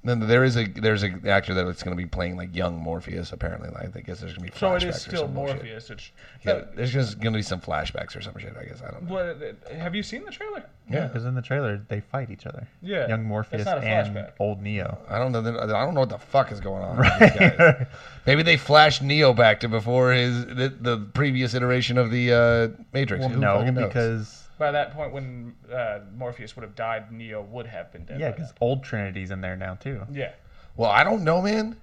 [0.02, 2.78] Then there is a there's an actor that it's going to be playing like young
[2.78, 3.32] Morpheus.
[3.32, 5.34] Apparently, like I guess there's going to be So it flashbacks is or still some
[5.34, 5.56] bullshit.
[5.56, 5.90] Morpheus.
[5.90, 6.10] It's,
[6.42, 8.54] Yeah, there's just going to be some flashbacks or some shit.
[8.58, 9.12] I guess I don't know.
[9.12, 10.64] what, have you seen the trailer?
[10.90, 12.66] Yeah, because in the trailer they fight each other.
[12.80, 14.32] Yeah, Young that's Morpheus not a and flashback.
[14.40, 14.96] old Neo.
[15.06, 15.40] I don't know.
[15.40, 16.96] I don't know what the fuck is going on.
[16.96, 17.58] with these guys.
[17.58, 17.86] Right.
[18.26, 22.82] Maybe they flashed Neo back to before his the, the previous iteration of the uh,
[22.94, 23.20] Matrix.
[23.20, 23.88] well, Who no, fucking knows?
[23.88, 28.20] because By that point, when uh, Morpheus would have died, Neo would have been dead.
[28.20, 28.56] yeah, by because now.
[28.60, 30.02] old Trinity's in there now too.
[30.12, 30.32] yeah.
[30.76, 31.76] well, I don't know, man.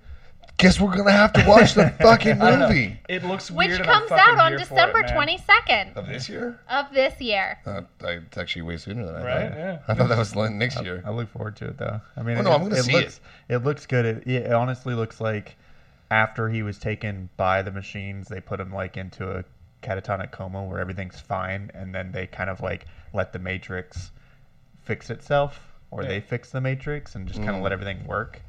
[0.59, 2.67] Guess we're gonna have to watch the fucking I don't know.
[2.69, 3.81] movie It looks which weird.
[3.81, 5.37] and I'm comes fucking out on here for December man.
[5.89, 6.59] 22nd of this year.
[6.69, 7.59] of this year.
[7.65, 9.25] Uh, I- it's actually way sooner than I thought.
[9.25, 9.49] Right?
[9.49, 9.57] thought.
[9.57, 9.79] Yeah.
[9.87, 11.03] I thought that was like next year.
[11.05, 11.99] I look forward to it though.
[12.15, 13.19] I mean, Oh, no, I'm gonna see looks,
[13.49, 13.57] it.
[13.63, 14.05] looks good.
[14.05, 15.55] It, it honestly looks like
[16.09, 19.43] after he was taken by the machines, they put him like into a
[19.87, 24.11] catatonic coma where everything's fine, and then they kind of like let the Matrix
[24.83, 25.59] fix itself,
[25.91, 26.09] or Yeah.
[26.09, 27.63] they fix the Matrix and just kind of Mm.
[27.63, 28.41] let everything work.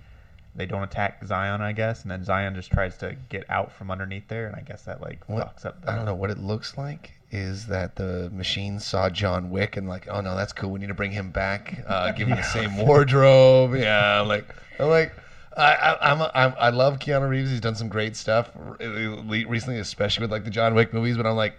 [0.55, 3.91] They don't attack Zion, I guess, and then Zion just tries to get out from
[3.91, 5.83] underneath there, and I guess that like What- fucks up.
[5.83, 7.13] The, I don't know what it looks like.
[7.31, 10.71] Is that the machine saw John Wick and like, oh no, that's cool.
[10.71, 11.85] We need to bring him back.
[11.87, 13.75] Uh, give him the same wardrobe.
[13.77, 14.47] Yeah, like,
[14.81, 15.13] I'm like,
[15.59, 17.51] I, I, I'm, I'm, I love Keanu Reeves.
[17.51, 18.51] He's done some great stuff
[18.81, 21.17] recently, especially with like the John Wick movies.
[21.17, 21.55] But I'm like,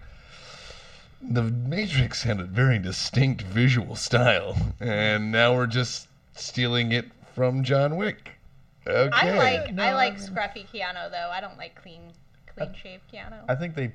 [1.22, 7.64] the Matrix had a very distinct visual style, and now we're just stealing it from
[7.64, 8.32] John Wick.
[8.88, 9.10] Okay.
[9.14, 11.30] I like No, I I like mean- scruffy Keanu though.
[11.32, 12.02] I don't like clean
[12.56, 13.43] clean shaved Keanu.
[13.50, 13.91] I think they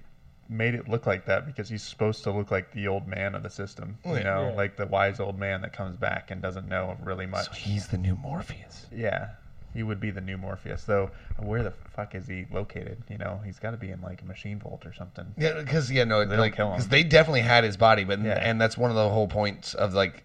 [0.51, 3.43] made it look like that because he's supposed to look like the old man of
[3.43, 3.97] the system.
[4.05, 4.55] You know, Yeah.
[4.57, 7.47] like the wise old man that comes back and doesn't know really much.
[7.47, 8.87] So he's the new Morpheus.
[8.95, 9.31] yeah,
[9.75, 10.85] he would be the new Morpheus.
[10.85, 13.03] Though, where the fuck is he located?
[13.11, 15.27] You know, he's got to be in like a machine vault or something.
[15.37, 16.73] Yeah, because yeah, no, They like kill him.
[16.75, 18.39] because they definitely had his body, but Yeah.
[18.41, 20.23] and that's one of the whole points of like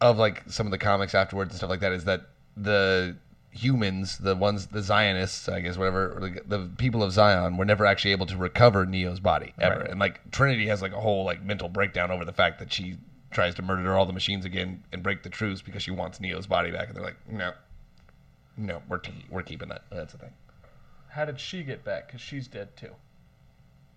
[0.00, 2.22] of like some of the comics afterwards and stuff like that is that
[2.56, 3.16] the
[3.50, 7.86] humans, the ones, the Zionists, I guess, whatever, the, the people of Zion, were never
[7.86, 9.90] actually able to recover Neo's body ever, Right.
[9.90, 12.96] and like Trinity has like a whole like mental breakdown over the fact that she
[13.30, 16.46] tries to murder all the machines again and break the truce because she wants Neo's
[16.46, 17.52] body back, and they're like, no,
[18.58, 19.82] no, we're te- we're keeping that.
[19.90, 20.32] That's the thing.
[21.08, 22.06] How did she get back?
[22.08, 22.90] Because she's dead too.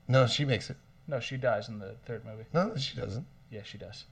[0.07, 0.77] No, she makes it.
[1.07, 2.45] No, she dies in the third movie.
[2.53, 3.25] No, she doesn't.
[3.49, 4.05] Yeah, she does.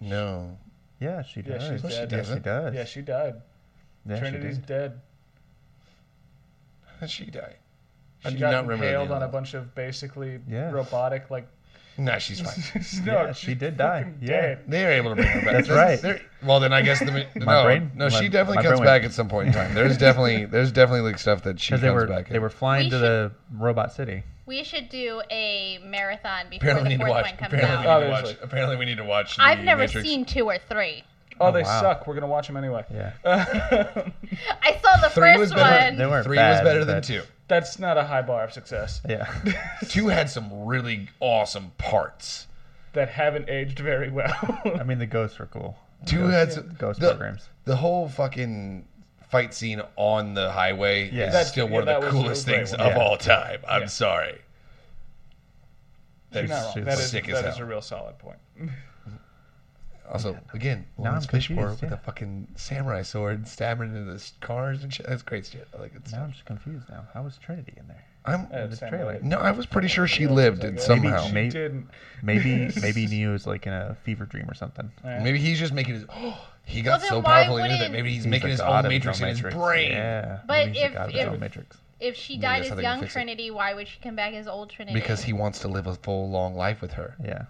[0.00, 0.56] No,
[1.00, 1.68] Yeah, she Yeah, does.
[1.68, 2.12] she's No, she dead.
[2.12, 2.44] Yeah, she doesn't.
[2.44, 2.74] does.
[2.74, 3.34] Yeah, she died.
[4.06, 4.66] Yeah, she Trinity's did.
[4.66, 5.00] dead.
[6.86, 7.54] How did she die?
[8.24, 11.48] I She do got not remember the impaled on a bunch of basically robotic like.
[11.98, 13.04] Nah, she's fine.
[13.04, 14.04] no, Yeah, she's she did die.
[14.04, 14.54] fucking Yeah.
[14.68, 15.52] They're able to bring her back.
[15.52, 16.00] That's There's- right.
[16.00, 19.04] there- Well, then I guess the no, brain- no, she definitely my comes back went-
[19.06, 19.74] at some point in time.
[19.74, 22.28] There's definitely there's definitely like stuff that she comes they were back.
[22.28, 22.42] they in.
[22.42, 24.22] were flying We to should- the robot city.
[24.46, 27.24] We should do a marathon before Apparently, we the need to fourth watch.
[27.26, 28.00] one comes Apparently, we out.
[28.00, 28.18] need to watch.
[28.22, 28.44] Obviously.
[28.44, 29.36] Apparently, we need to watch.
[29.36, 30.08] The I've never Matrix.
[30.08, 31.04] seen two or three.
[31.40, 31.80] Oh, Oh, they wow.
[31.82, 32.06] suck.
[32.06, 32.84] We're gonna watch them anyway.
[32.90, 33.12] Yeah.
[33.24, 35.84] I saw the Three was first better.
[35.90, 35.96] one.
[35.98, 37.22] They weren't Three bad, was better than two.
[37.48, 39.00] That's not a high bar of success.
[39.08, 39.26] Yeah.
[39.88, 42.46] Two had some really awesome parts.
[42.92, 44.60] That haven't aged very well.
[44.78, 45.76] I mean, the ghosts were cool.
[46.06, 47.48] Two Ghost- had some, ghost the, programs.
[47.64, 48.86] The whole fucking
[49.30, 51.26] fight scene on the highway Yeah.
[51.26, 52.80] is That's- still yeah, one that of the coolest great things one.
[52.80, 52.98] of Yeah.
[53.02, 53.60] all time.
[53.68, 53.86] I'm Yeah.
[53.88, 54.38] sorry.
[56.30, 56.72] That's not wrong.
[56.74, 57.52] she's That is, sick as that hell.
[57.54, 58.38] is a real solid point.
[60.12, 61.92] Also, again, Now Lawrence I'm Fishburne with yeah.
[61.94, 65.06] a fucking samurai sword stabbing into the cars and shit.
[65.06, 65.68] That's great shit.
[65.76, 66.02] I like it.
[66.12, 66.88] Now I'm just confused.
[66.88, 68.04] Now, how was Trinity in there?
[68.24, 69.06] I'm Uh, the trailer.
[69.06, 69.20] way.
[69.22, 70.84] no, I was pretty sure she lived I guess.
[70.86, 71.24] somehow.
[71.26, 71.88] She Maybe- didn't.
[72.22, 74.90] Maybe maybe Neo's like in a fever dream or something.
[75.04, 76.04] Maybe he's just making his.
[76.10, 78.84] Oh, he got Well, so why powerful into that maybe he's, He's making his own
[78.84, 79.92] of matrix in his brain.
[79.92, 80.40] Yeah.
[80.46, 81.76] But maybe if- the god of if- Matrix.
[82.00, 83.06] If she died as young.
[83.08, 84.98] Trinity, why would she come back as old Trinity?
[84.98, 87.16] Because he wants to live a full long life with her.
[87.24, 87.46] Yeah.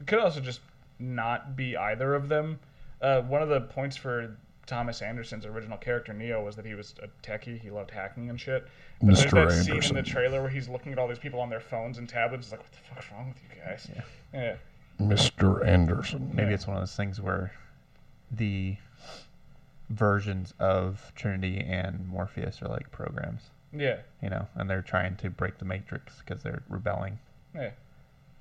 [0.00, 0.60] It could also just
[0.98, 2.58] not be either of them.
[3.00, 4.36] Uh, one of the points for
[4.66, 7.60] Thomas Anderson's original character Neo was that he was a techie.
[7.60, 8.66] He loved hacking and shit.
[9.00, 9.30] But there's Mr.
[9.48, 9.96] that scene in Anderson.
[9.96, 12.46] the trailer where he's looking at all these people on their phones and tablets.
[12.46, 13.88] He's like, "What the fuck's wrong with you guys?"
[14.32, 14.56] Yeah.
[15.00, 15.64] Mr.
[15.66, 16.30] Anderson.
[16.34, 17.52] Maybe it's one of those things where
[18.30, 18.76] the
[19.90, 23.42] versions of Trinity and Morpheus are like programs,
[23.72, 23.98] Yeah.
[24.22, 27.18] you know, and they're trying to break the Matrix because they're rebelling.
[27.54, 27.70] Yeah.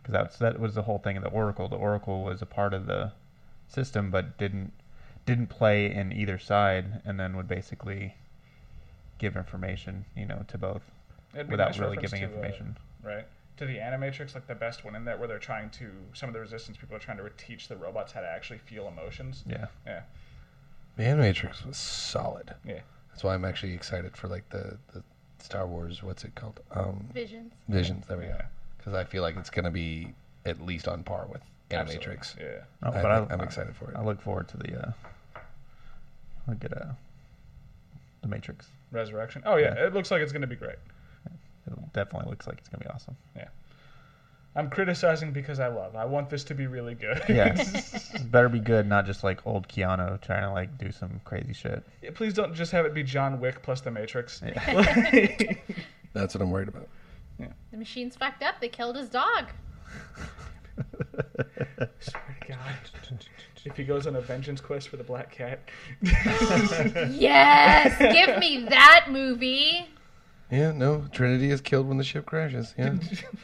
[0.05, 1.67] Because that's that was the whole thing of the Oracle.
[1.67, 3.11] The Oracle was a part of the
[3.67, 4.71] system, but didn't
[5.25, 8.15] didn't play in either side, and then would basically
[9.17, 10.83] give information, you know, to both
[11.33, 12.77] It'd be a without nice really giving to, uh, information.
[13.01, 13.25] right?
[13.57, 16.33] To the Animatrix, like the best one in that, where they're trying to some of
[16.33, 19.43] the Resistance people are trying to teach the robots how to actually feel emotions.
[19.47, 19.65] Yeah.
[19.87, 20.01] Yeah.
[20.97, 22.53] The Animatrix was solid.
[22.63, 22.81] Yeah.
[23.09, 25.01] That's why I'm actually excited for like the, the
[25.39, 26.03] Star Wars.
[26.03, 26.59] What's it called?
[26.69, 27.53] Um, Visions.
[27.67, 28.05] Visions.
[28.05, 28.37] There we go.
[28.85, 28.91] Yeah.
[28.91, 30.13] Because I feel like it's gonna be
[30.45, 32.19] at least on par with Animatrix.
[32.19, 32.45] Absolutely.
[32.45, 32.59] Yeah.
[32.83, 33.95] Oh, I, but I, I'm excited for it.
[33.97, 34.79] I look forward to the.
[34.87, 34.91] Uh,
[36.47, 36.85] I'll get uh,
[38.21, 38.67] the Matrix.
[38.91, 39.41] Resurrection.
[39.45, 39.87] Oh yeah, Yeah.
[39.87, 40.77] it looks like it's going to be great.
[41.67, 43.15] It definitely looks like it's gonna be awesome.
[43.35, 43.47] Yeah.
[44.57, 45.95] I'm criticizing because I love.
[45.97, 47.23] I want this to be really good.
[47.27, 47.55] Yeah.
[48.13, 51.51] It better be good, not just like old Keanu trying to like do some crazy
[51.53, 51.83] shit.
[52.01, 54.39] Yeah, Please don't just have it be John Wick plus the Matrix.
[56.13, 56.87] That's what I'm worried about.
[57.37, 58.61] The machine's fucked up.
[58.61, 59.49] They killed his dog.
[61.99, 62.59] Swear to God.
[63.65, 65.59] If he goes on a vengeance quest for the black cat.
[67.11, 69.87] Yes, give me that movie.
[70.51, 72.75] Yeah, no, Trinity is killed when the ship crashes.
[72.77, 72.95] Yeah.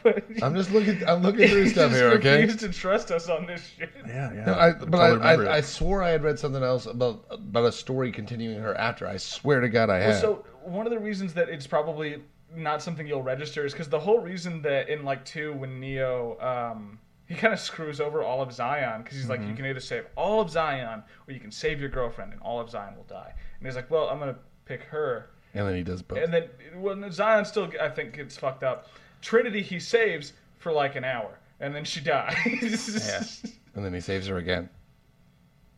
[0.04, 1.06] But I'm just looking.
[1.06, 2.12] I'm looking through stuff just here.
[2.12, 2.42] Okay.
[2.42, 3.90] refused to trust us on this shit.
[4.06, 4.44] Yeah, yeah.
[4.44, 7.72] No, I, but I, I, I swore I had read something else about about a
[7.72, 9.08] story continuing her after.
[9.08, 10.20] I swear to God, I had.
[10.20, 12.22] So one of the reasons that it's probably
[12.54, 16.38] not something you'll register is because the whole reason that in like two when Neo
[16.40, 19.80] um, he kind of screws over all of Zion because he's like you can either
[19.80, 23.04] save all of Zion or you can save your girlfriend and all of Zion will
[23.04, 24.36] die and he's like well I'm gonna
[24.66, 26.18] pick her and then he does both.
[26.18, 26.48] and then
[26.80, 28.88] when Zion still I think gets fucked up
[29.22, 33.50] Trinity he saves for like an hour and then she dies Yeah.
[33.74, 34.68] and then he saves her again.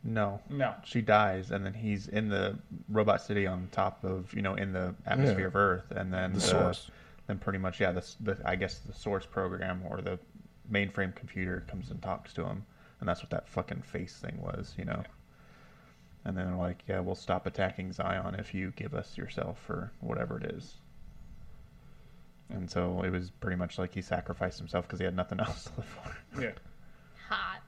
[0.04, 0.40] No.
[0.50, 2.56] no She dies, and then he's in the
[2.88, 5.46] robot city on top of you know in the atmosphere Yeah.
[5.46, 6.90] of Earth, and then The source.
[7.26, 7.90] Then pretty much, yeah.
[7.92, 10.18] The, the I guess the source program or the
[10.70, 12.64] mainframe computer comes and talks to him,
[13.00, 15.02] and that's what that fucking face thing was, you know.
[16.26, 20.38] And then like, yeah, we'll stop attacking Zion if you give us yourself or whatever
[20.38, 20.74] it is.
[22.50, 25.64] And so it was pretty much like he sacrificed himself because he had nothing else
[25.64, 26.40] to live for.
[26.42, 26.50] yeah
[27.28, 27.60] Hot.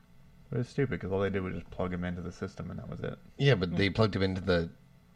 [0.56, 2.78] But was stupid because all they did was just plug him into the system and
[2.78, 3.18] that was it.
[3.38, 4.70] Yeah, but they plugged him into the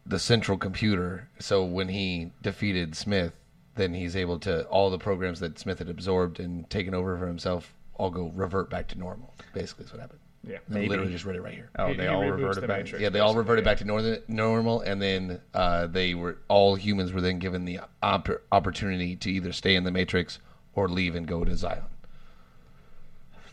[0.07, 1.29] the central computer.
[1.39, 3.37] So when he defeated Smith,
[3.77, 7.27] then he's able to all the programs that Smith had absorbed and taken over for
[7.27, 9.35] himself all go revert back to normal.
[9.55, 10.21] Basically, is what happened.
[10.43, 10.89] yeah I Maybe.
[10.89, 11.71] literally just read it right here.
[11.79, 12.79] Oh, He- they he all reboots reverted the back.
[12.85, 13.03] Matrix.
[13.03, 13.71] Yeah, they all reverted yeah.
[13.71, 17.81] back to northern, normal, and then uh, they were all humans were then given the
[18.03, 20.39] op- opportunity to either stay in the Matrix
[20.75, 21.83] or leave and go to Zion.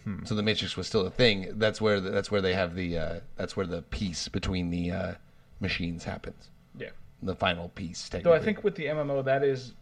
[0.07, 0.23] Hmm.
[0.23, 1.51] So the Matrix was still a thing.
[1.55, 4.91] That's where the, that's where they have the uh, that's where the peace between the
[4.91, 5.13] uh,
[5.59, 6.47] machines happens.
[6.79, 6.91] yeah
[7.21, 8.07] The final piece.
[8.07, 9.73] though I think with the MMO that is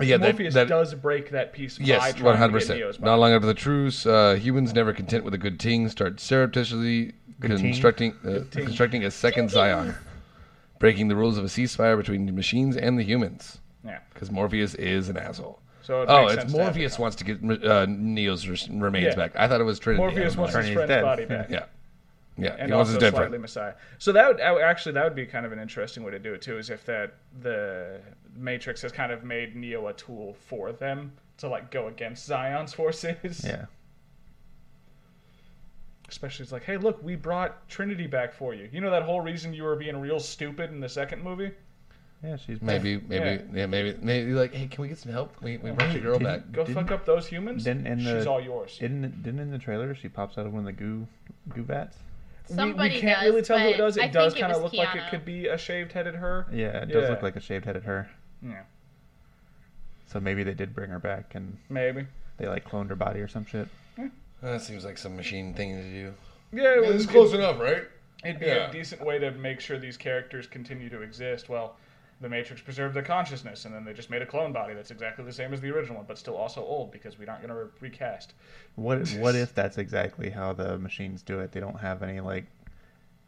[0.00, 3.02] yeah, Morpheus that does break that peace yes, trying one to hundred percent.
[3.02, 7.12] Not long after the truce, uh, humans never content with a good ting start surreptitiously
[7.40, 9.94] Good constructing uh, constructing a second Zion,
[10.78, 13.58] breaking the rules of a ceasefire between the machines and the humans.
[13.84, 15.59] yeah Because Morpheus is an asshole.
[15.82, 19.14] So it Oh, it's sense to have Morpheus wants to get uh, Neo's remains Yeah.
[19.16, 19.32] back.
[19.36, 20.02] I thought it was Trinity.
[20.02, 21.02] Morpheus wants don't his friend's dead.
[21.02, 21.64] body back Yeah,
[22.36, 22.56] yeah.
[22.58, 23.40] and he wants also his slightly different.
[23.42, 23.72] Messiah.
[23.98, 26.34] So that would would- actually that would be kind of an interesting way to do
[26.34, 26.58] it too.
[26.58, 28.00] Is if that the
[28.36, 32.72] Matrix has kind of made Neo a tool for them to like go against Zion's
[32.74, 33.42] forces.
[33.44, 33.66] Yeah.
[36.08, 38.68] Especially it's like, hey, look, we brought Trinity back for you.
[38.72, 41.52] You know that whole reason you were being real stupid in the second movie?
[42.22, 43.64] Yeah, she's Maybe, maybe, yeah.
[43.64, 44.32] maybe, maybe.
[44.32, 45.34] Like, hey, can we get some help?
[45.42, 46.52] We, we brought your girl back.
[46.52, 47.64] Go Didn't- fuck up those humans.
[47.64, 48.76] didn't in She's all yours.
[48.78, 51.06] Didn't didn't in the trailer she pops out of one of the goo
[51.48, 51.96] goo vats?
[52.50, 53.96] we, Somebody we can't does, really tell who it does.
[53.96, 56.46] It I does kind of was look like it could be a shaved-headed her.
[56.52, 57.08] Yeah, it does Yeah.
[57.10, 58.10] look like a shaved headed her.
[58.42, 58.62] Yeah,
[60.06, 62.06] So maybe they did bring her back and maybe.
[62.38, 63.68] they like cloned her body or some shit.
[64.42, 66.14] That seems like some machine thing to do.
[66.52, 67.84] Yeah, it was this is close enough, right?
[68.24, 68.68] It'd be Yeah.
[68.68, 71.48] a decent way to make sure these characters continue to exist.
[71.50, 71.76] Well,
[72.20, 75.24] the Matrix preserved their consciousness, and then they just made a clone body that's exactly
[75.24, 77.64] the same as the original one, but still also old because we aren't going to
[77.64, 78.34] re- recast.
[78.74, 81.52] What what if that's exactly how the machines do it?
[81.52, 82.46] They don't have any like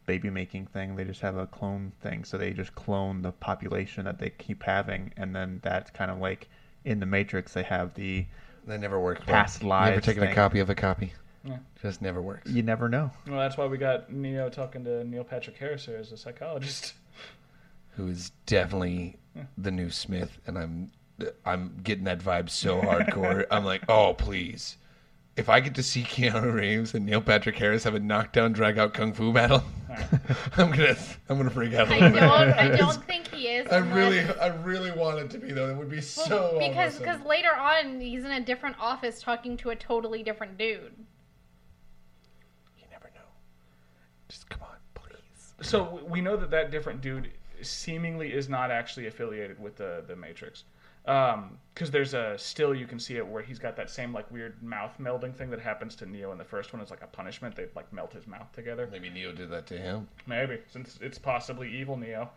[0.05, 0.95] baby making thing.
[0.95, 2.23] They just have a clone thing.
[2.23, 6.19] So they just clone the population that they keep having, and then that's kind of
[6.19, 6.49] like
[6.85, 7.53] in the Matrix.
[7.53, 8.25] They have the
[8.67, 9.25] they never work.
[9.25, 11.13] Past You ever lives taken a copy of a copy?
[11.81, 12.49] Just never works.
[12.49, 13.11] You never know.
[13.27, 16.93] Well, that's why we got Neo talking to Neil Patrick Harris here as a psychologist.
[17.95, 19.17] Who is definitely
[19.57, 20.91] the new Smith, and I'm
[21.45, 23.45] I'm getting that vibe so hardcore.
[23.51, 24.77] I'm like, oh please.
[25.35, 28.77] If I get to see Keanu Reeves and Neil Patrick Harris have a knockdown, drag
[28.77, 29.63] out kung fu battle,
[30.57, 30.95] I'm gonna
[31.27, 32.47] I'm gonna freak out a I little don't.
[32.49, 32.57] bit.
[32.57, 33.67] I don't think he is.
[33.71, 35.69] I unless- really, I really want it to be though.
[35.71, 36.99] It would be so because awesome.
[37.03, 40.93] because later on he's in a different office talking to a totally different dude.
[42.77, 43.21] you never know.
[44.29, 45.53] Just come on, please.
[45.67, 47.31] So we know that that different dude
[47.63, 50.63] seemingly is not actually affiliated with the the Matrix,
[51.05, 54.61] because there's a still you can see it where he's got that same like weird
[54.63, 56.81] mouth melding thing that happens to Neo in the first one.
[56.81, 57.55] It's like a punishment.
[57.55, 58.87] They like melt his mouth together.
[58.91, 60.07] Maybe Neo did that to him.
[60.27, 62.29] Maybe since it's possibly evil Neo.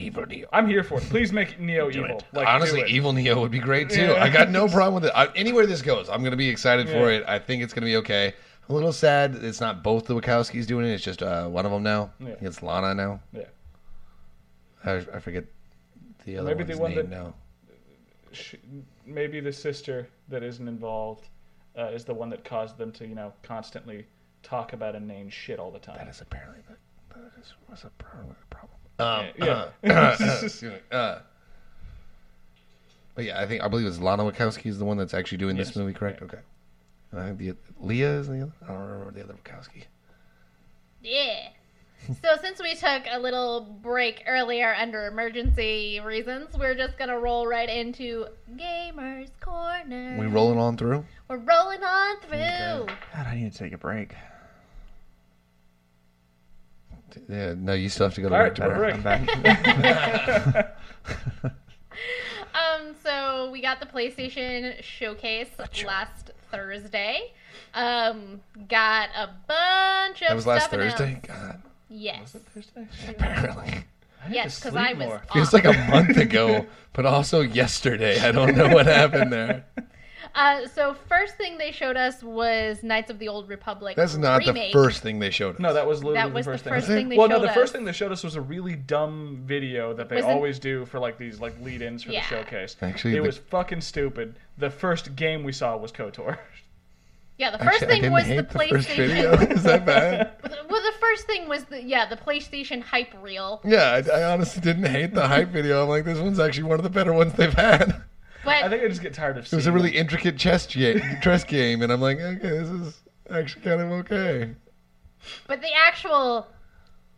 [0.00, 0.48] Evil Neo.
[0.52, 1.04] I'm here for it.
[1.04, 2.20] Please make Neo evil.
[2.32, 2.84] Like, Honestly.
[2.88, 4.06] Evil Neo would be great too.
[4.06, 4.22] Yeah.
[4.22, 5.12] I got no problem with it.
[5.14, 7.24] I, anywhere this goes, I'm gonna be excited for it.
[7.28, 8.34] I think it's gonna be okay.
[8.68, 10.94] A little sad it's not both the Wachowskis doing it.
[10.94, 12.10] It's just uh, one of them now.
[12.18, 12.34] Yeah.
[12.40, 13.20] It's Lana now.
[13.32, 13.44] Yeah.
[14.84, 15.44] I, I forget
[16.24, 17.34] the other Maybe one's the one name that- now.
[18.32, 18.54] Sh-
[19.06, 21.28] Maybe the sister that isn't involved
[21.78, 24.06] uh, is the one that caused them to, you know, constantly
[24.42, 25.98] talk about inane shit all the time.
[25.98, 26.74] That is apparently the,
[27.20, 28.78] that is was apparently a problem.
[28.98, 31.18] Um, Yeah, uh, uh,
[33.14, 35.56] but yeah, I think I believe it's Lana Wachowski is the one that's actually doing
[35.56, 36.22] this movie, correct?
[36.22, 36.38] Okay.
[37.12, 38.52] And I think the Leah is the other.
[38.64, 39.84] I don't remember the other Wachowski.
[41.02, 41.50] Yeah.
[42.22, 47.46] So since we took a little break earlier under emergency reasons, we're just gonna roll
[47.46, 48.26] right into
[48.56, 50.16] Gamers Corner.
[50.18, 51.04] We rolling on through.
[51.28, 52.86] We're rolling on through.
[52.86, 54.14] God, I need to take a break.
[57.28, 58.92] Yeah, no, you still have to go to All work right, tomorrow.
[58.92, 60.76] I'm back.
[62.54, 65.50] Um, so we got the PlayStation showcase
[65.84, 67.32] last Thursday.
[67.74, 70.98] Um, got a bunch of That was last stuff announced.
[70.98, 71.20] Thursday.
[71.26, 72.34] God, Yes,
[73.08, 73.84] apparently
[74.30, 75.22] yes, because I was more.
[75.32, 78.20] feels like a month ago, but also yesterday.
[78.20, 79.64] I don't know what happened there.
[80.36, 83.94] Uh, so first thing they showed us was Knights of the Old Republic.
[83.96, 84.72] That's not remake.
[84.72, 85.60] the first thing they showed us.
[85.60, 86.96] No, that was literally That was the the first first thing.
[86.96, 87.54] thing they well, showed no, the us.
[87.54, 90.58] first thing they showed us was a really dumb video that they Was it- always
[90.58, 92.22] do for like these like lead-ins for Yeah.
[92.28, 92.74] the showcase.
[92.82, 94.34] Actually, it the- was fucking stupid.
[94.58, 96.36] The first game we saw was KOTOR.
[97.36, 98.96] Yeah, the first Actually, thing was the the PlayStation.
[98.96, 99.32] video.
[99.56, 100.32] Is that bad?
[100.42, 103.60] well, the first thing was the yeah the PlayStation hype reel.
[103.64, 105.82] Yeah, I, I honestly didn't hate the hype video.
[105.82, 108.02] I'm like, this one's actually one of the better ones they've had.
[108.44, 110.00] But I think I just get tired of It was a really them.
[110.00, 114.54] intricate chess, ga- chess game, and I'm like, okay, this is actually kind of okay.
[115.48, 116.46] but the actual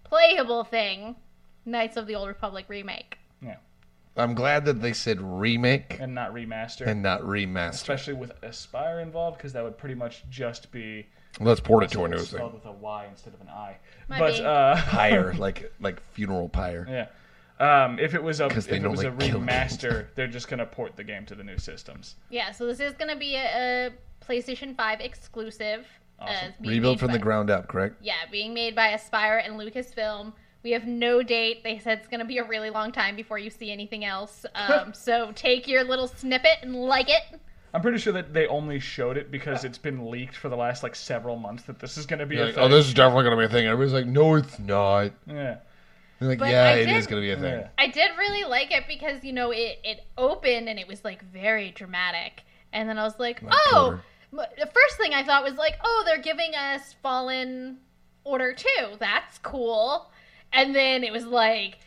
[0.04, 1.16] playable thing,
[1.64, 3.18] Knights of the Old Republic remake.
[4.16, 7.70] Yeah, I'm glad that they said remake and not remaster, and not remaster.
[7.70, 11.06] especially with Aspyr involved, because that would pretty much just be
[11.38, 13.76] Let's port it to a also new spelled with a Y instead of an I.
[14.08, 14.42] Might but be.
[14.44, 16.86] uh, Pyre, like like funeral pyre.
[16.88, 17.06] Yeah.
[17.58, 20.26] Um, if it was a 'Cause if they it was a normally kill remaster, they're
[20.26, 22.16] just gonna port the game to the new systems.
[22.30, 23.90] Yeah, so this is going to be a, a
[24.24, 25.86] PlayStation 5 exclusive.
[26.18, 26.34] Awesome.
[26.48, 27.96] Uh, being Rebuild made from the ground up, correct?
[28.02, 30.32] Yeah, being made by Aspyr and Lucasfilm.
[30.62, 31.62] We have no date.
[31.62, 34.44] They said it's going to be a really long time before you see anything else.
[34.56, 37.22] Um, so take your little snippet and like it.
[37.74, 40.82] I'm pretty sure that they only showed it because it's been leaked for the last
[40.82, 42.64] like several months that this is gonna be You're a like, thing.
[42.64, 43.66] oh, this is definitely gonna be a thing.
[43.66, 45.12] Everybody's like, no, it's not.
[45.26, 45.58] yeah.
[46.18, 47.60] They're like, But yeah, I it did- is gonna be a thing.
[47.60, 47.68] Yeah.
[47.76, 51.22] I did really like it because, you know, it, it opened and it was like
[51.22, 52.42] very dramatic.
[52.72, 54.00] And then I was like, Like oh,
[54.32, 57.76] m- the first thing I thought was like, oh, they're giving us Fallen
[58.24, 58.66] Order 2.
[58.98, 60.10] That's cool.
[60.52, 61.78] And then it was like,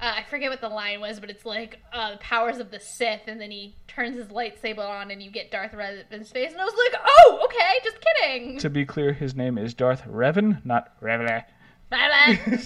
[0.00, 3.22] uh, I forget what the line was, but it's like uh, powers of the Sith,
[3.26, 6.64] and then he turns his lightsaber on, and you get Darth Revan's face, and I
[6.64, 10.98] was like, "Oh, okay, just kidding." To be clear, his name is Darth Revan, not
[11.02, 11.44] Revan.
[11.90, 12.38] Bye-bye.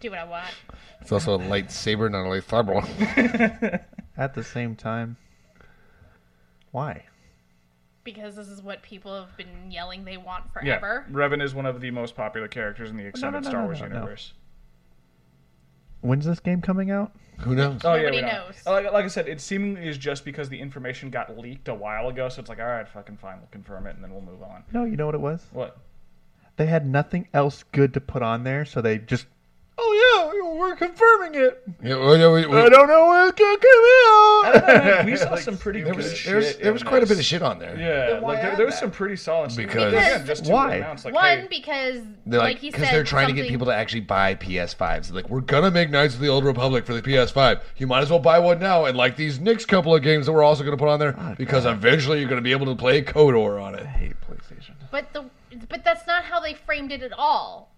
[0.00, 0.50] Do what I want.
[1.00, 3.84] It's also a lightsaber, not a lightsaber.
[4.16, 5.16] At the same time,
[6.72, 7.04] why?
[8.04, 10.68] Because this is what people have been yelling they want forever.
[10.68, 11.06] yeah, forever.
[11.10, 13.80] Revan is one of the most popular characters in the extended no, Star no, Wars
[13.80, 13.94] no, no.
[13.94, 14.34] universe.
[16.02, 17.12] When's this game coming out?
[17.38, 17.80] Who knows?
[17.82, 18.44] Oh Nobody yeah, we know.
[18.44, 18.66] knows.
[18.66, 22.08] Like, like I said, it seemingly is just because the information got leaked a while
[22.08, 24.42] ago, so it's like, all right, fucking fine, we'll confirm it, and then we'll move
[24.42, 24.64] on.
[24.72, 25.46] No, you know what it was?
[25.52, 25.78] What?
[26.56, 29.26] They had nothing else good to put on there, so they just,
[29.76, 31.62] oh yeah, we're confirming it.
[31.82, 34.44] Yeah, well, yeah, we- we- I don't know when it's gonna come out.
[34.44, 36.26] I don't know, man, we saw Like, some pretty there good was shit.
[36.26, 37.76] there was, there was in quite a bit of shit on there.
[37.76, 39.66] Yeah, like there, there was some pretty solid stuff.
[39.66, 40.74] Because- Again, Why?
[40.76, 43.48] amounts, like, One hey, because, They're like, like, he because said, they're trying to get
[43.48, 45.08] people to actually buy PS5s.
[45.08, 47.60] They're like, we're gonna make Knights of the Old Republic for the PS5.
[47.76, 48.84] You might as well buy one now.
[48.84, 51.34] And like these next couple of games that we're also gonna put on there, Oh,
[51.36, 51.74] because God.
[51.74, 53.82] eventually you're gonna be able to play KOTOR on it.
[53.82, 54.72] I hate PlayStation.
[54.90, 55.24] But the
[55.68, 57.73] but that's not how they framed it at all.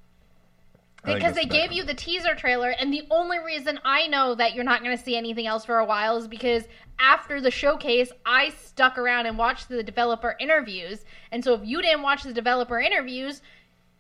[1.07, 4.35] I think Because they gave you the teaser trailer, and the only reason I know
[4.35, 6.65] that you're not going to see anything else for a while is because
[6.99, 11.05] after the showcase, I stuck around and watched the developer interviews.
[11.31, 13.41] And so if you didn't watch the developer interviews,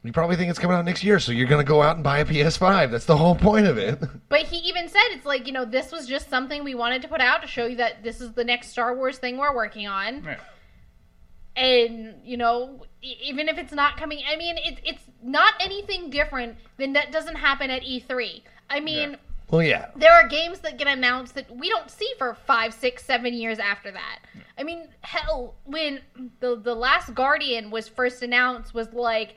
[0.02, 2.18] You probably think it's coming out next year, so you're gonna go out and buy
[2.18, 2.90] a PS5.
[2.90, 4.00] That's the whole point of it.
[4.28, 7.08] but he even said it's like, you know, this was just something we wanted to
[7.08, 9.86] put out to show you that this is the next Star Wars thing we're working
[9.86, 10.24] on.
[10.24, 10.36] Yeah.
[11.56, 16.56] And you know even if it's not coming i mean it, it's not anything different
[16.76, 19.16] than that doesn't happen at e3 i mean Yeah.
[19.48, 19.90] Well, yeah.
[19.94, 23.60] there are games that get announced that we don't see for five six seven years
[23.60, 24.18] after that.
[24.58, 26.00] I mean hell when
[26.40, 29.36] the the last guardian was first announced was like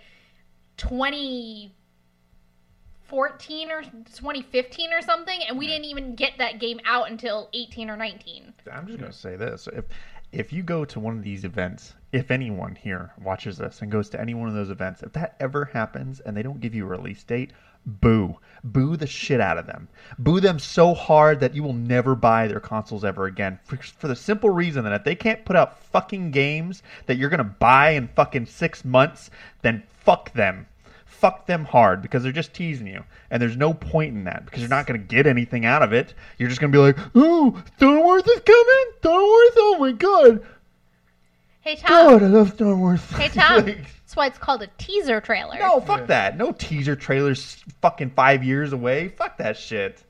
[0.77, 7.91] 2014 or 2015 or something and we didn't even get that game out until 18
[7.91, 9.85] or 19 I'm just gonna say this: if
[10.31, 14.09] if you go to one of these events, if anyone here watches this and goes
[14.09, 16.85] to any one of those events, if that ever happens and they don't give you
[16.85, 17.51] a release date,
[17.85, 19.87] boo, boo the shit out of them,
[20.17, 23.59] boo them so hard that you will never buy their consoles ever again.
[23.63, 27.29] For, for the simple reason that if they can't put out fucking games that you're
[27.29, 29.29] gonna buy in fucking six months,
[29.61, 30.65] then fuck them
[31.19, 33.03] fuck them hard because they're just teasing you.
[33.29, 35.91] And there's no point in that because you're not going to get anything out of
[35.91, 36.13] it.
[36.37, 38.85] You're just going to be like, oh, Star Wars is coming?
[38.99, 39.51] Star Wars?
[39.57, 40.41] Oh my god.
[41.69, 41.89] Hey tom
[42.19, 43.01] God, I love Star Wars.
[43.11, 45.57] Hey Tom, Like, that's why it's called a teaser trailer.
[45.59, 46.35] no, fuck that.
[46.37, 49.09] No teaser trailers fucking five years away.
[49.09, 50.03] Fuck that shit.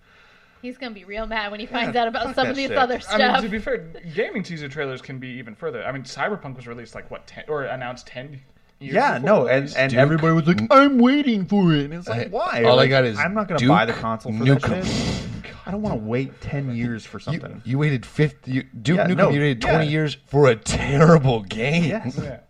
[0.62, 2.70] He's gonna be real mad when he finds out about fuck some that of these
[2.70, 2.78] shit.
[2.78, 3.34] other I stuff.
[3.42, 3.78] mean, to be fair,
[4.16, 5.84] gaming teaser trailers can be even further.
[5.84, 8.42] I mean, Cyberpunk was released like what ten or announced ten years.
[8.82, 10.00] Yeah, no, and, and Duke.
[10.00, 11.86] everybody was like, I'm waiting for it.
[11.86, 12.64] And it's like, I- why?
[12.64, 14.70] all I got is I'm not going to Duke buy the console for Nukem.
[14.70, 15.26] that shit.
[15.66, 17.62] I don't want to wait 10 years for something.
[17.66, 18.52] you waited 50.
[18.52, 19.92] You, Duke Yeah, Nukem, no, you waited 20 yeah.
[19.92, 21.84] years for a terrible game.
[21.86, 22.18] Yes.
[22.22, 22.40] yeah.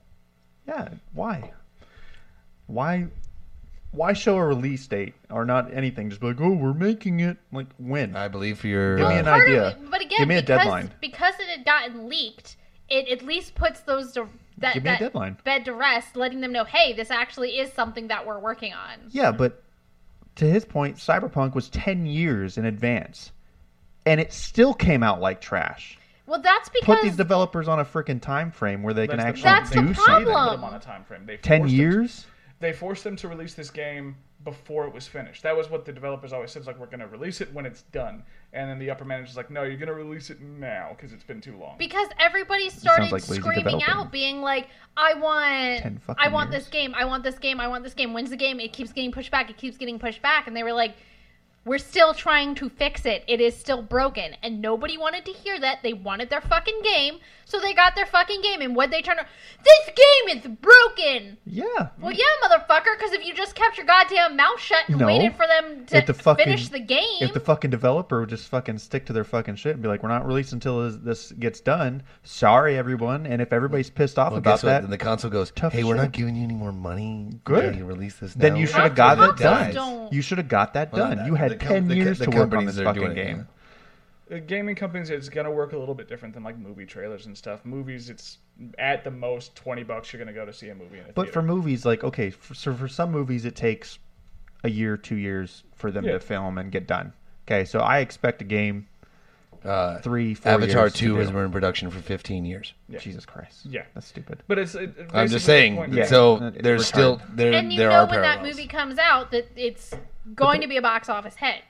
[0.67, 1.51] Yeah, why?
[2.67, 3.07] Why?
[3.91, 6.09] Why show a release date or not anything?
[6.11, 7.37] Just be like, oh, we're making it.
[7.51, 8.15] Like when?
[8.15, 8.97] I believe for your.
[8.97, 9.69] Give me an idea.
[9.69, 10.91] it- but again, Give me a deadline.
[11.01, 12.55] because it had gotten leaked,
[12.87, 14.27] it at least puts those to,
[14.59, 15.37] that, Give me a deadline.
[15.43, 18.99] bed to rest, letting them know, hey, this actually is something that we're working on.
[19.09, 19.63] Yeah, but
[20.35, 23.31] to his point, Cyberpunk was ten years in advance,
[24.05, 25.97] and it still came out like trash.
[26.25, 29.27] Well, that's because Put these developers on a freaking time frame where they can That's
[29.29, 30.25] actually the- That's the do They something.
[30.33, 31.25] put them on a time frame.
[31.25, 32.27] They Ten forced them to- years?
[32.59, 35.41] they forced them to release this game before it was finished.
[35.43, 36.59] That was what the developers always said.
[36.59, 39.37] It's like we're going to release it when it's done, and then the upper manager's
[39.37, 41.75] like, no, you're going to release it now because it's been too long.
[41.77, 43.83] because everybody started like screaming developing.
[43.87, 46.63] out, being like, "I want, I want years.
[46.63, 48.59] this game, I want this game, I want this game." When's the game?
[48.59, 49.49] It keeps getting pushed back.
[49.49, 50.95] It keeps getting pushed back, and they were like,
[51.69, 53.23] "We're still trying to fix it.
[53.27, 55.83] It is still broken." And nobody wanted to hear that.
[55.83, 58.61] They wanted their fucking game, so they got their fucking game.
[58.61, 59.27] And what they turned, around,
[59.63, 61.37] this game is broken.
[61.45, 61.89] Yeah.
[62.01, 62.97] Well, yeah, motherfucker.
[62.97, 65.05] Because if you just kept your goddamn mouth shut and No.
[65.07, 68.29] waited for them to If the fucking- finish the game, If the fucking developer would
[68.29, 70.95] just fucking stick to their fucking shit and be like, "We're not releasing until this,
[71.03, 73.25] this gets done." Sorry, everyone.
[73.27, 74.69] And if everybody's pissed off well, about guess what?
[74.69, 76.03] that, Then the console goes, Tough hey, we're shit.
[76.03, 77.29] not giving you any more money.
[77.43, 77.71] Good.
[77.71, 79.75] Can You release this Then now?" you should have Consoles got that done.
[79.75, 81.17] don't- You should have got that Well, done.
[81.19, 83.01] not you had The com- ten the co- years the to work on this fucking
[83.01, 83.37] doing it, game.
[84.29, 84.37] yeah.
[84.37, 87.25] Uh, gaming companies, it's going to work a little bit different than like movie trailers
[87.25, 87.65] and stuff.
[87.65, 88.37] Movies, it's
[88.77, 90.13] at the most twenty bucks.
[90.13, 91.31] You're going to go to see a movie in a But theater.
[91.33, 93.97] for movies, like okay, for, so for some movies, it takes
[94.63, 96.13] a year, two years for them Yeah.
[96.13, 97.13] to film and get done.
[97.47, 98.87] Okay, so I expect a game
[99.65, 101.33] Uh, three, four Avatar years to 2 has do.
[101.33, 102.73] been in production for 15 years.
[102.87, 102.99] Yeah.
[102.99, 103.65] Jesus Christ.
[103.65, 103.83] Yeah.
[103.93, 104.41] that's stupid.
[104.47, 105.75] but it's it, I'm just saying.
[105.75, 106.05] point Yeah.
[106.05, 106.85] So It's there's retarded.
[106.85, 108.55] still there and you there know are when that parallels.
[108.57, 109.93] movie comes out that it's
[110.35, 111.61] going to be a box office hit.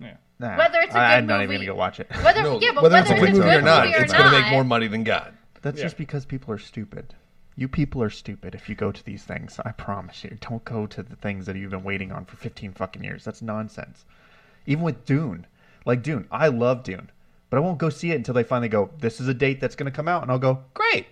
[0.00, 0.16] yeah.
[0.40, 2.08] Nah, Whether it's a I, good I'm not even movie- gonna go watch it.
[2.22, 4.34] Whether No, yeah, but whether, whether, it's a good movie or not, it's going going
[4.34, 5.32] to make more money than God.
[5.62, 5.84] That's Yeah.
[5.86, 7.14] just because people are stupid.
[7.56, 9.58] You people are stupid if you go to these things.
[9.64, 10.36] I promise you.
[10.40, 13.24] Don't go to the things that you've been waiting on for 15 fucking years.
[13.24, 14.04] That's nonsense.
[14.66, 15.44] Even with Dune.
[15.84, 16.28] Like Dune.
[16.30, 17.10] I love Dune.
[17.50, 19.74] But I won't go see it until they finally go, this is a date that's
[19.74, 20.22] going to come out.
[20.22, 21.06] And I'll go, great.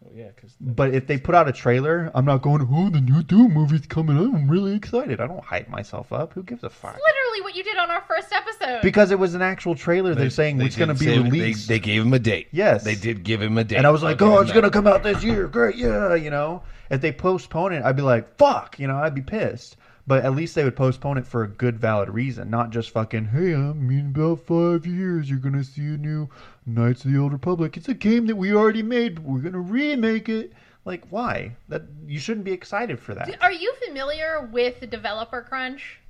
[0.00, 3.00] Well, yeah, because But if they put out a trailer, I'm not going, oh, the
[3.00, 4.34] new Dune movie's coming out.
[4.34, 5.20] I'm really excited.
[5.20, 6.32] I don't hype myself up.
[6.34, 6.94] Who gives a fuck?
[6.94, 8.80] Literally what you did on our first episode.
[8.82, 10.14] Because it was an actual trailer.
[10.14, 11.68] They're saying They it's going to be say- they- released.
[11.68, 12.48] They, gave him a date.
[12.50, 12.84] Yes.
[12.84, 13.76] They did give him a date.
[13.76, 15.46] And I was like, I'll oh, it's going to come out this year.
[15.48, 15.76] Great.
[15.76, 16.14] Yeah.
[16.14, 18.78] You know, if they postpone it, I'd be like, fuck.
[18.78, 19.76] You know, I'd be pissed.
[20.10, 23.26] But at least they would postpone it for a good, valid reason, not just fucking,
[23.26, 26.28] hey, I mean, about five years, you're going to see a new
[26.66, 27.76] Knights of the Old Republic.
[27.76, 30.52] It's a game that we already made, but we're going to remake it.
[30.84, 31.54] Like, why?
[31.68, 33.40] That You shouldn't be excited for that.
[33.40, 36.00] Are you familiar with developer crunch?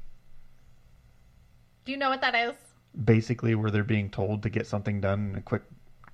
[1.85, 2.55] Do you know what that is?
[3.05, 5.65] Basically, where they're being told to get something done in a quick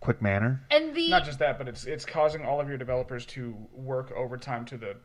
[0.00, 0.60] quick manner.
[0.72, 4.10] And the Not just that, but it's it's causing all of your developers to work
[4.10, 4.96] overtime to the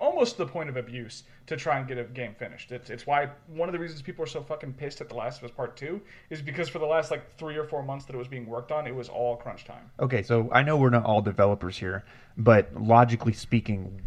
[0.00, 2.72] almost to the point of abuse to try and get a game finished.
[2.72, 5.38] It's it's why one of the reasons people are so fucking pissed at The Last
[5.38, 8.14] of Us Part Two is because for the last like three or four months that
[8.14, 9.90] it was being worked on, it was all crunch time.
[10.00, 12.04] Okay, so I know we're not all developers here,
[12.36, 14.00] but logically speaking,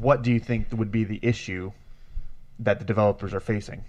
[0.00, 1.72] what do you think would be the issue
[2.58, 3.84] that the developers are facing?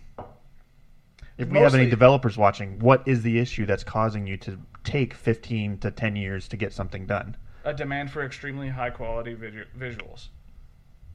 [1.38, 5.14] If we have any developers watching, what is the issue that's causing you to take
[5.14, 7.38] 15 to 10 years to get something done?
[7.64, 10.30] A demand for extremely high quality visu- visuals.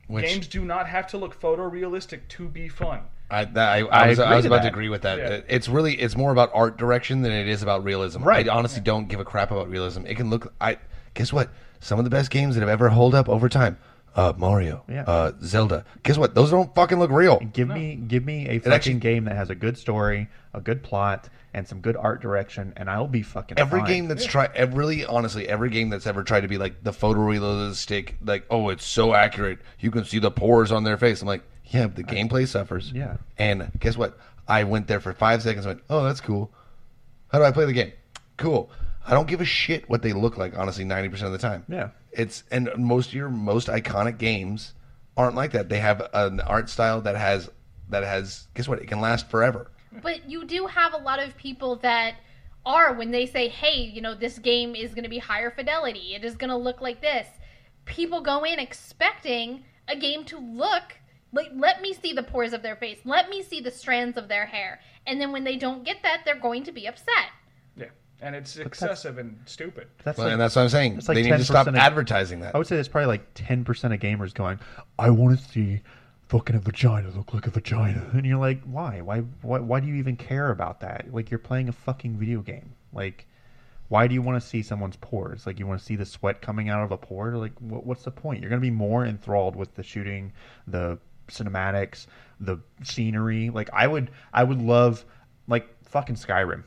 [0.08, 3.00] Which Games do not have to look photorealistic to be fun.
[3.30, 5.18] I, that, I, I I was, I was about to agree with that.
[5.18, 5.40] Yeah.
[5.48, 8.22] It's really it's more about art direction than it is about realism.
[8.22, 8.46] Right.
[8.46, 10.04] I honestly don't give a crap about realism.
[10.06, 10.52] It can look.
[10.60, 10.76] I
[11.14, 11.48] guess what
[11.80, 13.78] some of the best games that have ever held up over time.
[14.14, 15.04] Uh, Mario, Yeah.
[15.04, 15.86] uh, Zelda.
[16.02, 16.34] Guess what?
[16.34, 17.38] Those don't fucking look real.
[17.54, 20.82] Give me give me a fucking actually- game that has a good story, a good
[20.82, 23.88] plot, and some good art direction, and I'll be fucking Every fine.
[23.88, 26.82] game that's tried, every, eh, really honestly, every game that's ever tried to be like
[26.82, 31.20] the photorealistic, like oh, it's so accurate, you can see the pores on their face.
[31.22, 32.92] I'm like, yeah, but the gameplay suffers.
[32.92, 33.16] Yeah.
[33.38, 34.18] And guess what?
[34.48, 35.64] I went there for five seconds.
[35.66, 36.52] and Went, oh, that's cool.
[37.28, 37.92] How do I play the game?
[38.36, 38.70] Cool.
[39.06, 40.56] I don't give a shit what they look like.
[40.56, 41.64] Honestly, ninety percent of the time.
[41.68, 41.88] Yeah.
[42.12, 44.74] It's and most of your most iconic games
[45.16, 45.68] aren't like that.
[45.68, 47.50] They have an art style that has
[47.88, 48.46] that has.
[48.54, 48.78] Guess what?
[48.80, 49.70] It can last forever.
[50.00, 52.14] But you do have a lot of people that
[52.64, 56.14] are when they say, "Hey, you know, this game is going to be higher fidelity.
[56.14, 57.26] It is going to look like this."
[57.84, 60.94] People go in expecting a game to look
[61.32, 62.98] like let me see the pores of their face.
[63.04, 64.80] Let me see the strands of their hair.
[65.06, 67.30] And then when they don't get that, they're going to be upset.
[67.76, 67.86] Yeah,
[68.20, 69.88] and it's excessive and stupid.
[70.04, 70.98] That's Well, like, and that's what I'm saying.
[70.98, 72.54] it's like they need to stop of- advertising that.
[72.54, 74.60] I would say there's probably like 10% of gamers going,
[74.98, 75.80] I want to see
[76.32, 78.10] fucking a vagina look like a vagina.
[78.14, 79.02] And you're like, why?
[79.02, 79.58] Why, why?
[79.58, 81.12] why do you even care about that?
[81.12, 82.72] Like, you're playing a fucking video game.
[82.90, 83.26] Like,
[83.88, 85.46] why do you want to see someone's pores?
[85.46, 87.36] Like, you want to see the sweat coming out of a pore?
[87.36, 88.40] Like, what, what's the point?
[88.40, 90.32] You're going to be more enthralled with the shooting,
[90.66, 92.06] the cinematics,
[92.40, 93.50] the scenery.
[93.50, 95.04] Like, I would, I would love,
[95.48, 96.64] like, fucking Skyrim.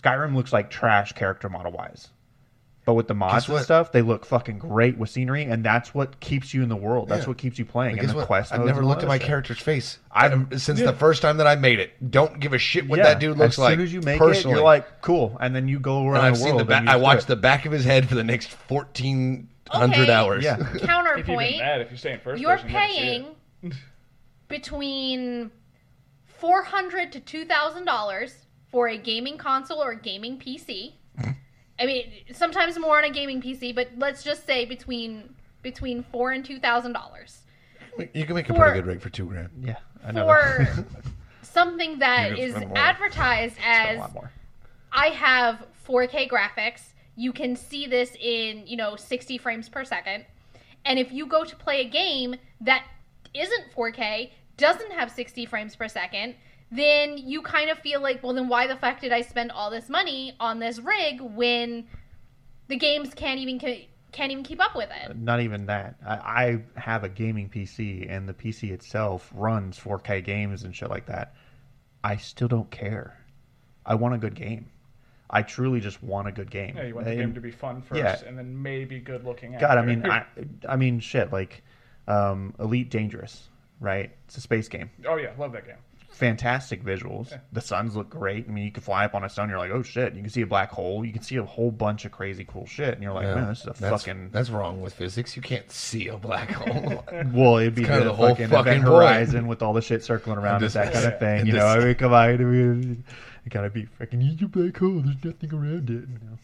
[0.00, 2.10] Skyrim looks like trash character model wise.
[2.88, 6.20] But with the mods and stuff, they look fucking great with scenery, and that's what
[6.20, 7.10] keeps you in the world.
[7.10, 7.28] That's Yeah.
[7.28, 7.96] what keeps you playing.
[7.96, 8.26] But And the what?
[8.26, 9.26] quest I've never looked at my shit.
[9.26, 9.98] character's face.
[10.10, 10.86] I've- I've since Yeah.
[10.86, 12.10] the first time that I made it.
[12.10, 13.72] Don't give a shit what Yeah, that dude looks like.
[13.72, 13.74] as like.
[13.74, 14.52] soon as you make personally.
[14.54, 16.60] it, you're like, cool, and then you go around and I've the seen world.
[16.60, 16.78] the back.
[16.78, 17.26] and you I just watched it.
[17.26, 20.12] the back of his head for the next fourteen hundred Okay.
[20.14, 20.42] hours.
[20.42, 20.56] Yeah.
[20.58, 21.60] If even Counterpoint.
[21.60, 23.26] if you stay in 1st you're person, you never see paying
[23.64, 23.72] it.
[24.48, 25.50] between
[26.24, 30.94] four hundred to two thousand dollars for a gaming console or a gaming PC.
[31.80, 36.32] I mean, sometimes more on a gaming PC, but let's just say between between four
[36.32, 37.42] and two thousand dollars
[38.14, 39.50] you can make a For- pretty good rig for two grand.
[39.60, 39.76] Yeah,
[40.06, 40.26] I know.
[40.26, 40.68] for
[41.42, 42.78] something that You're gonna is spend more.
[42.78, 44.00] advertised as.
[44.92, 46.80] I have 4K graphics.
[47.16, 50.24] You can see this in, you know, 60 frames per second.
[50.84, 52.84] And if you go to play a game that
[53.34, 56.36] isn't 4K, doesn't have 60 frames per second,
[56.70, 59.70] then you kind of feel like, well, then why the fuck did I spend all
[59.70, 61.86] this money on this rig when
[62.68, 65.16] the games can't even can't even keep up with it?
[65.16, 65.96] Not even that.
[66.06, 66.14] I,
[66.76, 71.06] I have a gaming PC, and the PC itself runs 4K games and shit like
[71.06, 71.34] that.
[72.04, 73.18] I still don't care.
[73.86, 74.66] I want a good game.
[75.30, 76.74] I truly just want a good game.
[76.76, 78.18] Yeah, you want the And- game to be fun first, yeah.
[78.26, 79.56] and then maybe good looking.
[79.58, 80.24] God, I mean, I,
[80.68, 81.32] I mean, shit.
[81.32, 81.62] Like,
[82.06, 83.48] um, Elite Dangerous,
[83.80, 84.10] right?
[84.26, 84.90] It's a space game.
[85.06, 85.76] oh yeah, love that game.
[86.18, 87.38] Fantastic visuals.
[87.52, 88.46] The suns look great.
[88.48, 89.48] I mean, you can fly up on a sun.
[89.48, 90.14] You're like, oh shit.
[90.14, 91.04] You can see a black hole.
[91.04, 92.94] You can see a whole bunch of crazy cool shit.
[92.94, 93.34] And you're like, Yeah.
[93.36, 94.30] man, this is a that's, fucking.
[94.32, 95.36] That's wrong with physics.
[95.36, 97.04] You can't see a black hole.
[97.32, 98.84] well, it'd be kinda the, the whole fucking, fucking point.
[98.84, 101.38] horizon with all the shit circling around just- it, that kind of thing.
[101.38, 103.04] And You this- know, I mean, come on, I mean,
[103.46, 104.30] it gotta be freaking.
[104.32, 105.00] It's a black hole.
[105.04, 106.08] There's nothing around it.
[106.08, 106.38] You know?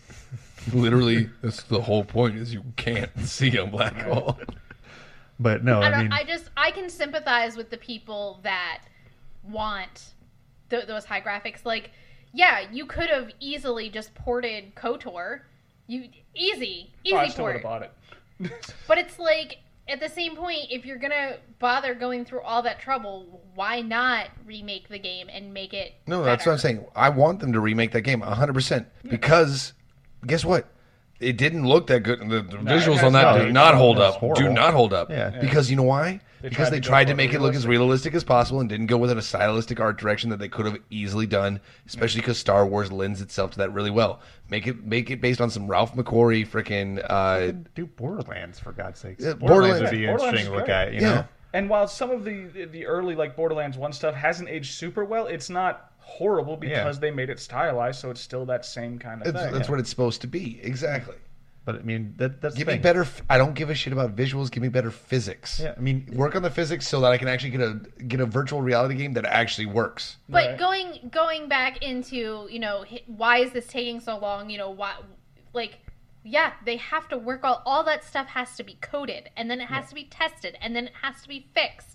[0.80, 2.36] Literally, that's the whole point.
[2.36, 4.38] Is you can't see a black hole.
[5.38, 8.84] But no, I, I, don't, mean, I just I can sympathize with the people that
[9.48, 10.14] want
[10.70, 11.64] th- those high graphics.
[11.64, 11.90] Like,
[12.32, 15.40] yeah, you could have easily just ported Kotor.
[15.86, 17.62] You easy, easy Oh, I still would port.
[17.62, 17.92] have bought it.
[18.88, 19.58] But it's like
[19.88, 24.28] at the same point, if you're gonna bother going through all that trouble, why not
[24.46, 25.94] remake the game and make it?
[26.06, 26.84] No, that's what I'm saying.
[26.96, 29.72] I want them to remake that game 100% because
[30.26, 30.66] guess what?
[31.20, 32.20] It didn't look that good.
[32.20, 33.38] The, the No, visuals on that not.
[33.38, 34.16] do not hold up.
[34.16, 34.42] horrible.
[34.42, 35.10] Do not hold up.
[35.10, 35.30] Yeah.
[35.30, 36.20] Because you know why?
[36.42, 38.12] They because tried they tried to make it look as realistic.
[38.12, 40.76] realistic as possible and didn't go with a stylistic art direction that they could have
[40.90, 41.60] easily done.
[41.86, 44.20] Especially because Star Wars lends itself to that really well.
[44.50, 47.02] Make it make it based on some Ralph McQuarrie freaking.
[47.08, 49.24] Uh, do Borderlands for God's sakes.
[49.24, 50.92] Yeah, Borderlands Borderlands- would be Borderlands interesting to look at.
[50.92, 51.14] You yeah.
[51.14, 51.24] know,
[51.54, 55.26] And while some of the the early like Borderlands One stuff hasn't aged super well,
[55.28, 59.32] it's not horrible because they made it stylized, so it's still that same kind of
[59.32, 59.54] That's, thing.
[59.54, 60.60] that's what it's supposed to be.
[60.62, 61.16] Exactly.
[61.64, 63.06] But I mean, that, that's Give the me better.
[63.30, 64.50] I don't give a shit about visuals.
[64.50, 65.60] Give me better physics.
[65.60, 68.20] Yeah, I mean, work on the physics so that I can actually get a get
[68.20, 70.18] a virtual reality game that actually works.
[70.28, 70.58] But Right.
[70.58, 74.50] going going back into you know why is this taking so long?
[74.50, 74.94] You know why
[75.54, 75.78] like
[76.22, 79.60] yeah they have to work all all that stuff has to be coded and then
[79.62, 81.93] it has to be tested and then it has to be fixed.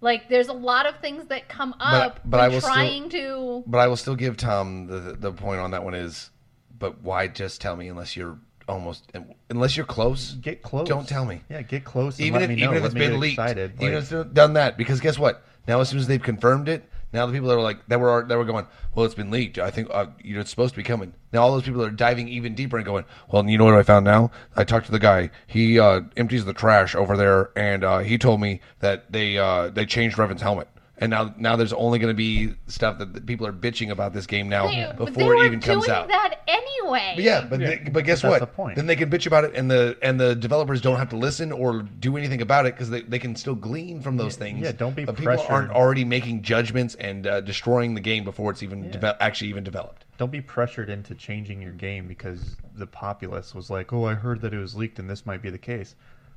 [0.00, 3.08] Like there's a lot of things that come up but when I will still- trying
[3.10, 6.30] to But I will still give Tom the the point on that one is,
[6.78, 8.38] but why just tell me unless you're
[8.68, 9.10] almost
[9.50, 10.34] unless you're close.
[10.34, 10.86] get close.
[10.86, 11.40] Don't tell me.
[11.50, 12.18] Yeah, get close.
[12.18, 12.64] And even let if me know.
[12.70, 13.72] even if Let it's me been leaked, excited.
[13.80, 15.42] even Like, if it's done that, because guess what?
[15.66, 18.24] Now as soon as they've confirmed it, now the people that were like that were
[18.26, 19.58] that were going, well, it's been leaked.
[19.58, 21.14] I think uh, you know it's supposed to be coming.
[21.32, 23.82] Now all those people are diving even deeper and going, well, you know what I
[23.82, 24.30] found now?
[24.56, 25.30] I talked to the guy.
[25.46, 29.68] He uh, empties the trash over there, and uh, he told me that they uh,
[29.68, 30.68] they changed Revan's helmet.
[31.00, 34.12] And now, now there's only going to be stuff that, that people are bitching about
[34.12, 36.08] this game now they, before it even comes doing out.
[36.08, 37.12] that anyway.
[37.14, 37.68] But yeah, but Yeah.
[37.68, 38.40] They, but guess But what?
[38.40, 38.76] the point.
[38.76, 41.52] Then they can bitch about it, and the and the developers don't have to listen
[41.52, 44.60] or do anything about it because they, they can still glean from those things.
[44.60, 48.50] yeah, don't be but people aren't already making judgments and uh, destroying the game before
[48.50, 50.04] it's even deve- actually even developed.
[50.18, 54.40] don't be pressured into changing your game because the populace was like, "Oh, I heard
[54.40, 55.94] that it was leaked and this might be the case."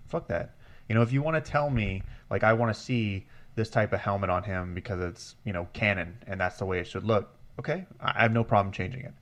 [0.07, 0.51] Fuck that.
[0.89, 3.25] You know, if you want to tell me, like, I want to see
[3.55, 6.79] this type of helmet on him because it's you know canon and that's the way
[6.79, 7.35] it should look.
[7.59, 9.13] Okay, I have no problem changing it.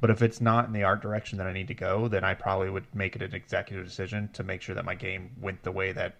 [0.00, 2.34] But if it's not in the art direction that I need to go, then I
[2.34, 5.72] probably would make it an executive decision to make sure that my game went the
[5.72, 6.16] way that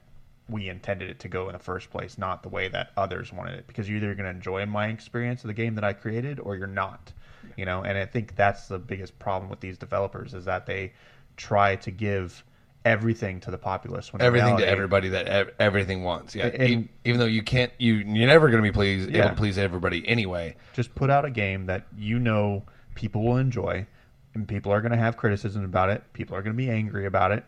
[0.49, 3.59] we intended it to go in the first place, not the way that others wanted
[3.59, 3.67] it.
[3.67, 6.57] Because you're either going to enjoy my experience of the game that I created, or
[6.57, 7.13] you're not.
[7.57, 10.93] You know, and I think that's the biggest problem with these developers is that they
[11.37, 12.43] try to give
[12.85, 16.35] everything to the populace when in Everything to everybody that ev- everything wants.
[16.35, 19.21] Yeah, And- E- even though you can't, you you're never going to be pleased, Yeah.
[19.21, 20.57] able to please everybody anyway.
[20.75, 22.63] just put out a game that you know
[22.95, 23.87] people will enjoy
[24.35, 27.07] and people are going to have criticism about it people are going to be angry
[27.07, 27.45] about it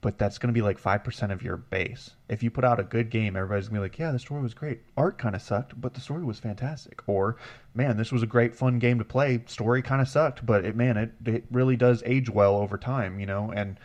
[0.00, 2.84] but that's going to be like 5% of your base if you put out a
[2.84, 5.42] good game everybody's going to be like yeah the story was great art kind of
[5.42, 7.36] sucked but the story was fantastic or
[7.74, 10.76] man this was a great fun game to play story kind of sucked but it
[10.76, 13.78] man it, it really does age well over time you know and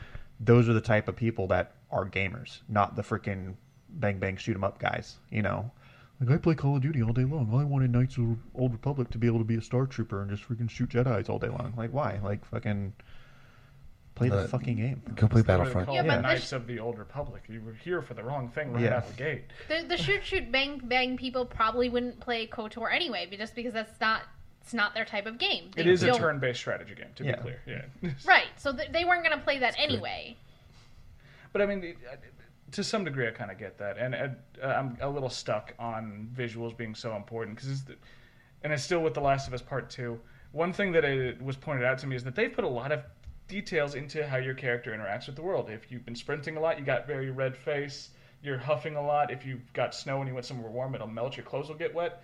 [0.46, 3.56] those are the type of people that are gamers not the freaking
[3.90, 5.70] bang bang shoot 'em up guys you know
[6.22, 7.50] like I play Call of Duty all day long.
[7.52, 9.86] All I wanted Knights of the Old Republic to be able to be a Star
[9.88, 11.74] Trooper and just freaking shoot Jedi's all day long.
[11.76, 12.20] Like why?
[12.24, 12.94] Like fucking
[14.16, 15.02] play the Uh, fucking game.
[15.16, 15.88] Go play Battlefront.
[15.88, 17.44] call Yeah, it but the the Knights sh- of the Old Republic.
[17.50, 18.98] You were here for the wrong thing right Yeah.
[18.98, 19.46] out the gate.
[19.68, 23.74] The, the shoot shoot bang bang people probably wouldn't play KOTOR anyway, but just because
[23.74, 24.22] that's not
[24.64, 25.72] it's not their type of game.
[25.76, 27.36] It They is a don't- turn-based strategy game, to Yeah.
[27.36, 27.62] be clear.
[27.66, 28.10] Yeah.
[28.26, 30.38] Right, so th- they weren't going to play that anyway.
[31.52, 31.96] But I mean,
[32.72, 34.36] to some degree, I kind of get that, and uh,
[34.66, 37.96] I'm a little stuck on visuals being so important because, it's the,
[38.64, 40.20] and it's still with The Last of Us Part Two.
[40.54, 42.92] One thing that it was pointed out to me is that they've put a lot
[42.92, 43.04] of
[43.48, 45.70] details into how your character interacts with the world.
[45.70, 48.12] If you've been sprinting a lot, you got very red face.
[48.42, 49.32] You're huffing a lot.
[49.32, 51.38] If you've got snow and you went somewhere warm, it'll melt.
[51.38, 52.24] Your clothes will get wet.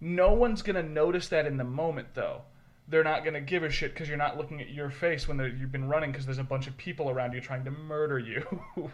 [0.00, 2.42] No one's gonna notice that in the moment, though.
[2.88, 5.72] They're not gonna give a shit because you're not looking at your face when you've
[5.72, 8.44] been running because there's a bunch of people around you trying to murder you.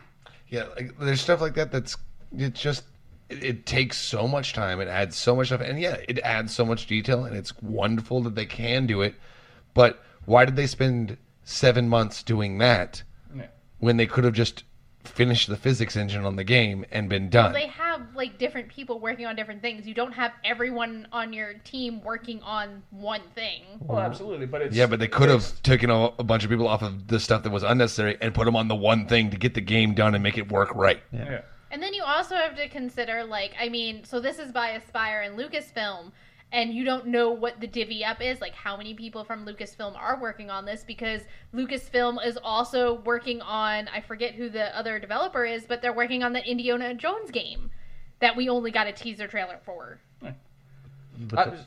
[0.48, 1.96] Yeah, like, there's stuff like that that's
[2.36, 2.84] it's just
[3.30, 4.80] it, it takes so much time.
[4.82, 8.20] It adds so much stuff, and yeah, it adds so much detail, and it's wonderful
[8.24, 9.14] that they can do it.
[9.72, 13.02] But why did they spend seven months doing that
[13.34, 13.46] Yeah.
[13.78, 14.64] when they could have just
[15.04, 17.52] finished the physics engine on the game and been done?
[17.52, 19.86] They have like different people working on different things.
[19.86, 23.62] You don't have everyone on your team working on one thing.
[23.80, 26.68] Well, absolutely, but it's yeah, but they could have taken a, a bunch of people
[26.68, 29.36] off of the stuff that was unnecessary and put them on the one thing to
[29.36, 31.02] get the game done and make it work right.
[31.12, 31.42] Yeah.
[31.70, 35.26] And then you also have to consider, like, I mean, so this is by Aspyr
[35.26, 36.12] and Lucasfilm,
[36.52, 39.96] and you don't know what the divvy up is, like how many people from Lucasfilm
[39.96, 41.22] are working on this, because
[41.54, 46.22] Lucasfilm is also working on, I forget who the other developer is, but they're working
[46.22, 47.70] on the Indiana Jones game
[48.20, 49.98] that we only got a teaser trailer for.
[50.20, 51.58] But I, the-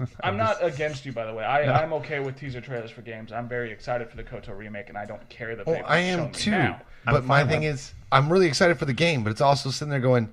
[0.24, 1.44] I'm not against you, by the way.
[1.44, 3.30] I, I'm okay with teaser trailers for games.
[3.32, 5.98] I'm very excited for the KOTOR remake, and I don't care that Oh, they've I
[5.98, 6.50] am me too.
[6.50, 6.80] now.
[7.04, 9.90] But my thing with- is, I'm really excited for the game, but it's also sitting
[9.90, 10.32] there going,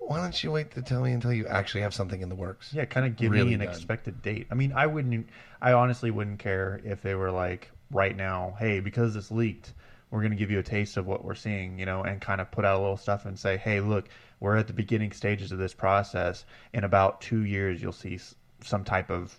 [0.00, 2.72] why don't you wait to tell me until you actually have something in the works?
[2.72, 3.68] Yeah, kind of give Really me an done.
[3.68, 4.46] expected date.
[4.50, 5.28] I mean, I wouldn't.
[5.62, 9.72] I honestly wouldn't care if they were like right now, hey, because this leaked,
[10.10, 12.40] we're going to give you a taste of what we're seeing, you know, and kind
[12.40, 14.08] of put out a little stuff and say, hey, look,
[14.40, 16.44] we're at the beginning stages of this process.
[16.72, 18.18] In about two years, you'll see
[18.64, 19.38] some type of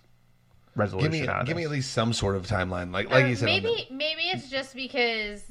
[0.76, 3.24] resolution Give me, out of give me at least some sort of timeline, like like
[3.24, 3.48] Or you said.
[3.48, 5.42] on maybe maybe it's just because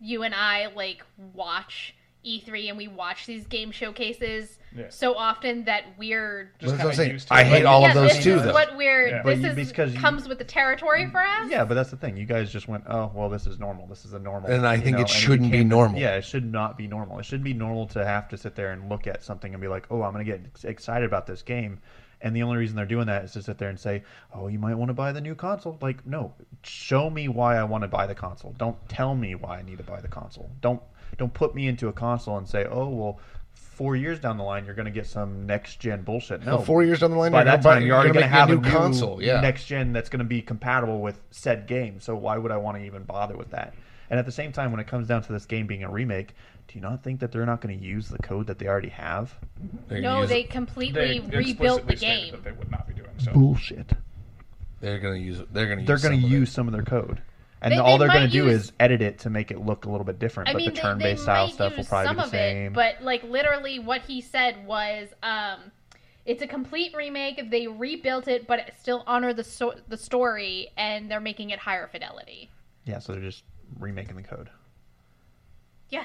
[0.00, 1.94] you and I like watch
[2.24, 4.84] E3 and we watch these game showcases Yeah.
[4.90, 7.10] so often that we're Just That's I'm kinda saying.
[7.12, 7.46] used to I it.
[7.46, 8.52] hate all yeah, of those this too, is though.
[8.52, 9.22] what we're Yeah.
[9.22, 11.50] This you- is because you- comes with the territory for us.
[11.50, 12.16] Yeah, but that's the thing.
[12.16, 13.86] You guys just went, oh, well, this is normal.
[13.86, 14.50] This is a normal.
[14.50, 15.98] And I think know, it shouldn't be normal.
[16.00, 17.18] Yeah, it should not be normal.
[17.18, 19.68] It shouldn't be normal to have to sit there and look at something and be
[19.68, 21.80] like, oh, I'm going to get excited about this game.
[22.22, 24.02] And the only reason they're doing that is to sit there and say,
[24.34, 25.78] oh, you might want to buy the new console.
[25.80, 28.52] Like, no, show me why I want to buy the console.
[28.58, 30.50] Don't tell me why I need to buy the console.
[30.60, 30.82] Don't
[31.18, 33.18] don't put me into a console and say, oh, well,
[33.52, 36.44] four years down the line, you're going to get some next gen bullshit.
[36.44, 38.08] No, Well, four years down the line, by you're that gonna buy- time you're already
[38.08, 39.22] gonna going to make have a a new console.
[39.22, 42.00] Yeah, next gen that's going to be compatible with said game.
[42.00, 43.74] So why would I want to even bother with that?
[44.10, 46.34] And at the same time, when it comes down to this game being a remake,
[46.68, 48.88] do you not think that they're not going to use the code that they already
[48.88, 49.34] have?
[49.88, 52.32] They're No, they it- completely They rebuilt the game.
[52.32, 53.32] that they would not be doing so.
[53.32, 53.92] Bullshit.
[54.80, 55.42] They're gonna use.
[55.52, 55.84] They're gonna.
[55.86, 57.20] They're going to use some of their code.
[57.62, 59.84] And They- all they they're going to do is edit it to make it look
[59.84, 60.48] a little bit different.
[60.48, 62.66] I but mean, the turn-based style might stuff will probably some be the of same.
[62.68, 65.58] It, but like literally, what he said was, um,
[66.24, 67.50] it's a complete remake.
[67.50, 71.58] They rebuilt it, but it still honor the so- the story, and they're making it
[71.58, 72.48] higher fidelity.
[72.86, 73.44] yeah, so they're just
[73.78, 74.48] remaking the code.
[75.90, 76.04] Yeah,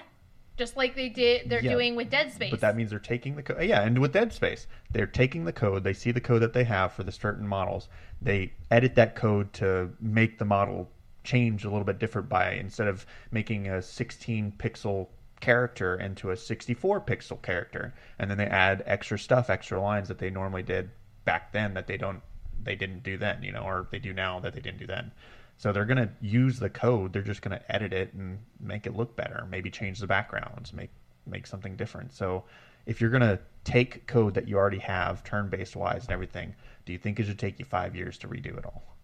[0.58, 1.50] just like they did.
[1.50, 2.52] They're Yeah, doing with Dead Space.
[2.52, 3.64] But that means they're taking the code.
[3.64, 5.84] Yeah, and with Dead Space, they're taking the code.
[5.84, 7.88] They see the code that they have for the certain models.
[8.22, 10.90] They edit that code to make the model
[11.26, 15.08] change a little bit different by instead of making a 16 pixel
[15.42, 20.20] character into a 64 pixel character, and then they add extra stuff, extra lines that
[20.20, 20.90] they normally did
[21.26, 22.22] back then that they don't,
[22.64, 25.12] they didn't do then, you know, or they do now that they didn't do then.
[25.58, 27.14] So they're gonna use the code.
[27.14, 29.48] They're just gonna edit it and make it look better.
[29.50, 30.92] Maybe change the backgrounds, make
[31.26, 32.14] make something different.
[32.14, 32.44] So
[32.86, 36.94] if you're gonna take code that you already have, turn based wise and everything, do
[36.94, 38.95] you think it should take you five years to redo it all?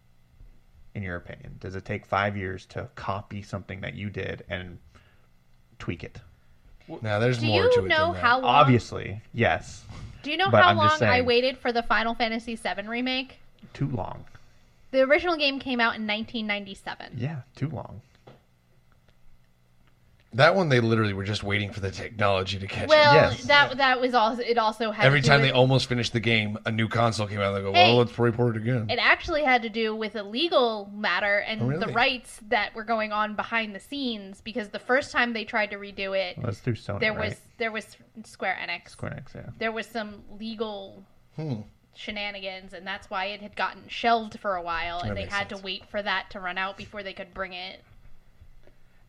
[0.93, 4.77] In your opinion, does it take five years to copy something that you did and
[5.79, 6.19] tweak it?
[7.01, 8.21] Now there's do more to it know than that.
[8.21, 8.45] how long?
[8.55, 9.83] Obviously, yes.
[10.23, 11.25] Do you know but how I'm long just I saying.
[11.25, 13.39] waited for the Final Fantasy VII remake?
[13.73, 14.25] Too long.
[14.91, 17.13] The original game came out in 1997.
[17.17, 18.01] Yeah, too long.
[20.33, 23.31] That one, they literally were just waiting for the technology to catch Well, up.
[23.33, 23.43] Yes.
[23.45, 24.57] that that was also it.
[24.57, 27.27] Also had Every to do time with, they almost finished the game, a new console
[27.27, 27.51] came out.
[27.53, 27.89] They go, Hey.
[27.89, 31.61] "Well, let's report it again." it actually had to do with a legal matter and
[31.61, 31.93] Oh, the really?
[31.93, 35.75] rights that were going on behind the scenes because the first time they tried to
[35.77, 37.29] redo it Well, that's through Sony, there right?
[37.31, 39.49] was there was Square Enix Square Enix, yeah.
[39.59, 41.03] there was some legal
[41.35, 41.61] Hmm.
[41.93, 45.33] shenanigans and that's why it had gotten shelved for a while and That they makes
[45.33, 45.59] had sense.
[45.59, 47.83] to wait for that to run out before they could bring it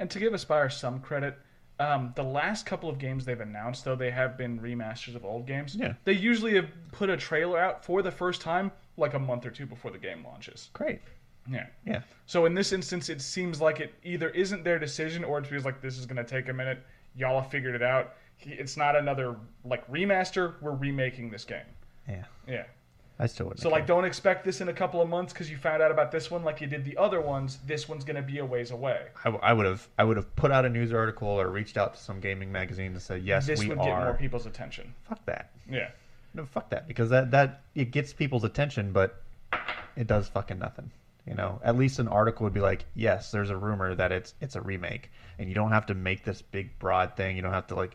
[0.03, 1.39] And to give Aspyr some credit,
[1.79, 5.47] um, the last couple of games they've announced, though they have been remasters of old
[5.47, 5.77] games.
[5.77, 5.95] Yeah.
[6.03, 9.51] They usually have put a trailer out for the first time like a month or
[9.51, 10.71] two before the game launches.
[10.73, 10.99] Great.
[11.49, 11.67] Yeah.
[11.87, 12.01] Yeah.
[12.27, 15.65] So in this instance, it seems like it either isn't their decision or it feels
[15.65, 16.83] like this is going to take a minute.
[17.15, 18.15] Y'all have figured it out.
[18.41, 20.61] It's not another like remaster.
[20.61, 21.61] We're remaking this game.
[22.09, 22.25] Yeah.
[22.49, 22.65] Yeah.
[23.23, 23.63] I still wouldn't.
[23.63, 26.11] So like, don't expect this in a couple of months because you found out about
[26.11, 27.61] this one like you did the other ones.
[27.65, 29.07] This one's going to be a ways away.
[29.25, 32.01] I, would have I would have put out a news article or reached out to
[32.01, 34.93] some gaming magazine to say yes this we would get more people's attention.
[35.09, 35.51] Fuck that.
[35.71, 35.91] Yeah.
[36.35, 39.23] No, fuck that because that that it gets people's attention, but
[39.95, 40.91] it does fucking nothing.
[41.25, 44.35] You know, at least an article would be like, yes, there's a rumor that it's
[44.41, 47.37] it's a remake, and you don't have to make this big broad thing.
[47.37, 47.95] You don't have to like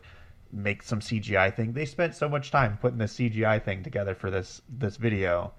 [0.52, 1.72] make some CGI thing.
[1.72, 5.52] They spent so much time putting this CGI thing together for this this video.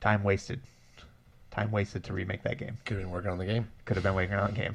[0.00, 0.60] Time wasted.
[1.50, 2.76] Time wasted to remake that game.
[2.84, 3.68] Could have been working on the game.
[3.86, 4.74] Could have been working on the game.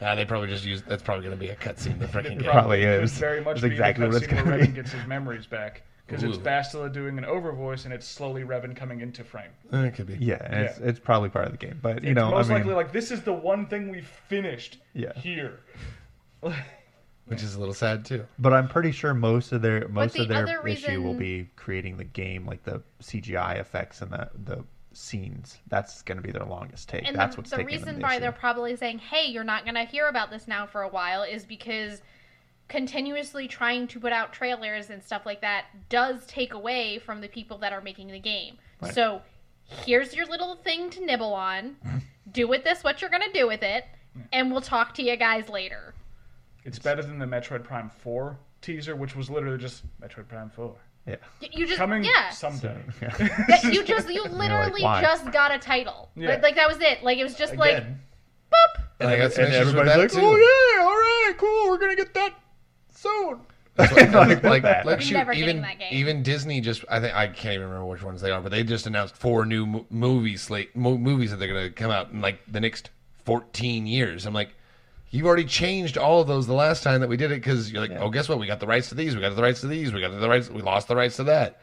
[0.00, 0.86] Ah, they probably just used.
[0.86, 1.98] That's probably going to be a cutscene.
[1.98, 2.50] The freaking game.
[2.50, 3.12] Probably could is.
[3.18, 4.72] Very much It's exactly the what it's cutscene where gonna Revan be.
[4.72, 6.40] gets his memories back because it's Ooh.
[6.40, 9.50] Bastila doing an over voice and it's slowly Revan coming into frame.
[9.72, 10.16] It could be.
[10.20, 12.54] Yeah, and It's, it's probably part of the game, but you it's know, most I
[12.54, 15.12] mean, likely like this is the one thing we finished Yeah.
[15.14, 15.60] here.
[17.26, 18.26] Which is a little sad too.
[18.38, 21.48] But I'm pretty sure most of their most the of their other issue will be
[21.56, 25.58] creating the game, like the CGI effects and the the scenes.
[25.68, 27.06] That's going to be their longest take.
[27.06, 28.20] And That's the, what's the taking reason them the why issue.
[28.20, 31.22] they're probably saying, "Hey, you're not going to hear about this now for a while,"
[31.22, 32.02] is because
[32.68, 37.28] continuously trying to put out trailers and stuff like that does take away from the
[37.28, 38.56] people that are making the game.
[38.80, 38.94] Right.
[38.94, 39.22] So,
[39.84, 41.76] here's your little thing to nibble on.
[42.32, 43.84] do with this what you're going to do with it,
[44.32, 45.94] and we'll talk to you guys later.
[46.64, 50.74] It's better than the Metroid Prime 4 teaser, which was literally just Metroid Prime 4
[51.06, 51.16] Yeah.
[51.40, 52.30] You just coming yeah.
[52.30, 52.76] someday.
[53.00, 53.16] yeah.
[53.48, 55.00] Yeah, you just you literally why?
[55.02, 56.10] just got a title.
[56.14, 56.30] Yeah.
[56.30, 57.02] Like, like that was it.
[57.02, 58.82] Like it was just like boop.
[59.00, 60.18] And I got some and everybody's like, too.
[60.20, 62.34] Oh, "Oh yeah, all right, cool, we're gonna get that
[62.94, 63.40] soon."
[63.78, 64.84] like, like, that.
[64.84, 65.88] like I'm shoot, never getting even that game.
[65.92, 68.62] even Disney just I think I can't even remember which ones they are, but they
[68.64, 72.20] just announced four new mo- movie slate mo- movies that they're gonna come out in
[72.20, 72.90] like the next
[73.24, 74.26] fourteen years.
[74.26, 74.50] I'm like,
[75.12, 77.82] You've already changed all of those the last time that we did it because you're
[77.82, 78.00] like, Yeah.
[78.00, 78.38] oh, guess what?
[78.40, 79.14] We got the rights to these.
[79.14, 79.92] We got the rights to these.
[79.92, 80.48] We got the rights.
[80.50, 81.60] We lost the rights to that.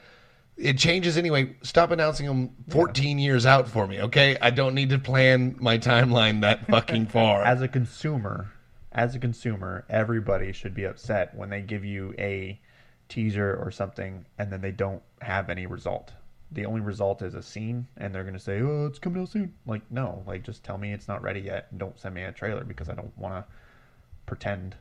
[0.55, 1.55] It changes anyway.
[1.63, 4.37] Stop announcing them 14 years out for me, okay?
[4.41, 7.41] I don't need to plan my timeline that fucking far.
[7.43, 8.51] as a consumer,
[8.91, 12.59] as a consumer, everybody should be upset when they give you a
[13.07, 16.11] teaser or something and then they don't have any result.
[16.51, 19.53] The only result is a scene, and they're gonna say, "Oh, it's coming out soon."
[19.65, 22.31] Like, no, like just tell me it's not ready yet, and don't send me a
[22.31, 23.45] trailer because I don't want to
[24.25, 24.75] pretend,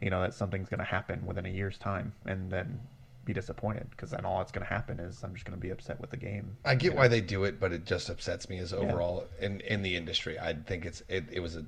[0.00, 2.80] you know, that something's gonna happen within a year's time, and then
[3.24, 6.10] be disappointed because then all that's gonna happen is I'm just gonna be upset with
[6.10, 6.56] the game.
[6.64, 9.82] I get why they do it, but it just upsets me as overall in in
[9.82, 10.38] the industry.
[10.38, 11.64] I think it's it, it was a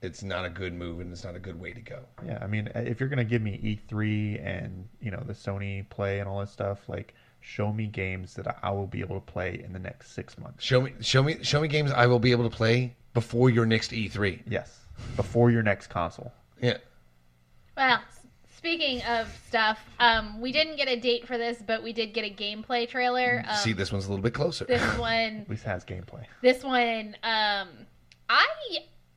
[0.00, 2.00] it's not a good move and it's not a good way to go.
[2.24, 6.20] Yeah, I mean, if you're gonna give me E3 and you know the Sony Play
[6.20, 9.24] and all that stuff, like show me games that I- I will be able to
[9.32, 10.62] play in the next six months.
[10.64, 13.66] Show me show me show me games I will be able to play before your
[13.66, 14.42] next E E3.
[14.46, 14.80] Yes,
[15.16, 16.32] before your next console.
[16.60, 16.78] Yeah.
[17.76, 18.00] Well,
[18.56, 22.24] speaking of stuff, um, we didn't get a date for this, but we did get
[22.24, 23.44] a gameplay trailer.
[23.46, 24.64] Um, See, this one's a little bit closer.
[24.64, 26.24] this one, At least has gameplay.
[26.42, 27.68] this one, um,
[28.28, 28.46] I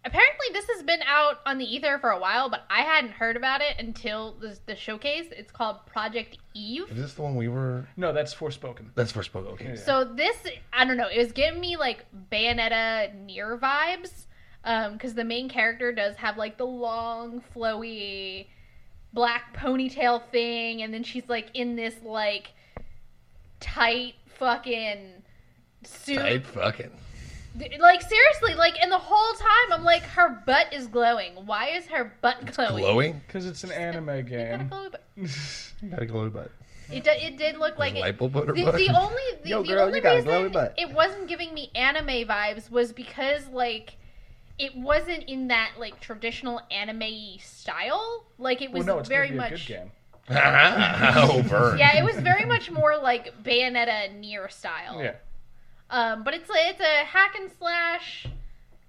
[0.04, 3.38] apparently this has been out on the ether for a while, but I hadn't heard
[3.38, 5.28] about it until the, the showcase.
[5.32, 6.90] It's called Project Eve.
[6.90, 7.88] Is this the one we were?
[7.98, 8.88] No, that's Forspoken.
[8.96, 9.48] That's first spoke.
[9.48, 9.76] Okay.
[9.76, 10.38] So this,
[10.74, 14.26] I don't know, it was giving me like Bayonetta NieR vibes,
[14.64, 18.48] um, because the main character does have like the long, flowy
[19.14, 22.54] black ponytail thing, and then she's like in this like
[23.60, 25.24] tight fucking
[25.84, 26.18] suit.
[26.18, 26.92] Tight fucking.
[27.80, 31.34] Like seriously, like and the whole time I'm like, her butt is glowing.
[31.46, 32.84] Why is her butt glowing?
[32.84, 33.22] Glowing.
[33.28, 34.72] Because it's an anime game.
[35.84, 36.52] You got a glowy butt.
[36.92, 39.68] It, do, it did look like it, light bulb the, the only the, Yo, the
[39.70, 40.74] girl, only you got a reason glowy butt.
[40.78, 43.98] it wasn't giving me anime vibes was because like
[44.60, 48.26] it wasn't in that like traditional anime style.
[48.38, 49.92] Like it Well, was no, it's very gonna much a good game.
[50.30, 51.78] oh, burn.
[51.80, 55.02] yeah, it was very much more like Bayonetta NieR style.
[55.02, 55.14] Yeah.
[55.92, 58.26] Um, but it's a, it's a hack and slash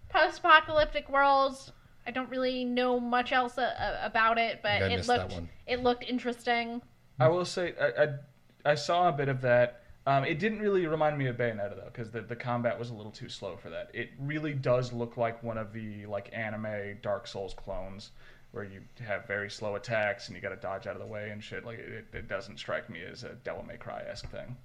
[0.08, 1.72] post-apocalyptic world.
[2.06, 5.18] I don't really know much else uh, uh, about it, but I it missed that
[5.18, 5.48] looked one.
[5.66, 6.80] it looked interesting.
[7.18, 9.82] I will say I, I, I saw a bit of that.
[10.06, 12.94] Um, it didn't really remind me of Bayonetta though, because the, the combat was a
[12.94, 13.90] little too slow for that.
[13.92, 18.10] It really does look like one of the like anime Dark Souls clones,
[18.50, 21.30] where you have very slow attacks and you got to dodge out of the way
[21.30, 21.64] and shit.
[21.64, 24.56] Like it, it doesn't strike me as a Devil May Cry esque thing.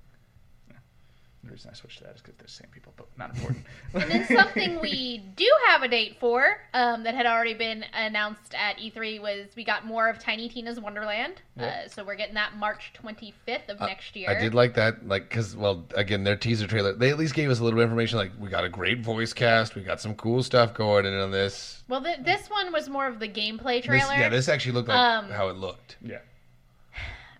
[1.48, 1.49] Yeah.
[1.49, 3.65] The reason I switched to that is because they're the same people, but not important.
[3.94, 8.53] And then something we do have a date for um, that had already been announced
[8.53, 11.41] at E3 was we got more of Tiny Tina's Wonderland.
[11.60, 14.30] Uh, so we're getting that March 25th of next year.
[14.30, 17.49] I did like that, like, because, well, again, their teaser trailer, they at least gave
[17.49, 18.18] us a little bit of information.
[18.19, 21.32] Like, we got a great voice cast, we got some cool stuff going in on
[21.32, 21.84] this.
[21.88, 24.14] Well, th- this one was more of the gameplay This- trailer.
[24.14, 25.95] yeah, this actually looked like Um, how it looked.
[26.03, 26.19] yeah.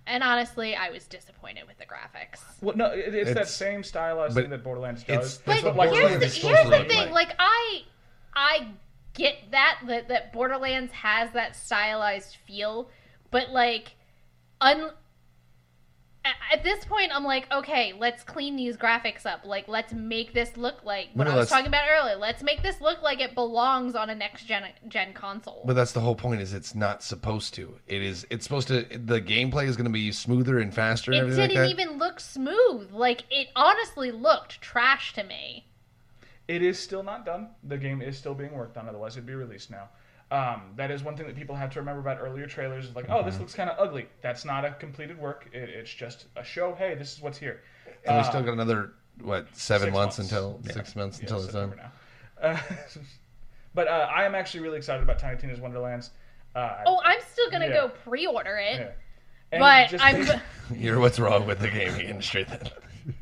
[0.08, 2.40] And honestly, I was disappointed with the graphics.
[2.62, 5.38] Well, no, it, it's, that It's- same stylized but thing that Borderlands it's- does.
[5.40, 7.12] That's But what here's Borderlands the, is supposed here's to the look thing.
[7.12, 7.28] like.
[7.30, 7.82] Like I,
[8.34, 8.68] I
[9.14, 12.90] get that, that that Borderlands has that stylized feel,
[13.32, 13.96] but like,
[14.62, 14.92] un.
[16.28, 19.46] A- At this point, I'm like, okay, let's clean these graphics up.
[19.46, 22.16] Like, let's make this look like what No, I was talking about earlier.
[22.16, 25.64] Let's make this look like it belongs on a next gen gen console.
[25.66, 26.42] But that's the whole point.
[26.42, 27.78] Is it's not supposed to.
[27.88, 28.26] It is.
[28.30, 28.84] It's supposed to.
[28.84, 31.12] The gameplay is going to be smoother and faster.
[31.12, 31.84] And it everything didn't like that.
[31.84, 32.92] even look smooth.
[32.92, 35.68] Like, it honestly looked trash to me.
[36.48, 37.50] It is still not done.
[37.64, 38.88] The game is still being worked on.
[38.88, 39.90] Otherwise, it'd be released now.
[40.30, 42.86] Um, that is one thing that people have to remember about earlier trailers.
[42.86, 43.30] Is like, oh, Mm-hmm.
[43.30, 44.08] this looks kind of ugly.
[44.22, 45.48] That's not a completed work.
[45.54, 46.76] It, it's just a show.
[46.76, 47.62] Hey, this is what's here.
[48.06, 48.92] And we Uh, still got another
[49.22, 50.32] what seven months, months.
[50.32, 50.72] until Yeah.
[50.74, 51.74] six months yeah, until it's done.
[51.78, 51.92] Now.
[52.50, 52.58] Uh,
[53.74, 56.12] but uh, I am actually really excited about Tiny Tina's Wonderlands.
[56.56, 57.74] Uh, Oh, I'm still gonna Yeah.
[57.74, 58.96] go pre-order it,
[59.52, 59.60] yeah.
[59.60, 60.16] But just I'm.
[60.26, 60.36] based,
[60.76, 62.70] You're what's wrong with the gaming industry then.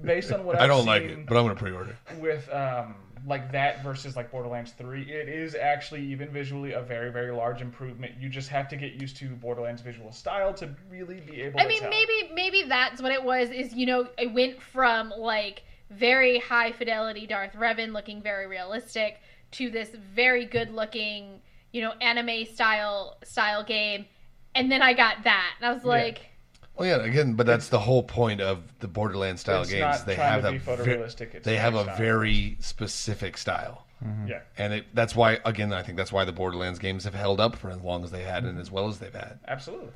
[0.03, 1.95] based on what I've I've don't like it, but I'm going to pre-order.
[2.19, 2.95] with um,
[3.27, 7.61] like that versus like Borderlands 3, it is actually even visually a very very large
[7.61, 8.13] improvement.
[8.19, 11.59] You just have to get used to Borderlands visual style to really be able.
[11.59, 11.89] To I mean, tell.
[11.89, 13.49] maybe maybe that's what it was.
[13.49, 19.19] Is you know, it went from like very high fidelity Darth Revan looking very realistic
[19.51, 21.41] to this very good looking,
[21.71, 24.05] you know, anime style style game,
[24.53, 26.29] and then I got that, and I was like,
[26.77, 29.81] Well, yeah, again, but that's the whole point of the Borderlands style It's games.
[29.81, 31.97] not They trying have to a be ver- photorealistic, it's they have a very style.
[31.97, 33.85] very specific style,
[34.27, 34.41] yeah.
[34.57, 37.55] and it, that's why, again, I think that's why the Borderlands games have held up
[37.55, 39.39] for as long as they had and as well as they've had.
[39.47, 39.89] Absolutely.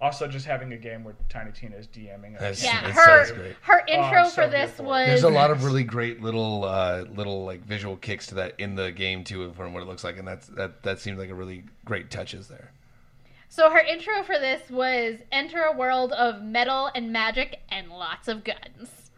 [0.00, 2.32] Also, just having a game where Tiny Tina is DMing.
[2.32, 3.56] That's- Yeah, It her sounds great.
[3.62, 4.86] her intro I'm so for here this for it.
[4.86, 8.54] was There's a lot of really great little uh, little like visual kicks to that
[8.58, 11.30] in the game too, from what it looks like, and that's that that seems like
[11.30, 12.72] a really great touches there.
[13.54, 18.26] So her intro for this was enter a world of metal and magic and lots
[18.26, 19.10] of guns.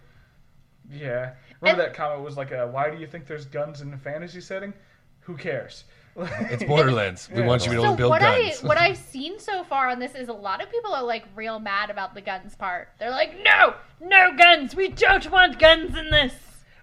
[0.91, 1.35] Yeah.
[1.61, 3.97] Remember And- that comment was like, uh, "Why do you think there's guns in a
[3.97, 4.75] fantasy setting?
[5.21, 5.85] Who cares?"
[6.17, 7.31] It's Borderlands.
[7.31, 7.47] We Yeah.
[7.47, 8.65] want you to be able So to build what guns.
[8.65, 11.27] I what I've seen so far on this is a lot of people are like
[11.37, 12.89] real mad about the guns part.
[12.99, 14.75] They're like, "No, no guns.
[14.75, 16.35] We don't want guns in this."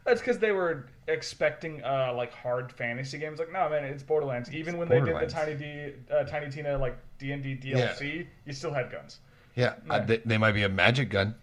[0.05, 3.39] That's because they were expecting uh, like hard fantasy games.
[3.39, 4.53] Like, no, man, it's Borderlands.
[4.53, 8.27] Even when they did the Tiny D, uh, Tiny Tina like D and D DLC,
[8.45, 9.19] you still had guns.
[9.55, 11.35] yeah, uh, they, they might be a magic gun.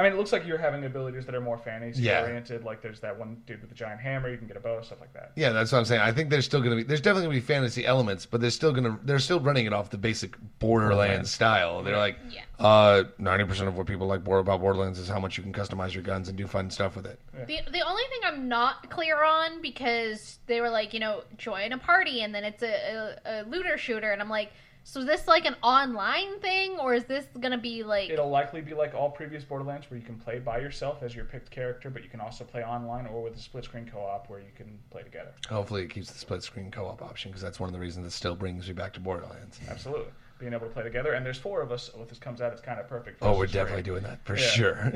[0.00, 2.22] I mean, it looks like you're having abilities that are more fantasy Yeah.
[2.22, 2.64] oriented.
[2.64, 4.30] Like, there's that one dude with a giant hammer.
[4.30, 5.32] You can get a bow, stuff like that.
[5.36, 6.00] Yeah, that's what I'm saying.
[6.00, 8.72] I think there's still gonna be there's definitely gonna be fantasy elements, but they're still
[8.72, 10.60] gonna they're still running it off the basic Borderlands
[10.96, 11.30] Borderlands.
[11.30, 11.82] style.
[11.82, 12.40] They're like, Yeah.
[12.58, 15.52] uh, ninety percent of what people like more about Borderlands is how much you can
[15.52, 17.20] customize your guns and do fun stuff with it.
[17.46, 21.72] The the only thing I'm not clear on because they were like, you know, join
[21.72, 24.50] a party and then it's a, a, a looter shooter and I'm like,
[24.90, 28.60] so is this like an online thing or is this gonna be like It'll likely
[28.60, 31.90] be like all previous Borderlands, where you can play by yourself as your picked character,
[31.90, 34.78] but you can also play online or with a split screen co-op where you can
[34.90, 35.32] play together.
[35.48, 38.10] Hopefully, it keeps the split screen co-op option because that's one of the reasons it
[38.10, 39.60] still brings you back to Borderlands.
[39.68, 40.10] Absolutely,
[40.40, 41.12] being able to play together.
[41.12, 41.88] And there's four of us.
[41.96, 43.20] If this comes out, it's kind of perfect.
[43.20, 43.84] for Oh, we're definitely trade.
[43.84, 44.46] doing that for Yeah.
[44.48, 44.92] sure.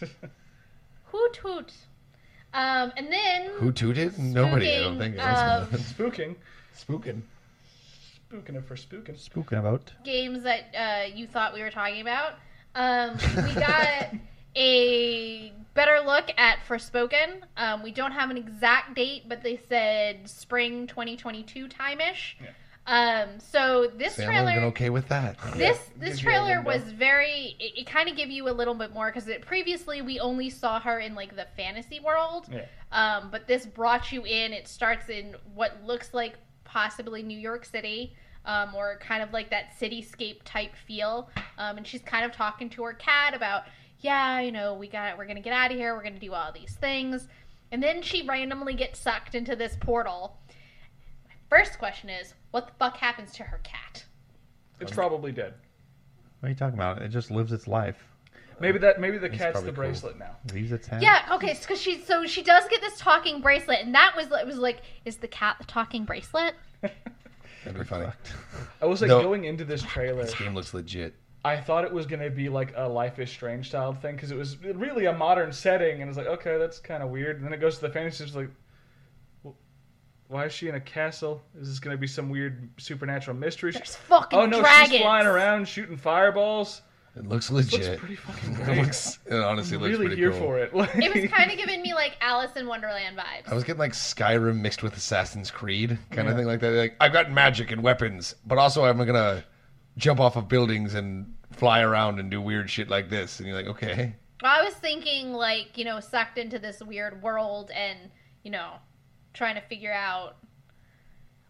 [1.04, 1.72] hoot hoot?
[2.52, 4.18] Um, and then Who tooted?
[4.18, 4.74] Nobody.
[4.76, 5.18] I don't think.
[5.18, 6.36] um, spooking,
[6.76, 7.22] Spooking.
[8.30, 9.16] Spooking it for spooking.
[9.16, 9.92] Spooking about.
[10.04, 12.34] games that uh, you thought we were talking about.
[12.74, 14.14] Um, we got
[14.56, 17.42] a better look at Forspoken.
[17.56, 22.36] Um, we don't have an exact date, but they said spring 2022 time ish.
[22.40, 22.50] Yeah.
[22.88, 25.36] Um, so this Sam, trailer, been okay with that.
[25.54, 27.54] this Yeah, this gives trailer was very.
[27.60, 30.48] It, it kind of gave you a little bit more because it previously we only
[30.48, 32.48] saw her in like the fantasy world.
[32.50, 32.64] Yeah.
[32.90, 34.54] Um, but this brought you in.
[34.54, 36.36] It starts in what looks like
[36.68, 38.14] possibly New York City,
[38.44, 41.28] um, or kind of like that cityscape type feel.
[41.56, 43.64] Um, and she's kind of talking to her cat about,
[44.00, 45.94] yeah, you know, we got, we're gonna get out of here.
[45.94, 47.26] We're gonna do all these things.
[47.72, 50.38] And then she randomly gets sucked into this portal.
[51.26, 54.04] My first question is, what the fuck happens to her cat?
[54.80, 55.54] It's probably dead.
[56.40, 57.02] What are you talking about?
[57.02, 57.96] It just lives its life.
[58.60, 59.00] Maybe that.
[59.00, 59.84] Maybe the It's cat's probably the cool.
[59.84, 60.36] bracelet now.
[60.52, 61.02] Leaves its hand.
[61.02, 64.46] Yeah, okay, because she so she does get this talking bracelet, and that was it
[64.46, 66.54] was like, is the cat the talking bracelet?
[66.82, 68.06] That'd be funny.
[68.80, 69.22] I was like No.
[69.22, 70.22] going into this trailer.
[70.24, 71.14] This game looks legit.
[71.44, 74.36] I thought it was gonna be like a Life is Strange style thing because it
[74.36, 77.36] was really a modern setting, and it's like, okay, that's kind of weird.
[77.36, 78.50] And then it goes to the fantasy, it's like,
[79.42, 79.56] well,
[80.26, 81.40] why is she in a castle?
[81.58, 83.70] Is this gonna be some weird supernatural mystery?
[83.72, 84.92] There's fucking oh no, dragons.
[84.92, 86.82] she's flying around shooting fireballs.
[87.18, 87.80] It looks It legit.
[87.90, 89.18] looks pretty fucking it looks.
[89.26, 90.40] It honestly I'm looks really pretty here cool.
[90.40, 90.72] for it.
[90.78, 93.50] Like, It was kind of giving me like Alice in Wonderland vibes.
[93.50, 96.72] I was getting like Skyrim mixed with Assassin's Creed, kind of thing like that.
[96.72, 99.44] Like I've got magic and weapons, but also I'm gonna
[99.96, 103.38] jump off of buildings and fly around and do weird shit like this.
[103.40, 104.14] And you're like, okay,
[104.44, 107.98] I was thinking like you know sucked into this weird world and
[108.44, 108.74] you know
[109.34, 110.36] trying to figure out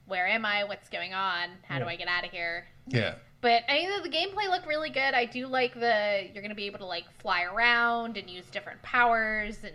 [0.06, 2.66] where am I, what's going on, how do I get out of here.
[2.86, 3.16] yeah.
[3.40, 5.14] But I mean, the gameplay looked really good.
[5.14, 8.82] I do like the you're gonna be able to like fly around and use different
[8.82, 9.74] powers and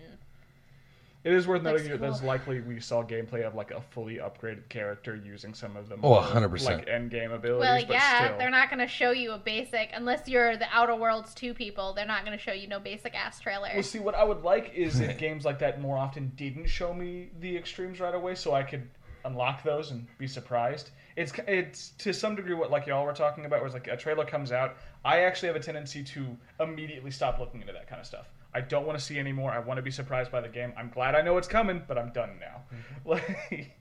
[1.23, 4.17] it is worth Looks noting that that's likely we saw gameplay of like a fully
[4.17, 6.65] upgraded character using some of the Oh, more, 100%.
[6.65, 7.61] like end game abilities.
[7.61, 8.37] well, but yeah, still.
[8.39, 11.93] they're not gonna show you a basic unless you're the Outer Worlds two people.
[11.93, 13.69] They're not gonna show you no basic ass trailer.
[13.73, 16.93] Well, see, what I would like is if games like that more often didn't show
[16.93, 18.89] me the extremes right away, so I could
[19.23, 20.89] unlock those and be surprised.
[21.15, 24.25] It's it's to some degree what like y'all were talking about, it's like a trailer
[24.25, 24.77] comes out.
[25.05, 28.27] I actually have a tendency to immediately stop looking into that kind of stuff.
[28.53, 29.51] I don't want to see anymore.
[29.51, 30.73] I want to be surprised by the game.
[30.77, 32.61] I'm glad I know it's coming, but I'm done now.
[32.71, 32.79] Mm-hmm.
[33.09, 33.77] Like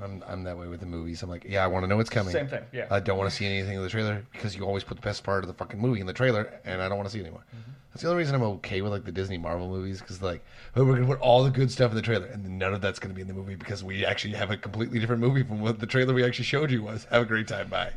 [0.00, 1.22] I'm I'm that way with the movies.
[1.22, 2.32] I'm like, yeah, I want to know what's coming.
[2.32, 2.64] same thing.
[2.72, 2.86] Yeah.
[2.90, 5.24] I don't want to see anything in the trailer because you always put the best
[5.24, 7.22] part of the fucking movie in the trailer, and I don't want to see it
[7.22, 7.44] anymore.
[7.54, 7.70] Mm-hmm.
[7.90, 10.42] That's the only reason I'm okay with like the Disney Marvel movies because like,
[10.76, 12.98] oh, we're gonna put all the good stuff in the trailer, and none of that's
[12.98, 15.78] gonna be in the movie because we actually have a completely different movie from what
[15.78, 17.04] the trailer we actually showed you was.
[17.10, 17.68] Have a great time.
[17.68, 17.92] Bye.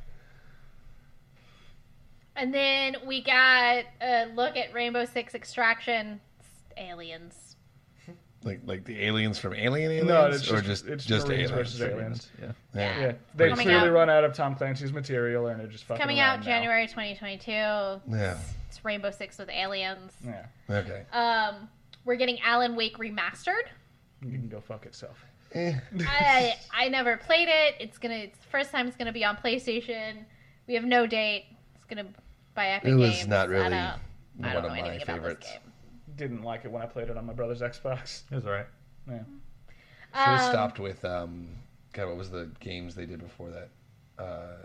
[2.36, 6.20] And then we got a look at Rainbow Six Extraction.
[6.78, 7.45] Aliens.
[8.46, 11.50] Like like the aliens from Alien Aliens, No, it's or just- just it's just Marines
[11.52, 11.52] aliens.
[11.52, 12.30] versus aliens.
[12.40, 12.52] Yeah.
[12.76, 13.00] Yeah.
[13.00, 16.00] yeah, they Coming clearly out- run out of Tom Clancy's material, and they're just fucking
[16.00, 16.42] Coming out.
[16.42, 17.52] January 2022.
[17.52, 18.38] Yeah.
[18.70, 20.14] It's Rainbow Six with aliens.
[20.24, 21.06] Yeah, Okay.
[21.12, 21.68] Um,
[22.06, 23.64] we're getting Alan Wake remastered.
[24.22, 25.26] you can go fuck itself.
[25.54, 25.74] Eh.
[26.08, 27.76] I I never played it.
[27.80, 28.14] It's gonna.
[28.16, 30.18] It's the first time it's gonna be on PlayStation.
[30.68, 31.46] We have no date.
[31.76, 32.06] It's gonna
[32.54, 33.28] by Epic It was Games.
[33.28, 35.48] not really I don't, I one don't know of my anything about favorites.
[35.48, 35.65] this game.
[36.16, 38.22] Didn't like it when I played it on my brother's Xbox.
[38.32, 38.68] It was alright.
[39.08, 39.20] Yeah.
[40.14, 41.48] Should have Um, stopped with um,
[41.94, 42.08] God.
[42.08, 43.70] What was the games they did before that?
[44.24, 44.56] Uh,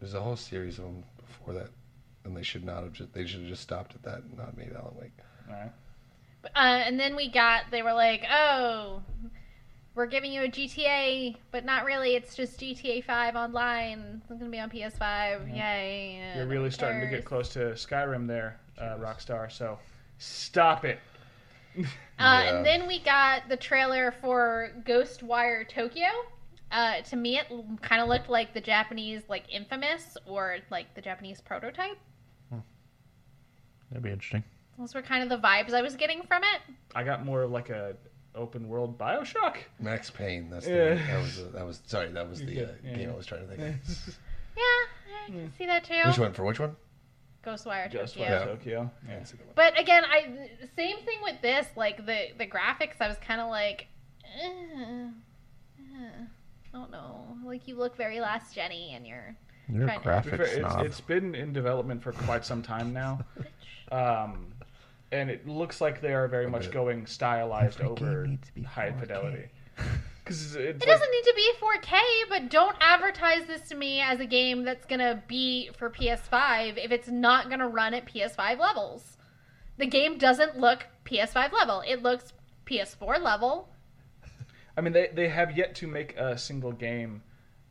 [0.00, 1.68] there's a whole series of them before that,
[2.24, 2.92] and they should not have.
[2.92, 5.12] Just, they should have just stopped at that and not made Alan Wake.
[5.48, 5.72] All right.
[6.54, 9.02] Uh, and then we got, they were like, oh,
[9.94, 12.14] we're giving you a GTA, but not really.
[12.14, 14.18] It's just GTA 5 online.
[14.20, 15.56] It's going to be on PS5.
[15.56, 16.34] Yay.
[16.36, 17.18] You're really one starting to cares.
[17.20, 19.50] get close to Skyrim there, uh, Rockstar.
[19.50, 19.78] So
[20.18, 20.98] stop it.
[21.78, 21.82] Uh,
[22.18, 22.40] Yeah.
[22.56, 26.08] And then we got the trailer for Ghostwire Tokyo.
[26.72, 27.46] Uh, to me, it
[27.82, 31.98] kind of looked like the Japanese, like Infamous, or like the Japanese prototype.
[33.90, 34.44] That'd be interesting.
[34.78, 36.74] Those were kind of the vibes I was getting from it.
[36.94, 37.96] I got more of like a
[38.34, 39.56] open world Bioshock.
[39.80, 40.50] Max Payne.
[40.50, 40.94] That's the, Yeah.
[40.94, 42.08] that was the, that was sorry.
[42.12, 43.12] That was the uh, yeah, game yeah.
[43.14, 43.60] I was trying to think.
[43.88, 44.18] of.
[44.56, 44.62] Yeah,
[45.26, 46.00] I can see that too.
[46.06, 46.76] Which one for which one?
[47.52, 48.30] Ghostwire Just Tokyo.
[48.38, 48.90] like Tokyo.
[49.06, 49.14] Yeah.
[49.14, 49.52] didn't see that one.
[49.56, 51.66] But again, I same thing with this.
[51.76, 53.86] Like the the graphics, I was kind of like,
[54.24, 54.48] eh,
[55.78, 56.04] eh,
[56.74, 57.36] I don't know.
[57.44, 59.34] Like you look very last Jenny, and you're
[59.72, 60.86] You're a Trying to- To be graphic fair, it's, snob.
[60.86, 63.20] it's been in development for quite some time now.
[63.90, 64.48] Um,
[65.12, 68.62] and it looks like they are very much going stylized Every over needs to be
[68.62, 69.46] high fidelity.
[70.28, 74.00] Because it's It like, doesn't need to be 4K, but don't advertise this to me
[74.00, 78.58] as a game that's gonna be for PS5 if it's not gonna run at PS5
[78.58, 79.16] levels.
[79.78, 81.82] The game doesn't look PS5 level.
[81.86, 82.34] It looks
[82.66, 83.70] PS4 level.
[84.76, 87.22] I mean, they, they have yet to make a single game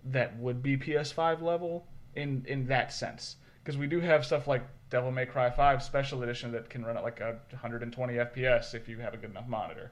[0.04, 1.86] that would be PS5 level
[2.16, 3.36] in, in that sense.
[3.64, 6.98] Because we do have stuff like Devil May Cry 5 Special Edition that can run
[6.98, 9.92] at like a 120 FPS if you have a good enough monitor.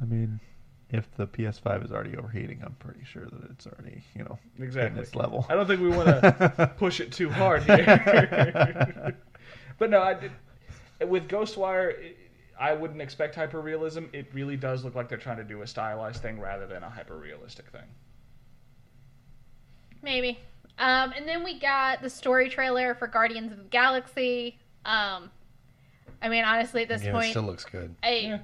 [0.00, 0.40] I mean,
[0.90, 4.90] if the PS5 is already overheating, I'm pretty sure that it's already, you know, Exactly.
[4.90, 5.44] hitting its level.
[5.48, 9.16] I don't think we want to push it too hard here.
[9.78, 10.30] but no, I did,
[11.08, 12.18] with Ghostwire, it-
[12.58, 14.04] I wouldn't expect hyper realism.
[14.14, 16.88] It really does look like they're trying to do a stylized thing rather than a
[16.88, 17.82] hyper realistic thing.
[20.02, 20.38] Maybe.
[20.78, 24.58] Um, and then we got the story trailer for Guardians of the Galaxy.
[24.84, 25.30] Um,
[26.22, 27.94] I mean, honestly, at this Yeah, it point, still looks good.
[28.02, 28.38] I Yeah.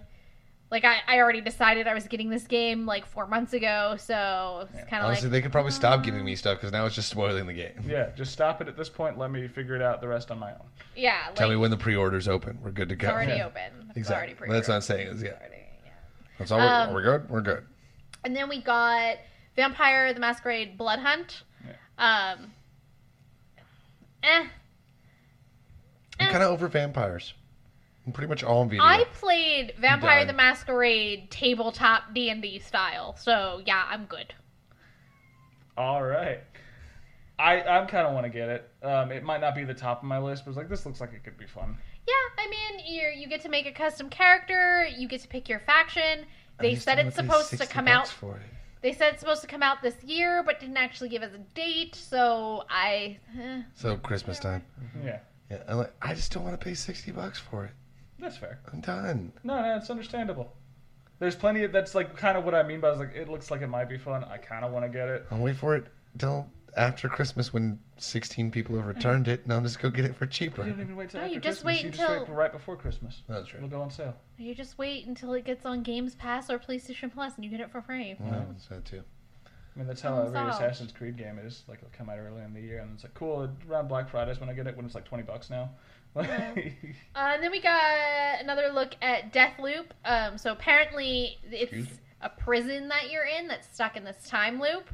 [0.72, 4.66] Like I, I already decided I was getting this game like four months ago, so
[4.66, 4.84] it's Yeah.
[4.86, 7.10] kind of Honestly, like they could probably stop giving me stuff because now it's just
[7.10, 7.74] spoiling the game.
[7.86, 9.18] Yeah, just stop it at this point.
[9.18, 10.64] Let me figure it out the rest on my own.
[10.96, 12.58] yeah, like, Tell me when the pre-orders open.
[12.64, 13.06] We're good to go.
[13.08, 13.14] it's go.
[13.14, 13.46] already Yeah.
[13.46, 13.86] open.
[13.90, 14.34] It's Exactly.
[14.34, 15.08] already That's what I'm saying.
[15.08, 15.28] Is yeah.
[15.28, 15.90] It's already- yeah.
[16.38, 16.58] That's all.
[16.58, 17.30] We're, Um, are good?
[17.30, 17.66] We're good.
[18.24, 19.18] And then we got
[19.56, 21.42] Vampire the Masquerade Blood Hunt.
[21.98, 22.52] Um,
[24.22, 24.46] eh.
[26.18, 26.30] I'm eh.
[26.30, 27.34] kind of over vampires.
[28.06, 28.84] I'm pretty much all on video.
[28.84, 30.28] I played Vampire died.
[30.28, 34.34] the Masquerade tabletop D and D style, so yeah, I'm good.
[35.76, 36.40] All right.
[37.38, 38.70] I I'm kind of want to get it.
[38.82, 41.00] Um, it might not be the top of my list, but it's like this looks
[41.00, 41.76] like it could be fun.
[42.06, 45.48] Yeah, I mean, you you get to make a custom character, you get to pick
[45.48, 46.26] your faction.
[46.60, 48.06] They said it's supposed to come out.
[48.08, 48.42] for it.
[48.82, 51.38] They said it's supposed to come out this year, but didn't actually give us a
[51.54, 51.94] date.
[51.94, 53.62] So I, eh.
[53.74, 54.64] So Christmas time.
[55.04, 55.20] Yeah,
[55.50, 57.70] Yeah, I'm like, I just don't want to pay sixty bucks for it.
[58.22, 58.60] That's fair.
[58.72, 59.32] I'm done.
[59.44, 60.54] No, no, it's understandable.
[61.18, 63.50] There's plenty of that's like kind of what I mean by it's like it looks
[63.50, 64.24] like it might be fun.
[64.24, 65.26] I kind of want to get it.
[65.30, 65.86] I'll wait for it
[66.18, 70.16] till after Christmas when 16 people have returned it, and I'll just go get it
[70.16, 70.64] for cheaper.
[70.64, 71.82] You don't even wait till No, after you just Christmas.
[71.82, 73.22] wait you just until- wait for right before Christmas.
[73.28, 73.58] That's true.
[73.58, 74.14] It'll go on sale.
[74.38, 77.60] you just wait until it gets on Games Pass or PlayStation Plus, and you get
[77.60, 78.16] it for free.
[78.18, 79.02] Yeah, that's that too.
[79.74, 80.64] I mean, that's how Problem every solved.
[80.64, 81.62] Assassin's Creed game is.
[81.68, 84.38] Like, it'll come out early in the year, and it's like, cool, around Black Fridays
[84.40, 85.70] when I get it, when it's like 20 bucks now.
[87.14, 89.86] Uh, and then we got another look at Deathloop.
[90.04, 91.88] Um, so apparently it's Excuse
[92.22, 94.88] a prison that you're in that's stuck in this time loop.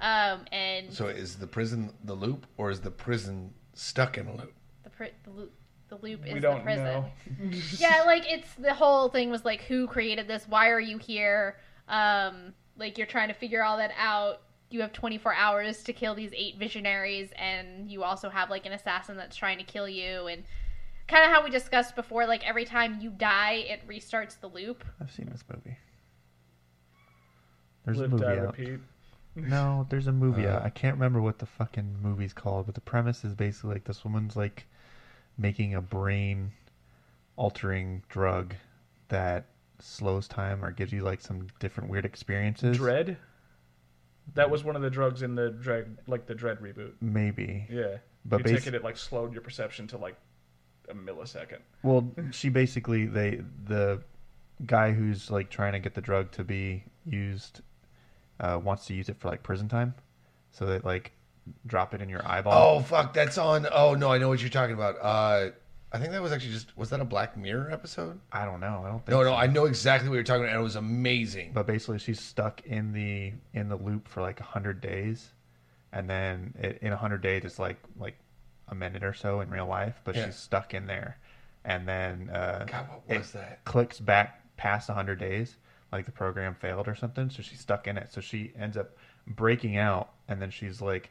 [0.00, 4.36] Um, and So is the prison the loop, or is the prison stuck in a
[4.36, 4.52] loop?
[4.82, 5.52] the, pri- the loop,
[5.88, 6.84] the loop is we the don't prison.
[6.84, 7.06] know.
[7.78, 10.46] yeah, like it's the whole thing was like, who created this?
[10.48, 11.56] Why are you here?
[11.88, 14.42] Um, like you're trying to figure all that out.
[14.70, 18.72] You have 24 hours to kill these eight visionaries, and you also have like an
[18.72, 20.26] assassin that's trying to kill you.
[20.26, 20.42] And
[21.08, 24.84] kind of how we discussed before, like every time you die, it restarts the loop.
[25.00, 25.76] I've seen this movie.
[27.84, 28.58] There's Live, a movie die, out.
[28.58, 28.80] repeat.
[29.36, 30.62] No, there's a movie Uh, out.
[30.62, 34.04] I can't remember what the fucking movie's called, but the premise is basically like this
[34.04, 34.66] woman's like
[35.36, 36.52] making a brain
[37.36, 38.54] altering drug
[39.08, 39.46] that
[39.80, 42.76] slows time or gives you like some different weird experiences.
[42.76, 43.16] Dread?
[44.34, 46.92] That was one of the drugs in the Dread, like the Dread reboot.
[47.02, 47.66] Maybe.
[47.68, 47.98] Yeah.
[48.24, 50.16] But you basi- take it, it like slowed your perception to like
[50.88, 51.60] a millisecond.
[51.82, 54.02] Well, she basically they the
[54.66, 57.60] guy who's like trying to get the drug to be used
[58.40, 59.94] uh, wants to use it for like prison time,
[60.50, 61.12] so that like
[61.66, 62.78] drop it in your eyeball.
[62.78, 63.66] Oh fuck, that's on.
[63.72, 64.96] Oh no, I know what you're talking about.
[65.00, 65.50] Uh,
[65.92, 68.18] I think that was actually just was that a Black Mirror episode?
[68.32, 68.82] I don't know.
[68.84, 69.10] I don't think.
[69.10, 69.30] No, so.
[69.30, 71.52] no, I know exactly what you're talking about, and it was amazing.
[71.54, 75.30] But basically, she's stuck in the in the loop for like hundred days,
[75.92, 78.16] and then it, in hundred days, it's like like
[78.68, 80.26] a minute or so in real life, but Yeah.
[80.26, 81.18] she's stuck in there,
[81.64, 83.64] and then uh, God, what was it that?
[83.64, 85.56] clicks back past hundred days,
[85.92, 87.28] like the program failed or something.
[87.30, 88.12] So she's stuck in it.
[88.12, 88.96] So she ends up
[89.26, 91.10] breaking out, and then she's like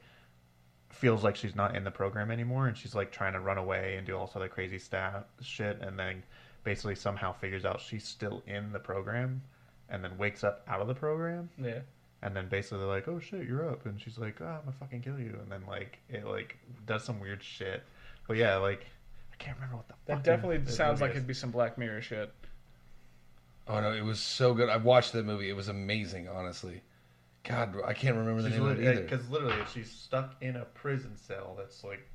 [0.89, 3.95] feels like she's not in the program anymore and she's like trying to run away
[3.97, 6.21] and do all this other crazy stuff shit and then
[6.63, 9.41] basically somehow figures out she's still in the program
[9.89, 11.79] and then wakes up out of the program Yeah.
[12.23, 14.71] And then basically they're like oh shit you're up and she's like oh, i'm gonna
[14.79, 17.83] fucking kill you and then like it like does some weird shit
[18.27, 18.85] but yeah like
[19.31, 21.17] i can't remember what the That fucking definitely the sounds movie like is.
[21.17, 22.33] it'd be some Black Mirror shit.
[23.67, 24.67] Oh no, it was so good.
[24.69, 25.49] I watched that movie.
[25.49, 26.81] It was amazing, honestly.
[27.45, 29.01] God, I can't remember the She's name of it either.
[29.03, 32.05] because literally she's stuck in a prison cell that's like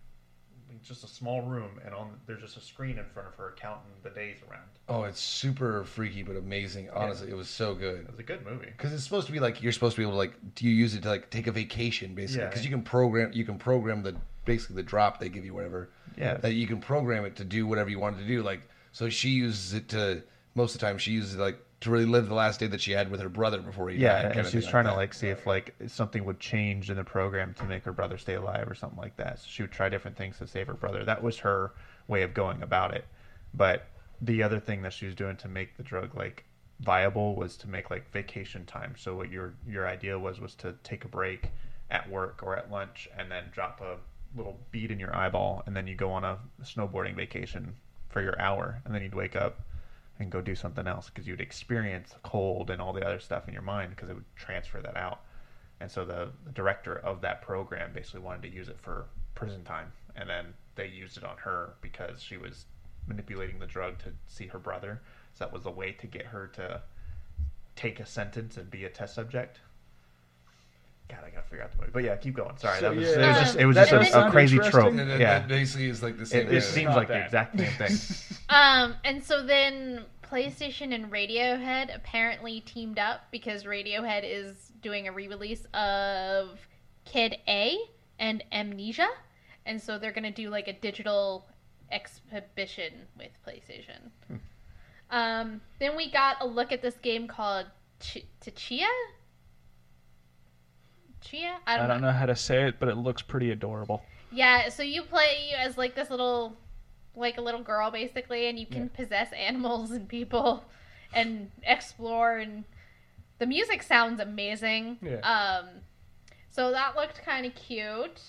[0.82, 3.90] just a small room and on there's just a screen in front of her counting
[4.03, 6.89] the days around Oh, it's super freaky but amazing.
[6.90, 8.01] Honestly, it was so good.
[8.01, 10.05] it was a good movie Because it's supposed to be like you're supposed to be
[10.05, 12.43] able to like do you use it to like take a vacation basically?
[12.45, 12.49] Yeah.
[12.49, 15.90] Because you can program you can program the basically the drop they give you whatever.
[16.16, 16.35] Yeah.
[16.39, 18.43] That you can program it to do whatever you want it to do.
[18.43, 18.62] Like
[18.93, 20.23] so she uses it to
[20.55, 22.81] most of the time she uses it like to really live the last day that
[22.81, 24.35] she had with her brother before he died.
[24.35, 24.93] Yeah, and she was trying that.
[24.93, 28.19] to like see if like something would change in the program to make her brother
[28.19, 29.39] stay alive or something like that.
[29.39, 31.05] So she would try different things to save her brother.
[31.05, 31.73] That was her
[32.09, 33.05] way of going about it.
[33.55, 33.87] But
[34.21, 36.45] the other thing that she was doing to make the drug like
[36.81, 38.95] viable was to make like vacation time.
[38.99, 41.51] So what your your idea was was to take a break
[41.91, 43.97] at work or at lunch and then drop a
[44.37, 47.75] little bead in your eyeball and then you go on a snowboarding vacation
[48.09, 49.61] for your hour and then you'd wake up
[50.19, 53.47] and go do something else because you'd experience the cold and all the other stuff
[53.47, 55.20] in your mind because it would transfer that out.
[55.81, 59.62] And so the, the director of that program basically wanted to use it for prison
[59.62, 62.66] time, and then they used it on her because she was
[63.07, 65.01] manipulating the drug to see her brother.
[65.35, 66.82] So that was a way to get her to
[67.77, 69.61] take a sentence and be a test subject.
[71.09, 71.91] God, I gotta figure out the movie.
[71.93, 72.57] But yeah, keep going.
[72.59, 73.15] Sorry, So, that was, yeah.
[73.25, 74.89] it was just it was That just a, a crazy trope.
[74.91, 76.49] And that, Yeah, that basically is like the same.
[76.49, 77.97] it, it seems not like the exact same thing.
[78.51, 85.13] Um, and so then PlayStation and Radiohead apparently teamed up because Radiohead is doing a
[85.13, 86.59] re-release of
[87.05, 87.77] Kid A
[88.19, 89.09] and Amnesia,
[89.67, 91.47] and so they're gonna do like a digital
[91.93, 94.39] exhibition with PlayStation.
[95.11, 97.67] Um, then we got a look at this game called
[98.01, 98.87] Ch- Tchia.
[101.20, 101.59] Chia?
[101.66, 104.03] I I don't, don't know how to say it, but it looks pretty adorable.
[104.31, 106.57] Yeah, so you play as like this little,
[107.16, 110.65] like a little girl basically, and you can possess animals and people,
[111.15, 112.39] and explore.
[112.39, 112.65] And
[113.39, 114.99] the music sounds amazing.
[115.03, 115.20] Yeah.
[115.20, 115.66] Um,
[116.51, 118.20] so that looked kind of cute.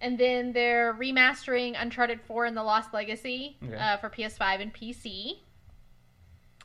[0.00, 3.74] And then they're remastering Uncharted 4 and The Lost Legacy Okay.
[3.74, 5.38] uh, for PS5 and PC.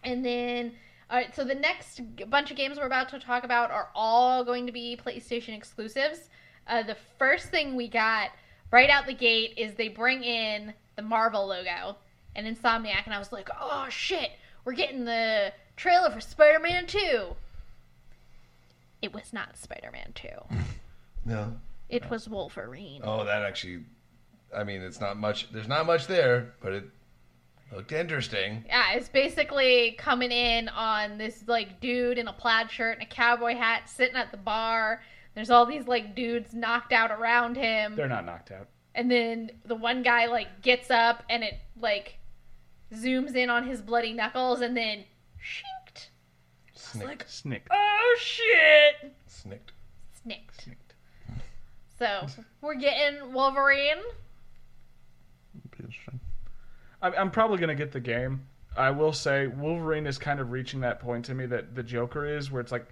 [0.04, 0.74] And then,
[1.10, 4.44] all right, so the next bunch of games we're about to talk about are all
[4.44, 6.30] going to be PlayStation exclusives.
[6.68, 8.30] Uh, the first thing we got
[8.72, 11.96] right out the gate is they bring in the Marvel logo
[12.36, 14.32] and Insomniac, and I was like, oh shit,
[14.66, 17.00] we're getting the trailer for Spider Man 2.
[19.02, 20.28] It was not Spider Man 2,
[21.26, 21.56] No.
[21.90, 23.02] it was Wolverine.
[23.04, 23.84] Oh, that actually.
[24.56, 25.52] I mean, it's not much.
[25.52, 26.84] There's not much there, but it
[27.76, 28.64] looked interesting.
[28.68, 33.10] Yeah, it's basically coming in on this like dude in a plaid shirt and a
[33.10, 35.02] cowboy hat sitting at the bar.
[35.36, 37.96] There's all these like dudes knocked out around him.
[37.96, 38.68] They're not knocked out.
[38.96, 42.18] and then the one guy like gets up and it like
[42.94, 45.04] zooms in on his bloody knuckles and then
[45.40, 46.10] shinked.
[46.74, 47.30] Snicked.
[47.30, 47.68] Snick.
[47.72, 49.14] Oh shit!
[49.28, 49.72] Snicked.
[50.24, 50.62] Snicked.
[50.64, 50.94] Snicked.
[52.00, 52.26] So
[52.62, 53.98] we're getting Wolverine.
[55.54, 56.20] Be interesting.
[57.02, 58.46] I'm, I'm probably gonna get the game.
[58.78, 62.26] I will say Wolverine is kind of reaching that point to me that the Joker
[62.26, 62.88] is, where it's like,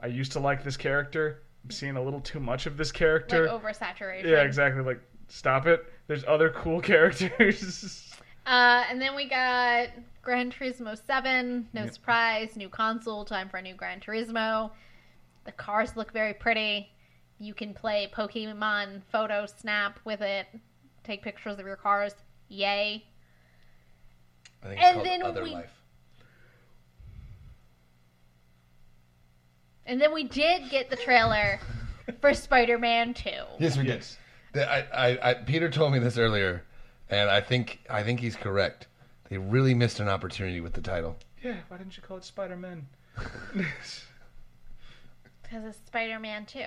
[0.00, 1.42] I used to like this character.
[1.64, 3.46] I'm seeing a little too much of this character.
[3.46, 4.24] Like oversaturation.
[4.24, 4.82] yeah, exactly.
[4.82, 5.84] Like, stop it.
[6.08, 8.12] There's other cool characters.
[8.46, 9.88] Uh, and then we got
[10.22, 11.68] Gran Turismo 7.
[11.72, 12.56] No surprise.
[12.56, 13.24] New console.
[13.24, 14.72] Time for a new Gran Turismo.
[15.44, 16.90] The cars look very pretty.
[17.38, 20.46] You can play Pokemon Photo Snap with it.
[21.04, 22.14] Take pictures of your cars.
[22.48, 23.04] Yay.
[24.62, 25.70] I think it's And called then Other we- Life.
[29.84, 31.58] And then we did get the trailer
[32.20, 33.30] for Spider Man 2.
[33.58, 34.16] Yes, we Yes.
[34.52, 34.60] did.
[34.62, 36.62] The- I, I, I, Peter told me this earlier,
[37.10, 38.86] and I think I think he's correct.
[39.28, 41.16] They really missed an opportunity with the title.
[41.42, 42.86] yeah, why didn't you call it Spider Man?
[45.42, 46.60] Because it's Spider Man 2.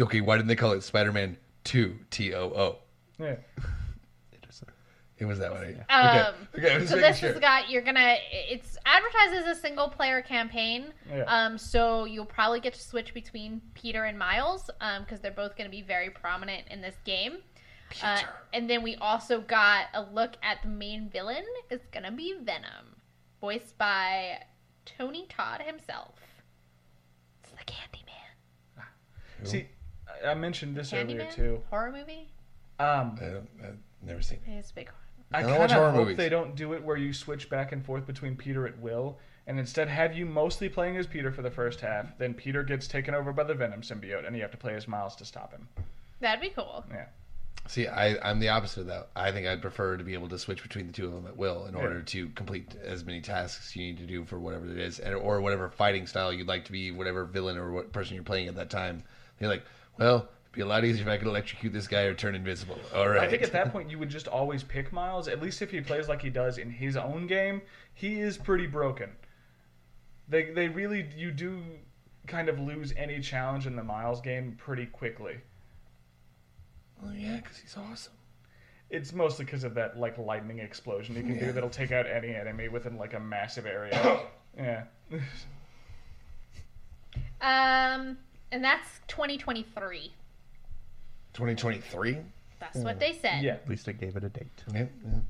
[0.00, 2.78] Okay, why didn't they call it Spider-Man Two T O O?
[3.20, 3.36] Yeah.
[5.18, 5.76] It was that way.
[5.88, 6.86] Um, okay, okay.
[6.86, 7.30] So this sure.
[7.32, 11.22] has got you're gonna it's advertised as a single player campaign Yeah.
[11.28, 15.56] um so you'll probably get to switch between peter and miles um because they're both
[15.56, 17.38] going to be very prominent in this game
[18.02, 18.20] uh,
[18.52, 22.34] and then we also got a look at the main villain it's going to be
[22.42, 22.96] venom
[23.40, 24.38] voiced by
[24.86, 26.14] tony todd himself
[27.44, 28.84] it's the candyman
[29.44, 29.68] See,
[30.24, 31.62] I- I mentioned this earlier too.
[31.70, 32.28] horror movie
[32.80, 34.38] Um, I, I've never seen.
[34.46, 34.52] It.
[34.52, 34.98] it's a big horror
[35.34, 36.16] I I kind of hope movies.
[36.16, 39.58] they don't do it where you switch back and forth between Peter at will, and
[39.58, 42.16] instead have you mostly playing as Peter for the first half.
[42.18, 44.86] Then Peter gets taken over by the Venom symbiote, and you have to play as
[44.86, 45.68] Miles to stop him.
[46.20, 47.06] that'd be cool Yeah.
[47.68, 49.10] See, I, I'm the opposite of that.
[49.14, 51.36] I think I'd prefer to be able to switch between the two of them at
[51.36, 52.04] will in order Yeah.
[52.06, 55.40] to complete as many tasks you need to do for whatever it is, and, or
[55.40, 58.56] whatever fighting style you'd like to be, whatever villain or what person you're playing at
[58.56, 59.04] that time.
[59.38, 59.62] You're like,
[59.96, 62.78] well, it'd be a lot easier if I could electrocute this guy or turn invisible.
[62.94, 63.22] All right.
[63.22, 65.26] I think at that point you would just always pick Miles.
[65.26, 67.62] At least if he plays like he does in his own game,
[67.94, 69.10] he is pretty broken.
[70.28, 71.62] They they really you do
[72.26, 75.38] kind of lose any challenge in the Miles game pretty quickly.
[77.02, 78.12] Well, yeah, because he's awesome.
[78.90, 82.34] It's mostly because of that like lightning explosion you can do that'll take out any
[82.34, 84.20] enemy within like a massive area.
[84.56, 84.84] yeah.
[87.40, 88.18] um
[88.52, 90.12] and that's 2023
[91.34, 92.18] 2023.
[92.60, 93.54] that's what they said yeah.
[93.54, 94.46] At least I gave it a date.
[94.72, 95.20] Yeah, yeah.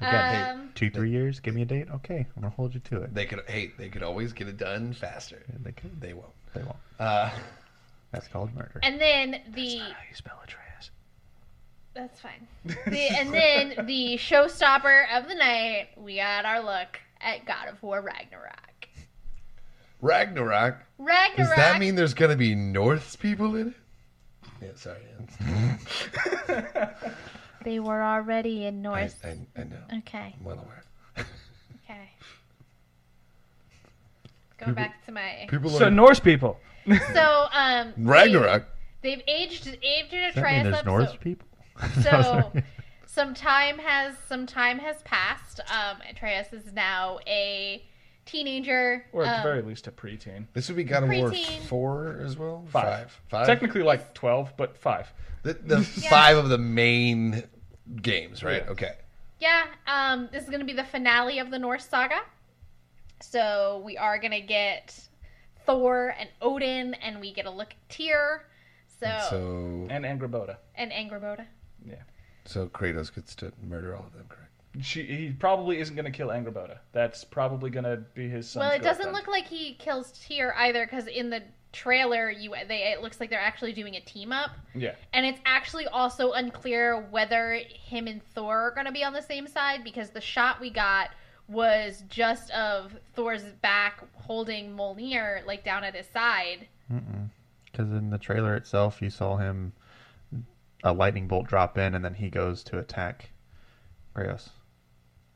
[0.00, 1.40] Again, um Two, three years.
[1.40, 1.88] Give me a date.
[1.92, 3.14] Okay, I'm gonna hold you to it.
[3.14, 3.40] They could.
[3.48, 5.42] Hey, they could always get it done faster.
[5.62, 6.00] They could.
[6.00, 6.32] They won't.
[6.54, 6.76] They won't.
[7.00, 7.30] Uh,
[8.12, 8.80] That's called murder.
[8.82, 10.90] And then the How you spell Atreus?
[11.94, 12.46] that's fine.
[12.64, 17.82] The, and then the showstopper of the night, we got our look at God of
[17.82, 18.88] War Ragnarok.
[20.00, 20.76] Ragnarok.
[20.98, 21.36] Ragnarok.
[21.36, 23.74] Does that mean there's gonna be Norse people in it?
[24.60, 24.98] Yeah, sorry.
[27.64, 29.14] they were already in I, Norse?
[29.24, 29.76] I, I know.
[29.98, 30.82] Okay, I'm well aware.
[31.84, 32.10] okay.
[34.58, 36.58] Going back to my People So are Norse people.
[37.12, 38.64] so um Ragnarok.
[39.02, 40.86] They've, they've aged aged Does that mean Atreus there's up.
[40.86, 41.48] Norse so- people?
[42.02, 42.52] so
[43.06, 45.60] some time has some time has passed.
[45.70, 47.84] Um, Atreus is now a
[48.28, 49.04] teenager.
[49.12, 50.46] Or at um, the very least a preteen.
[50.52, 51.60] This would be God of War Preteen.
[51.62, 52.64] four as well.
[52.70, 53.20] Five.
[53.28, 53.46] Five.
[53.46, 55.12] Technically like twelve, but five.
[55.42, 57.44] The, the five of the main
[58.02, 58.62] games, right?
[58.66, 58.72] Yeah.
[58.72, 58.92] Okay.
[59.40, 62.20] Yeah, um, this is going to be the finale of the Norse saga.
[63.20, 64.98] So we are going to get
[65.64, 68.44] Thor and Odin, and we get a look at Tyr.
[69.00, 70.56] So, So And Angraboda.
[70.74, 71.46] and Angraboda.
[71.86, 72.02] Yeah.
[72.46, 74.47] So Kratos gets to murder all of them, correct?
[74.80, 76.78] She he probably isn't gonna kill Angraboda.
[76.92, 79.14] That's probably gonna be his son's Well, it doesn't girlfriend.
[79.14, 81.42] look like he kills Tyr either, because in the
[81.72, 84.94] trailer, you they it looks like they're actually doing a team up, Yeah.
[85.12, 89.22] and it's actually also unclear whether him and Thor are going to be on the
[89.22, 91.10] same side because the shot we got
[91.48, 96.68] was just of Thor's back holding Mjolnir like down at his side.
[96.90, 99.72] Because in the trailer itself, you saw him
[100.84, 103.30] a lightning bolt drop in, and then he goes to attack
[104.14, 104.50] Kratos.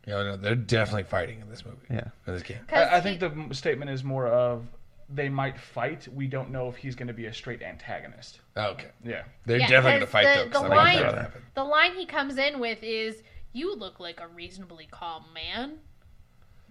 [0.06, 1.78] Yeah, no, they're definitely fighting in this movie.
[1.90, 2.08] Yeah.
[2.26, 2.58] In this game.
[2.66, 4.66] 'Cause I, I he- think the m- statement is more of
[5.08, 6.08] they might fight.
[6.12, 8.40] We don't know if he's gonna be a straight antagonist.
[8.56, 8.88] Oh, okay.
[9.04, 9.22] Yeah.
[9.46, 10.50] They're Yeah, definitely gonna 'cause fight the- though.
[10.50, 11.42] 'cause the I want line- that to happen.
[11.54, 13.22] the line he comes in with is,
[13.52, 15.78] "You look like a reasonably calm man."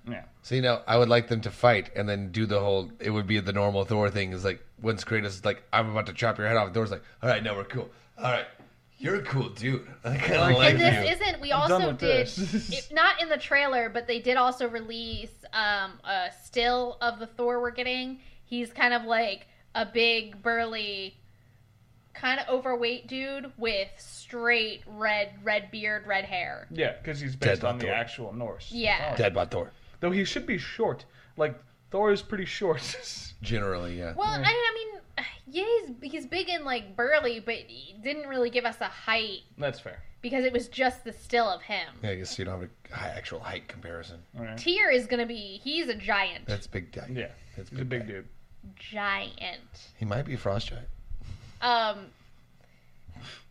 [0.10, 0.24] Yeah.
[0.42, 2.92] So you know, I would like them to fight and then do the whole.
[3.00, 4.34] It would be the normal Thor thing.
[4.34, 7.04] Is like once Kratos is like, "I'm about to chop your head off." Thor's like,
[7.22, 7.90] "All right, no, we're cool.
[8.18, 8.48] All right,
[9.02, 9.88] you're a cool dude.
[10.04, 11.42] I kind of like and you." this isn't.
[11.42, 16.00] We I'm also did it, not in the trailer, but they did also release um,
[16.04, 18.20] a still of the Thor we're getting.
[18.46, 21.18] He's kind of like a big, burly,
[22.14, 26.68] kind of overweight dude with straight red, red beard, red hair.
[26.70, 27.94] Yeah, because he's Dead based on the Thor.
[27.94, 28.72] actual Norse.
[28.72, 29.12] Yeah.
[29.14, 29.18] Oh.
[29.18, 29.72] Dead by Thor.
[30.00, 31.06] Though he should be short.
[31.38, 31.58] Like
[31.92, 32.82] Thor is pretty short.
[33.42, 34.14] Generally, yeah.
[34.16, 35.64] Well, I, I mean, yeah,
[36.02, 39.80] he's he's big and like burly, but he didn't really give us a height That's
[39.80, 40.02] fair.
[40.22, 41.88] because it was just the still of him.
[42.04, 44.20] Yeah, I guess you don't have a high actual height comparison.
[44.38, 44.58] All right.
[44.58, 45.60] Tyr is gonna be.
[45.64, 46.46] He's a giant.
[46.46, 47.08] That's big guy.
[47.12, 47.28] Yeah.
[47.58, 48.14] That's He's a big guy.
[48.14, 48.28] dude.
[48.76, 49.90] giant.
[49.98, 50.88] He might be a frost giant.
[51.62, 52.06] Um,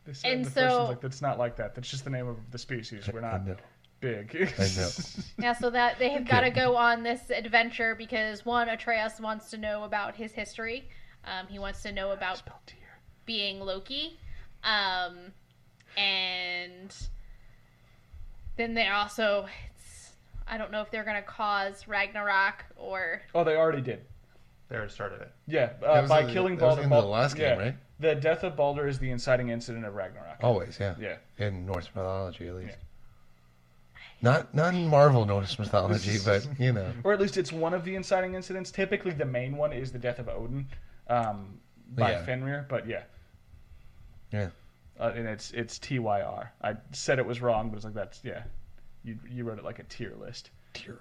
[0.07, 1.75] They said And the so- person's like, that's not like that.
[1.75, 3.09] That's just the name of the species.
[3.12, 3.57] We're I not know.
[4.01, 4.53] Big.
[4.59, 4.89] I know.
[5.39, 9.51] yeah, so that they have got to go on this adventure because one, Atreus wants
[9.51, 10.89] to know about his history.
[11.25, 12.43] Um, he wants to know about
[13.27, 14.19] being Loki,
[14.65, 15.17] um,
[15.97, 16.95] and
[18.57, 19.47] then they're also.
[20.53, 24.01] I don't know if they're gonna cause Ragnarok or oh, they already did.
[24.69, 25.33] There it started it.
[25.47, 26.89] Yeah, uh, was by the- killing that was Balder.
[26.89, 27.65] the the last game, yeah.
[27.65, 27.75] right?
[28.01, 30.39] The death of Balder is the inciting incident of Ragnarok.
[30.43, 30.95] Always, yeah.
[30.99, 31.17] Yeah.
[31.39, 32.71] In Norse mythology, at least.
[32.71, 32.85] Yeah.
[34.23, 36.93] Not not in Marvel Norse mythology, but you know.
[37.05, 38.71] Or at least it's one of the inciting incidents.
[38.71, 40.67] Typically, the main one is the death of Odin
[41.09, 41.59] um,
[41.95, 42.25] by Yeah.
[42.25, 43.03] Fenrir, but yeah.
[44.33, 44.49] Yeah.
[44.99, 46.53] Uh, and it's it's TYR.
[46.63, 48.43] I said it was wrong, but it's like that's yeah.
[49.03, 50.51] You you wrote it like a tier list.
[50.75, 50.99] Tier.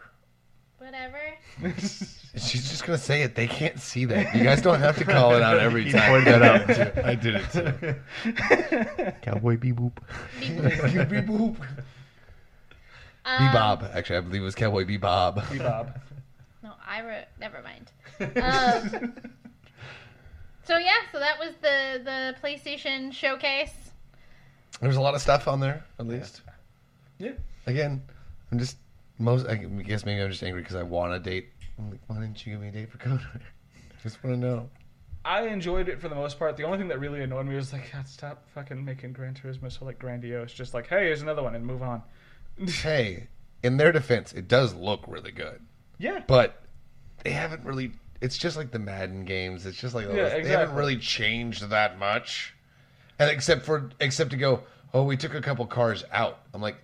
[0.78, 1.20] Whatever.
[1.78, 3.36] She's just gonna say it.
[3.36, 4.34] They can't see that.
[4.34, 6.10] You guys don't have to call it out every He time.
[6.10, 7.06] pointed that out.
[7.06, 9.12] I did it too.
[9.22, 9.92] Cowboy beep boop.
[10.40, 11.58] Beep boop.
[13.30, 13.96] Um, Bebob.
[13.96, 15.42] Actually, I believe it was Cowboy Bebop.
[15.44, 16.00] Bebob.
[16.62, 17.26] No, I wrote.
[17.40, 17.90] Never mind.
[18.20, 19.14] Um,
[20.66, 23.74] so yeah, so that was the the PlayStation showcase.
[24.82, 26.42] There's a lot of stuff on there, at least.
[27.18, 27.32] Yeah.
[27.66, 28.02] Again,
[28.52, 28.78] I'm just
[29.20, 29.48] most.
[29.48, 31.50] I guess maybe I'm just angry because I want a date.
[31.78, 33.20] I'm like, why didn't you give me a date for KOTOR?
[33.36, 34.70] I just want to know.
[35.24, 36.58] I enjoyed it for the most part.
[36.58, 39.72] The only thing that really annoyed me was like, God, stop fucking making Gran Turismo
[39.72, 40.54] so like grandiose.
[40.54, 42.04] Just like, hey, here's another one, and move on.
[42.68, 43.28] Hey,
[43.64, 45.62] in their defense, it does look really good,
[45.98, 46.24] Yeah.
[46.28, 46.64] but
[47.24, 47.92] they haven't really.
[48.22, 49.66] It's just like the Madden games.
[49.66, 52.54] It's just like oh, Yeah, they haven't really changed that much,
[53.18, 54.64] and except for except to go,
[54.94, 56.40] oh, we took a couple cars out.
[56.54, 56.76] I'm like,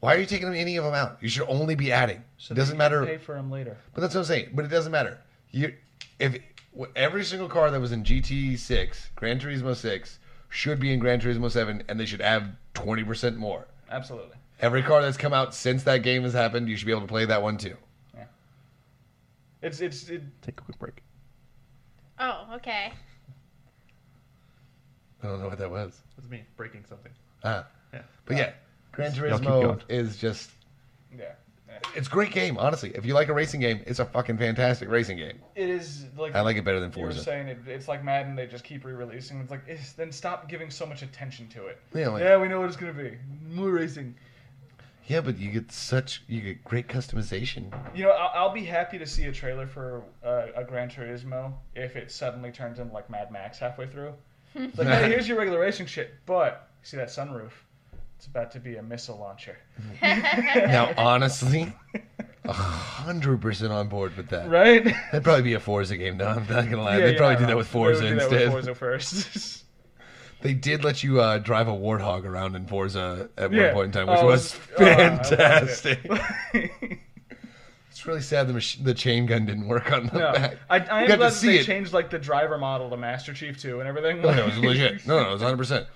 [0.00, 1.18] why are you taking any of them out?
[1.20, 2.22] You should only be adding.
[2.38, 3.04] So it doesn't matter.
[3.04, 3.76] Pay for them later.
[3.94, 4.50] But that's what I'm saying.
[4.54, 5.18] But it doesn't matter.
[5.52, 5.74] You,
[6.18, 6.36] if
[6.94, 10.18] every single car that was in GT six, Gran Turismo six,
[10.48, 13.66] should be in Gran Turismo seven, and they should add twenty percent more.
[13.90, 14.36] Absolutely.
[14.60, 17.06] Every car that's come out since that game has happened, you should be able to
[17.06, 17.76] play that one too.
[18.14, 18.24] Yeah.
[19.62, 21.02] It's it's it, Take a quick break.
[22.18, 22.92] Oh, okay.
[25.22, 26.00] I don't know what that was.
[26.16, 27.12] That's me breaking something.
[27.44, 28.00] Ah, Yeah.
[28.24, 28.52] but yeah,
[28.92, 30.50] Gran Y'all Turismo is just.
[31.16, 31.32] yeah.
[31.68, 31.78] yeah.
[31.94, 32.92] It's a great game, honestly.
[32.94, 35.38] If you like a racing game, it's a fucking fantastic racing game.
[35.54, 37.22] It is like I like it better than you were Forza.
[37.24, 37.48] saying.
[37.48, 38.34] It, it's like Madden.
[38.36, 39.40] They just keep re-releasing.
[39.40, 41.78] It's like it's, then stop giving so much attention to it.
[41.94, 43.16] Yeah, like- yeah, we know what it's gonna be.
[43.50, 44.14] More racing.
[45.06, 47.72] Yeah, but you get such you get great customization.
[47.94, 51.52] You know, I'll, I'll be happy to see a trailer for uh, a Gran Turismo
[51.76, 54.14] if it suddenly turns into like Mad Max halfway through.
[54.54, 57.50] It's like, hey, here's your regular racing shit, but see that sunroof?
[58.16, 59.58] It's about to be a missile launcher,
[60.02, 61.70] Now, honestly,
[62.44, 64.48] a hundred percent on board with that.
[64.48, 64.82] right?
[64.84, 66.28] That'd probably be a Forza game, though.
[66.28, 66.96] I'm not gonna lie.
[66.96, 68.50] Yeah, They'd yeah, probably do that with They would Forza do that with instead.
[68.50, 69.62] Forza first.
[70.42, 73.66] They did let you uh, drive a warthog around in Forza at Yeah.
[73.66, 75.26] one point in time, which Oh, was oh, I it.
[75.26, 76.10] fantastic.
[77.90, 80.56] it's really sad the mach- the chain gun didn't work on the no, back.
[80.68, 81.64] I, I am glad that they it.
[81.64, 84.20] changed like the driver model to Master Chief too and everything.
[84.20, 85.06] No, no, it was legit.
[85.06, 85.56] No, no, it was 100.
[85.56, 85.86] percent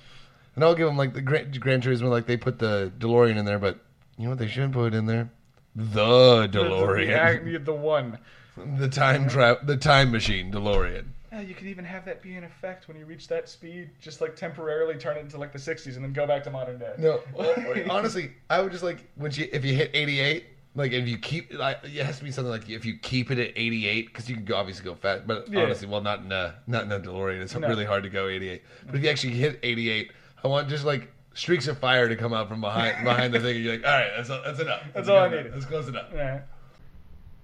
[0.57, 3.45] And I'll give them like the Gran, Gran Turismo, like they put the DeLorean in
[3.45, 3.79] there, but
[4.17, 5.31] you know what they shouldn't put in there?
[5.77, 8.19] The DeLorean, The, the one.
[8.57, 11.05] the time trap, the time machine DeLorean.
[11.33, 13.91] Yeah, you could even have that be in effect when you reach that speed.
[14.01, 16.79] Just like temporarily turn it into like the 60s and then go back to modern
[16.79, 16.93] day.
[16.99, 17.21] No,
[17.91, 20.45] honestly, I would just like when you if you hit 88,
[20.75, 23.39] like if you keep like it has to be something like if you keep it
[23.39, 25.63] at 88 because you can go, obviously go fast, but Yeah.
[25.63, 27.41] honestly, well, not in a not in a DeLorean.
[27.41, 27.69] It's No.
[27.69, 28.63] really hard to go 88.
[28.87, 29.09] But if you mm-hmm.
[29.11, 30.13] actually hit 88,
[30.43, 33.55] I want just like streaks of fire to come out from behind behind the thing,
[33.57, 34.83] and you're like, all right, that's that's enough.
[34.95, 35.45] That's all I good enough.
[35.45, 35.55] needed.
[35.55, 36.09] That's close enough.
[36.13, 36.41] Yeah.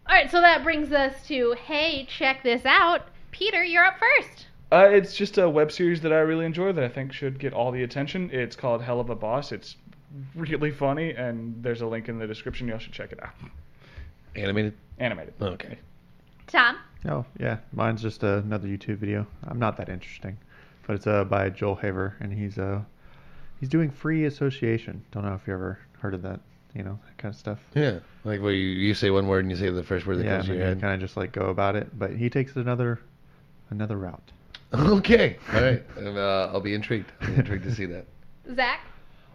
[0.09, 3.03] All right, so that brings us to hey, check this out.
[3.37, 4.47] Peter, you're up first.
[4.73, 7.53] Uh, it's just a web series that I really enjoy that I think should get
[7.53, 8.31] all the attention.
[8.33, 9.53] It's called Helluva Boss.
[9.53, 9.77] It's
[10.35, 12.67] really funny, and there's a link in the description.
[12.67, 13.35] Y'all should check it out.
[14.35, 14.73] Animated.
[14.99, 15.35] Animated.
[15.41, 15.77] Okay.
[16.47, 16.79] Tom.
[17.07, 19.27] Oh yeah, mine's just another YouTube video.
[19.47, 20.39] I'm not that interesting,
[20.87, 22.81] but it's uh, by Joel Haver, and he's uh
[23.61, 25.05] he's doing free association.
[25.13, 26.41] Don't know if you ever heard of that.
[26.75, 27.59] You know that kind of stuff.
[27.75, 30.25] Yeah, like where you, you say one word and you say the first word that
[30.25, 30.81] yeah, comes to your you head.
[30.81, 32.99] kind of just like go about it, but he takes it another
[33.71, 34.23] another route.
[34.75, 35.83] Okay, all right.
[35.97, 37.11] Uh, I'll be intrigued.
[37.21, 38.05] I'll be intrigued to see that.
[38.55, 38.81] Zach.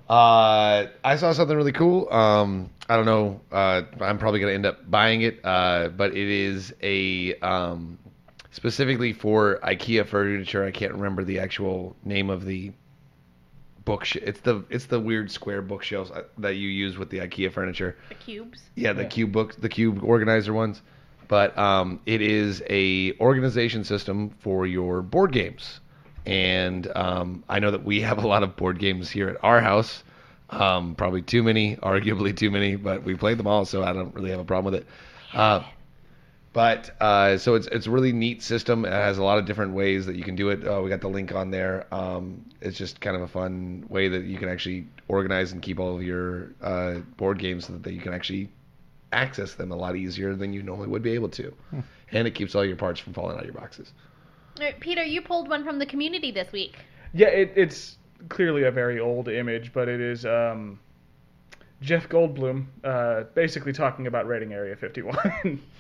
[0.10, 2.12] Uh, I saw something really cool.
[2.12, 3.40] Um, I don't know.
[3.50, 5.40] Uh, I'm probably gonna end up buying it.
[5.44, 7.98] Uh, but it is a um,
[8.52, 10.66] specifically for IKEA furniture.
[10.66, 12.74] I can't remember the actual name of the
[13.86, 14.06] book.
[14.18, 17.96] It's the it's the weird square bookshelves uh, that you use with the IKEA furniture.
[18.10, 18.62] The cubes.
[18.76, 19.08] Yeah, the Yeah.
[19.08, 20.82] cube book, the cube organizer ones.
[21.32, 25.80] But um, it is a organization system for your board games,
[26.26, 29.62] and um, I know that we have a lot of board games here at our
[29.62, 30.04] house.
[30.50, 34.14] Um, probably too many, arguably too many, but we played them all, so I don't
[34.14, 34.88] really have a problem with it.
[35.34, 35.64] Uh,
[36.52, 38.84] but uh, so it's it's a really neat system.
[38.84, 40.68] It has a lot of different ways that you can do it.
[40.68, 41.88] Uh, we got the link on there.
[41.94, 45.80] Um, it's just kind of a fun way that you can actually organize and keep
[45.80, 48.50] all of your uh, board games so that you can actually
[49.12, 51.54] access them a lot easier than you normally would be able to,
[52.12, 53.92] and it keeps all your parts from falling out of your boxes.
[54.58, 56.78] All right, Peter, you pulled one from the community this week.
[57.14, 57.98] Yeah, it, it's
[58.30, 60.80] clearly a very old image, but it is um,
[61.82, 65.60] Jeff Goldblum uh, basically talking about raiding Area 51.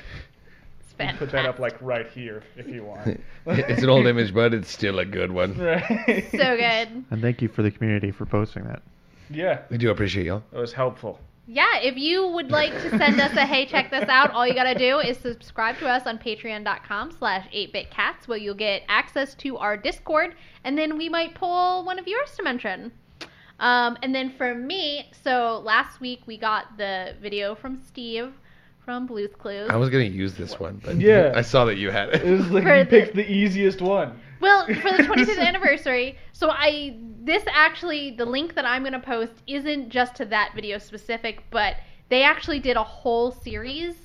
[0.99, 1.18] It's.
[1.18, 3.20] Put that up like right here if you want.
[3.48, 5.58] it's an old image, but it's still a good one.
[5.58, 6.28] right.
[6.32, 7.06] so good.
[7.10, 8.84] And thank you for the community for posting that.
[9.30, 10.44] Yeah, We do appreciate y'all.
[10.52, 11.20] it was helpful.
[11.48, 14.54] Yeah, if you would like to send us a hey, check this out, all you
[14.54, 19.58] gotta do is subscribe to us on patreon.com slash 8bitcats where you'll get access to
[19.58, 22.92] our Discord, and then we might pull one of yours to mention.
[23.60, 28.32] Um, and then for me, so last week we got the video from Steve
[28.86, 29.70] from Blue's Clues.
[29.70, 31.34] I was gonna use this one, but Yeah.
[31.36, 32.32] I saw that you had It it.
[32.32, 34.20] was like For you the- picked the easiest one.
[34.40, 38.99] Well, for the 25th anniversary, so I this actually the link that I'm going to
[38.99, 41.76] post isn't just to that video specific, but
[42.10, 43.95] they actually did a whole series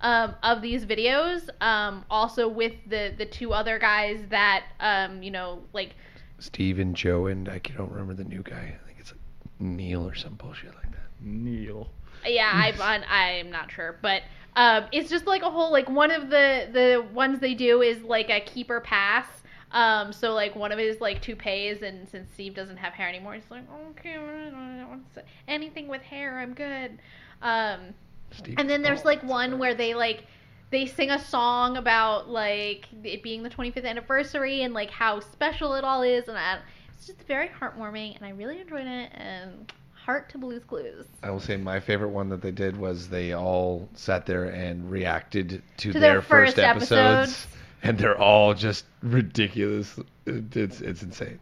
[0.00, 5.30] um, of these videos, um, also with the the two other guys that um, you
[5.30, 5.94] know like
[6.40, 8.78] Steve and Joe and I don't remember the new guy.
[8.82, 9.20] I think it's like
[9.60, 11.08] Neil or some bullshit like that.
[11.20, 11.88] Neil.
[12.26, 14.22] yeah I'm on, I'm not sure, but
[14.56, 18.02] um, it's just like a whole like one of the the ones they do is
[18.02, 19.26] like a keeper pass.
[19.74, 23.34] Um, so like one of his like toupees, and since Steve doesn't have hair anymore,
[23.34, 26.98] he's like, okay, I don't want to say anything with hair, I'm good.
[27.42, 27.92] Um,
[28.30, 30.24] Steve and then there's like one where they like
[30.70, 35.74] they sing a song about like it being the 25th anniversary and like how special
[35.74, 36.60] it all is, and I,
[36.96, 39.10] it's just very heartwarming, and I really enjoyed it.
[39.12, 39.72] And
[40.04, 41.06] heart to Blue's Clues.
[41.22, 44.88] I will say my favorite one that they did was they all sat there and
[44.90, 46.92] reacted to, To their, their first, first episodes,
[47.30, 47.46] episodes.
[47.84, 49.98] And they're all just ridiculous.
[50.26, 51.38] It's it's insane.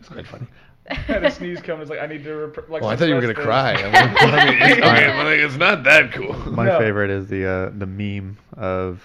[0.00, 0.46] It's quite funny.
[0.90, 1.82] I had a sneeze coming.
[1.82, 2.82] It's like I need to rep- like.
[2.82, 3.82] Well, I thought you were gonna suppress cry.
[3.92, 6.34] I'm like, I mean, it's, okay, but it's not that cool.
[6.52, 6.78] My No.
[6.78, 9.02] favorite is the uh, the meme of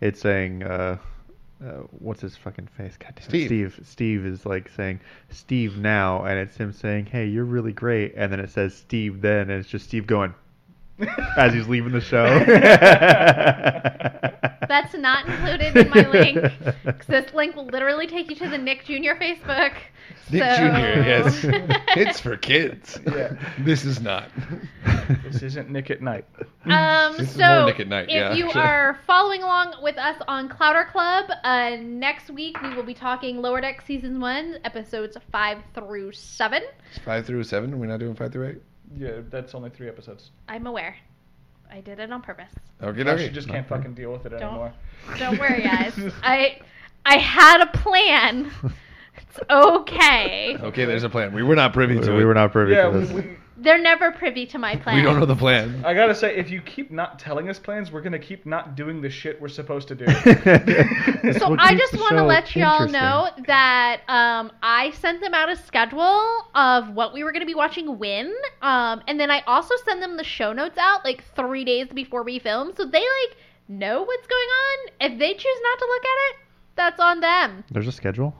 [0.00, 0.96] it saying uh,
[1.64, 1.68] uh,
[1.98, 2.96] what's his fucking face?
[2.96, 3.28] God damn.
[3.28, 3.46] Steve.
[3.48, 3.80] Steve.
[3.84, 5.00] Steve is like saying
[5.30, 9.20] Steve now, and it's him saying, "Hey, you're really great," and then it says Steve
[9.20, 10.34] then, and it's just Steve going
[11.36, 12.24] as he's leaving the show.
[14.72, 16.38] That's not included in my link.
[16.84, 19.12] 'cause this link will literally take you to the Nick Jr.
[19.20, 19.74] Facebook.
[20.30, 21.02] Nick so- Jr.
[21.04, 21.40] Yes,
[21.94, 22.98] it's for kids.
[23.06, 23.34] Yeah.
[23.58, 24.30] This is not.
[25.24, 26.24] This isn't Nick at night.
[26.64, 28.62] Um, This is so more Nick at Night, if yeah, you actually.
[28.62, 33.42] are following along with us on Clouder Club, uh, next week we will be talking
[33.42, 36.62] Lower Deck Season 1, episodes 5 through 7.
[37.04, 37.78] Five through seven.
[37.78, 38.62] We're not doing five through eight.
[38.96, 40.30] Yeah, that's only three episodes.
[40.48, 40.96] I'm aware.
[41.72, 42.50] I did it on purpose.
[42.82, 44.72] Okay, Now she just can't fucking deal with it Don't- anymore.
[45.18, 45.94] Don't worry, guys.
[46.22, 46.60] I
[47.06, 48.50] I had a plan.
[49.14, 50.56] It's okay.
[50.58, 51.34] Okay, there's a plan.
[51.34, 52.24] We were not privy to we it.
[52.24, 53.12] were not privy Yeah, to we, this.
[53.12, 54.96] we, They're never privy to my plan.
[54.96, 55.82] We don't know the plan.
[55.84, 59.00] I gotta say, if you keep not telling us plans, we're gonna keep not doing
[59.00, 60.06] the shit we're supposed to do.
[61.38, 65.56] So I just want to let y'all know that um, I sent them out a
[65.56, 69.74] schedule of what we were going to be watching when, um, and then I also
[69.84, 73.36] send them the show notes out like three days before we film, so they like
[73.68, 75.12] know what's going on.
[75.12, 76.36] If they choose not to look at it,
[76.74, 77.64] that's on them.
[77.70, 78.34] There's a schedule.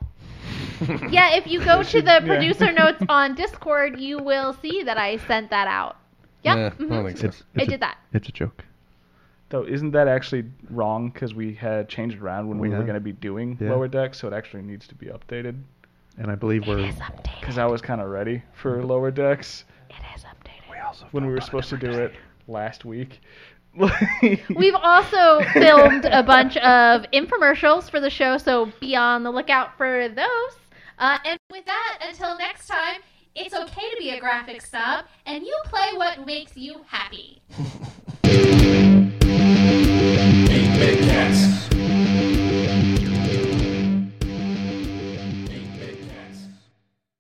[1.11, 2.27] Yeah, if you go to the Yeah.
[2.27, 5.97] producer notes on Discord, you will see that I sent that out.
[6.45, 6.89] Yep, Yeah, I mhm.
[6.89, 7.27] don't think so.
[7.29, 7.99] It's, I it's a, did that.
[8.13, 8.65] It's a joke.
[9.51, 11.11] Though, isn't that actually wrong?
[11.11, 13.71] Because we had changed it around when we, We were gonna be doing Yeah.
[13.71, 15.61] lower deck, so it actually needs to be updated.
[16.19, 16.79] And I believe we're.
[16.81, 17.41] It is updated.
[17.41, 20.71] Because I was kind of ready for lower decks It is updated.
[20.71, 22.13] We also when we were supposed to do it
[22.49, 23.21] last week.
[24.55, 29.77] We've also filmed a bunch of infomercials for the show, so be on the lookout
[29.79, 30.57] for those.
[31.03, 33.01] Uh, and with that, until next time,
[33.35, 37.43] it's okay to be a graphic sub, and you play what makes you happy.
[40.79, 41.72] Eight cats.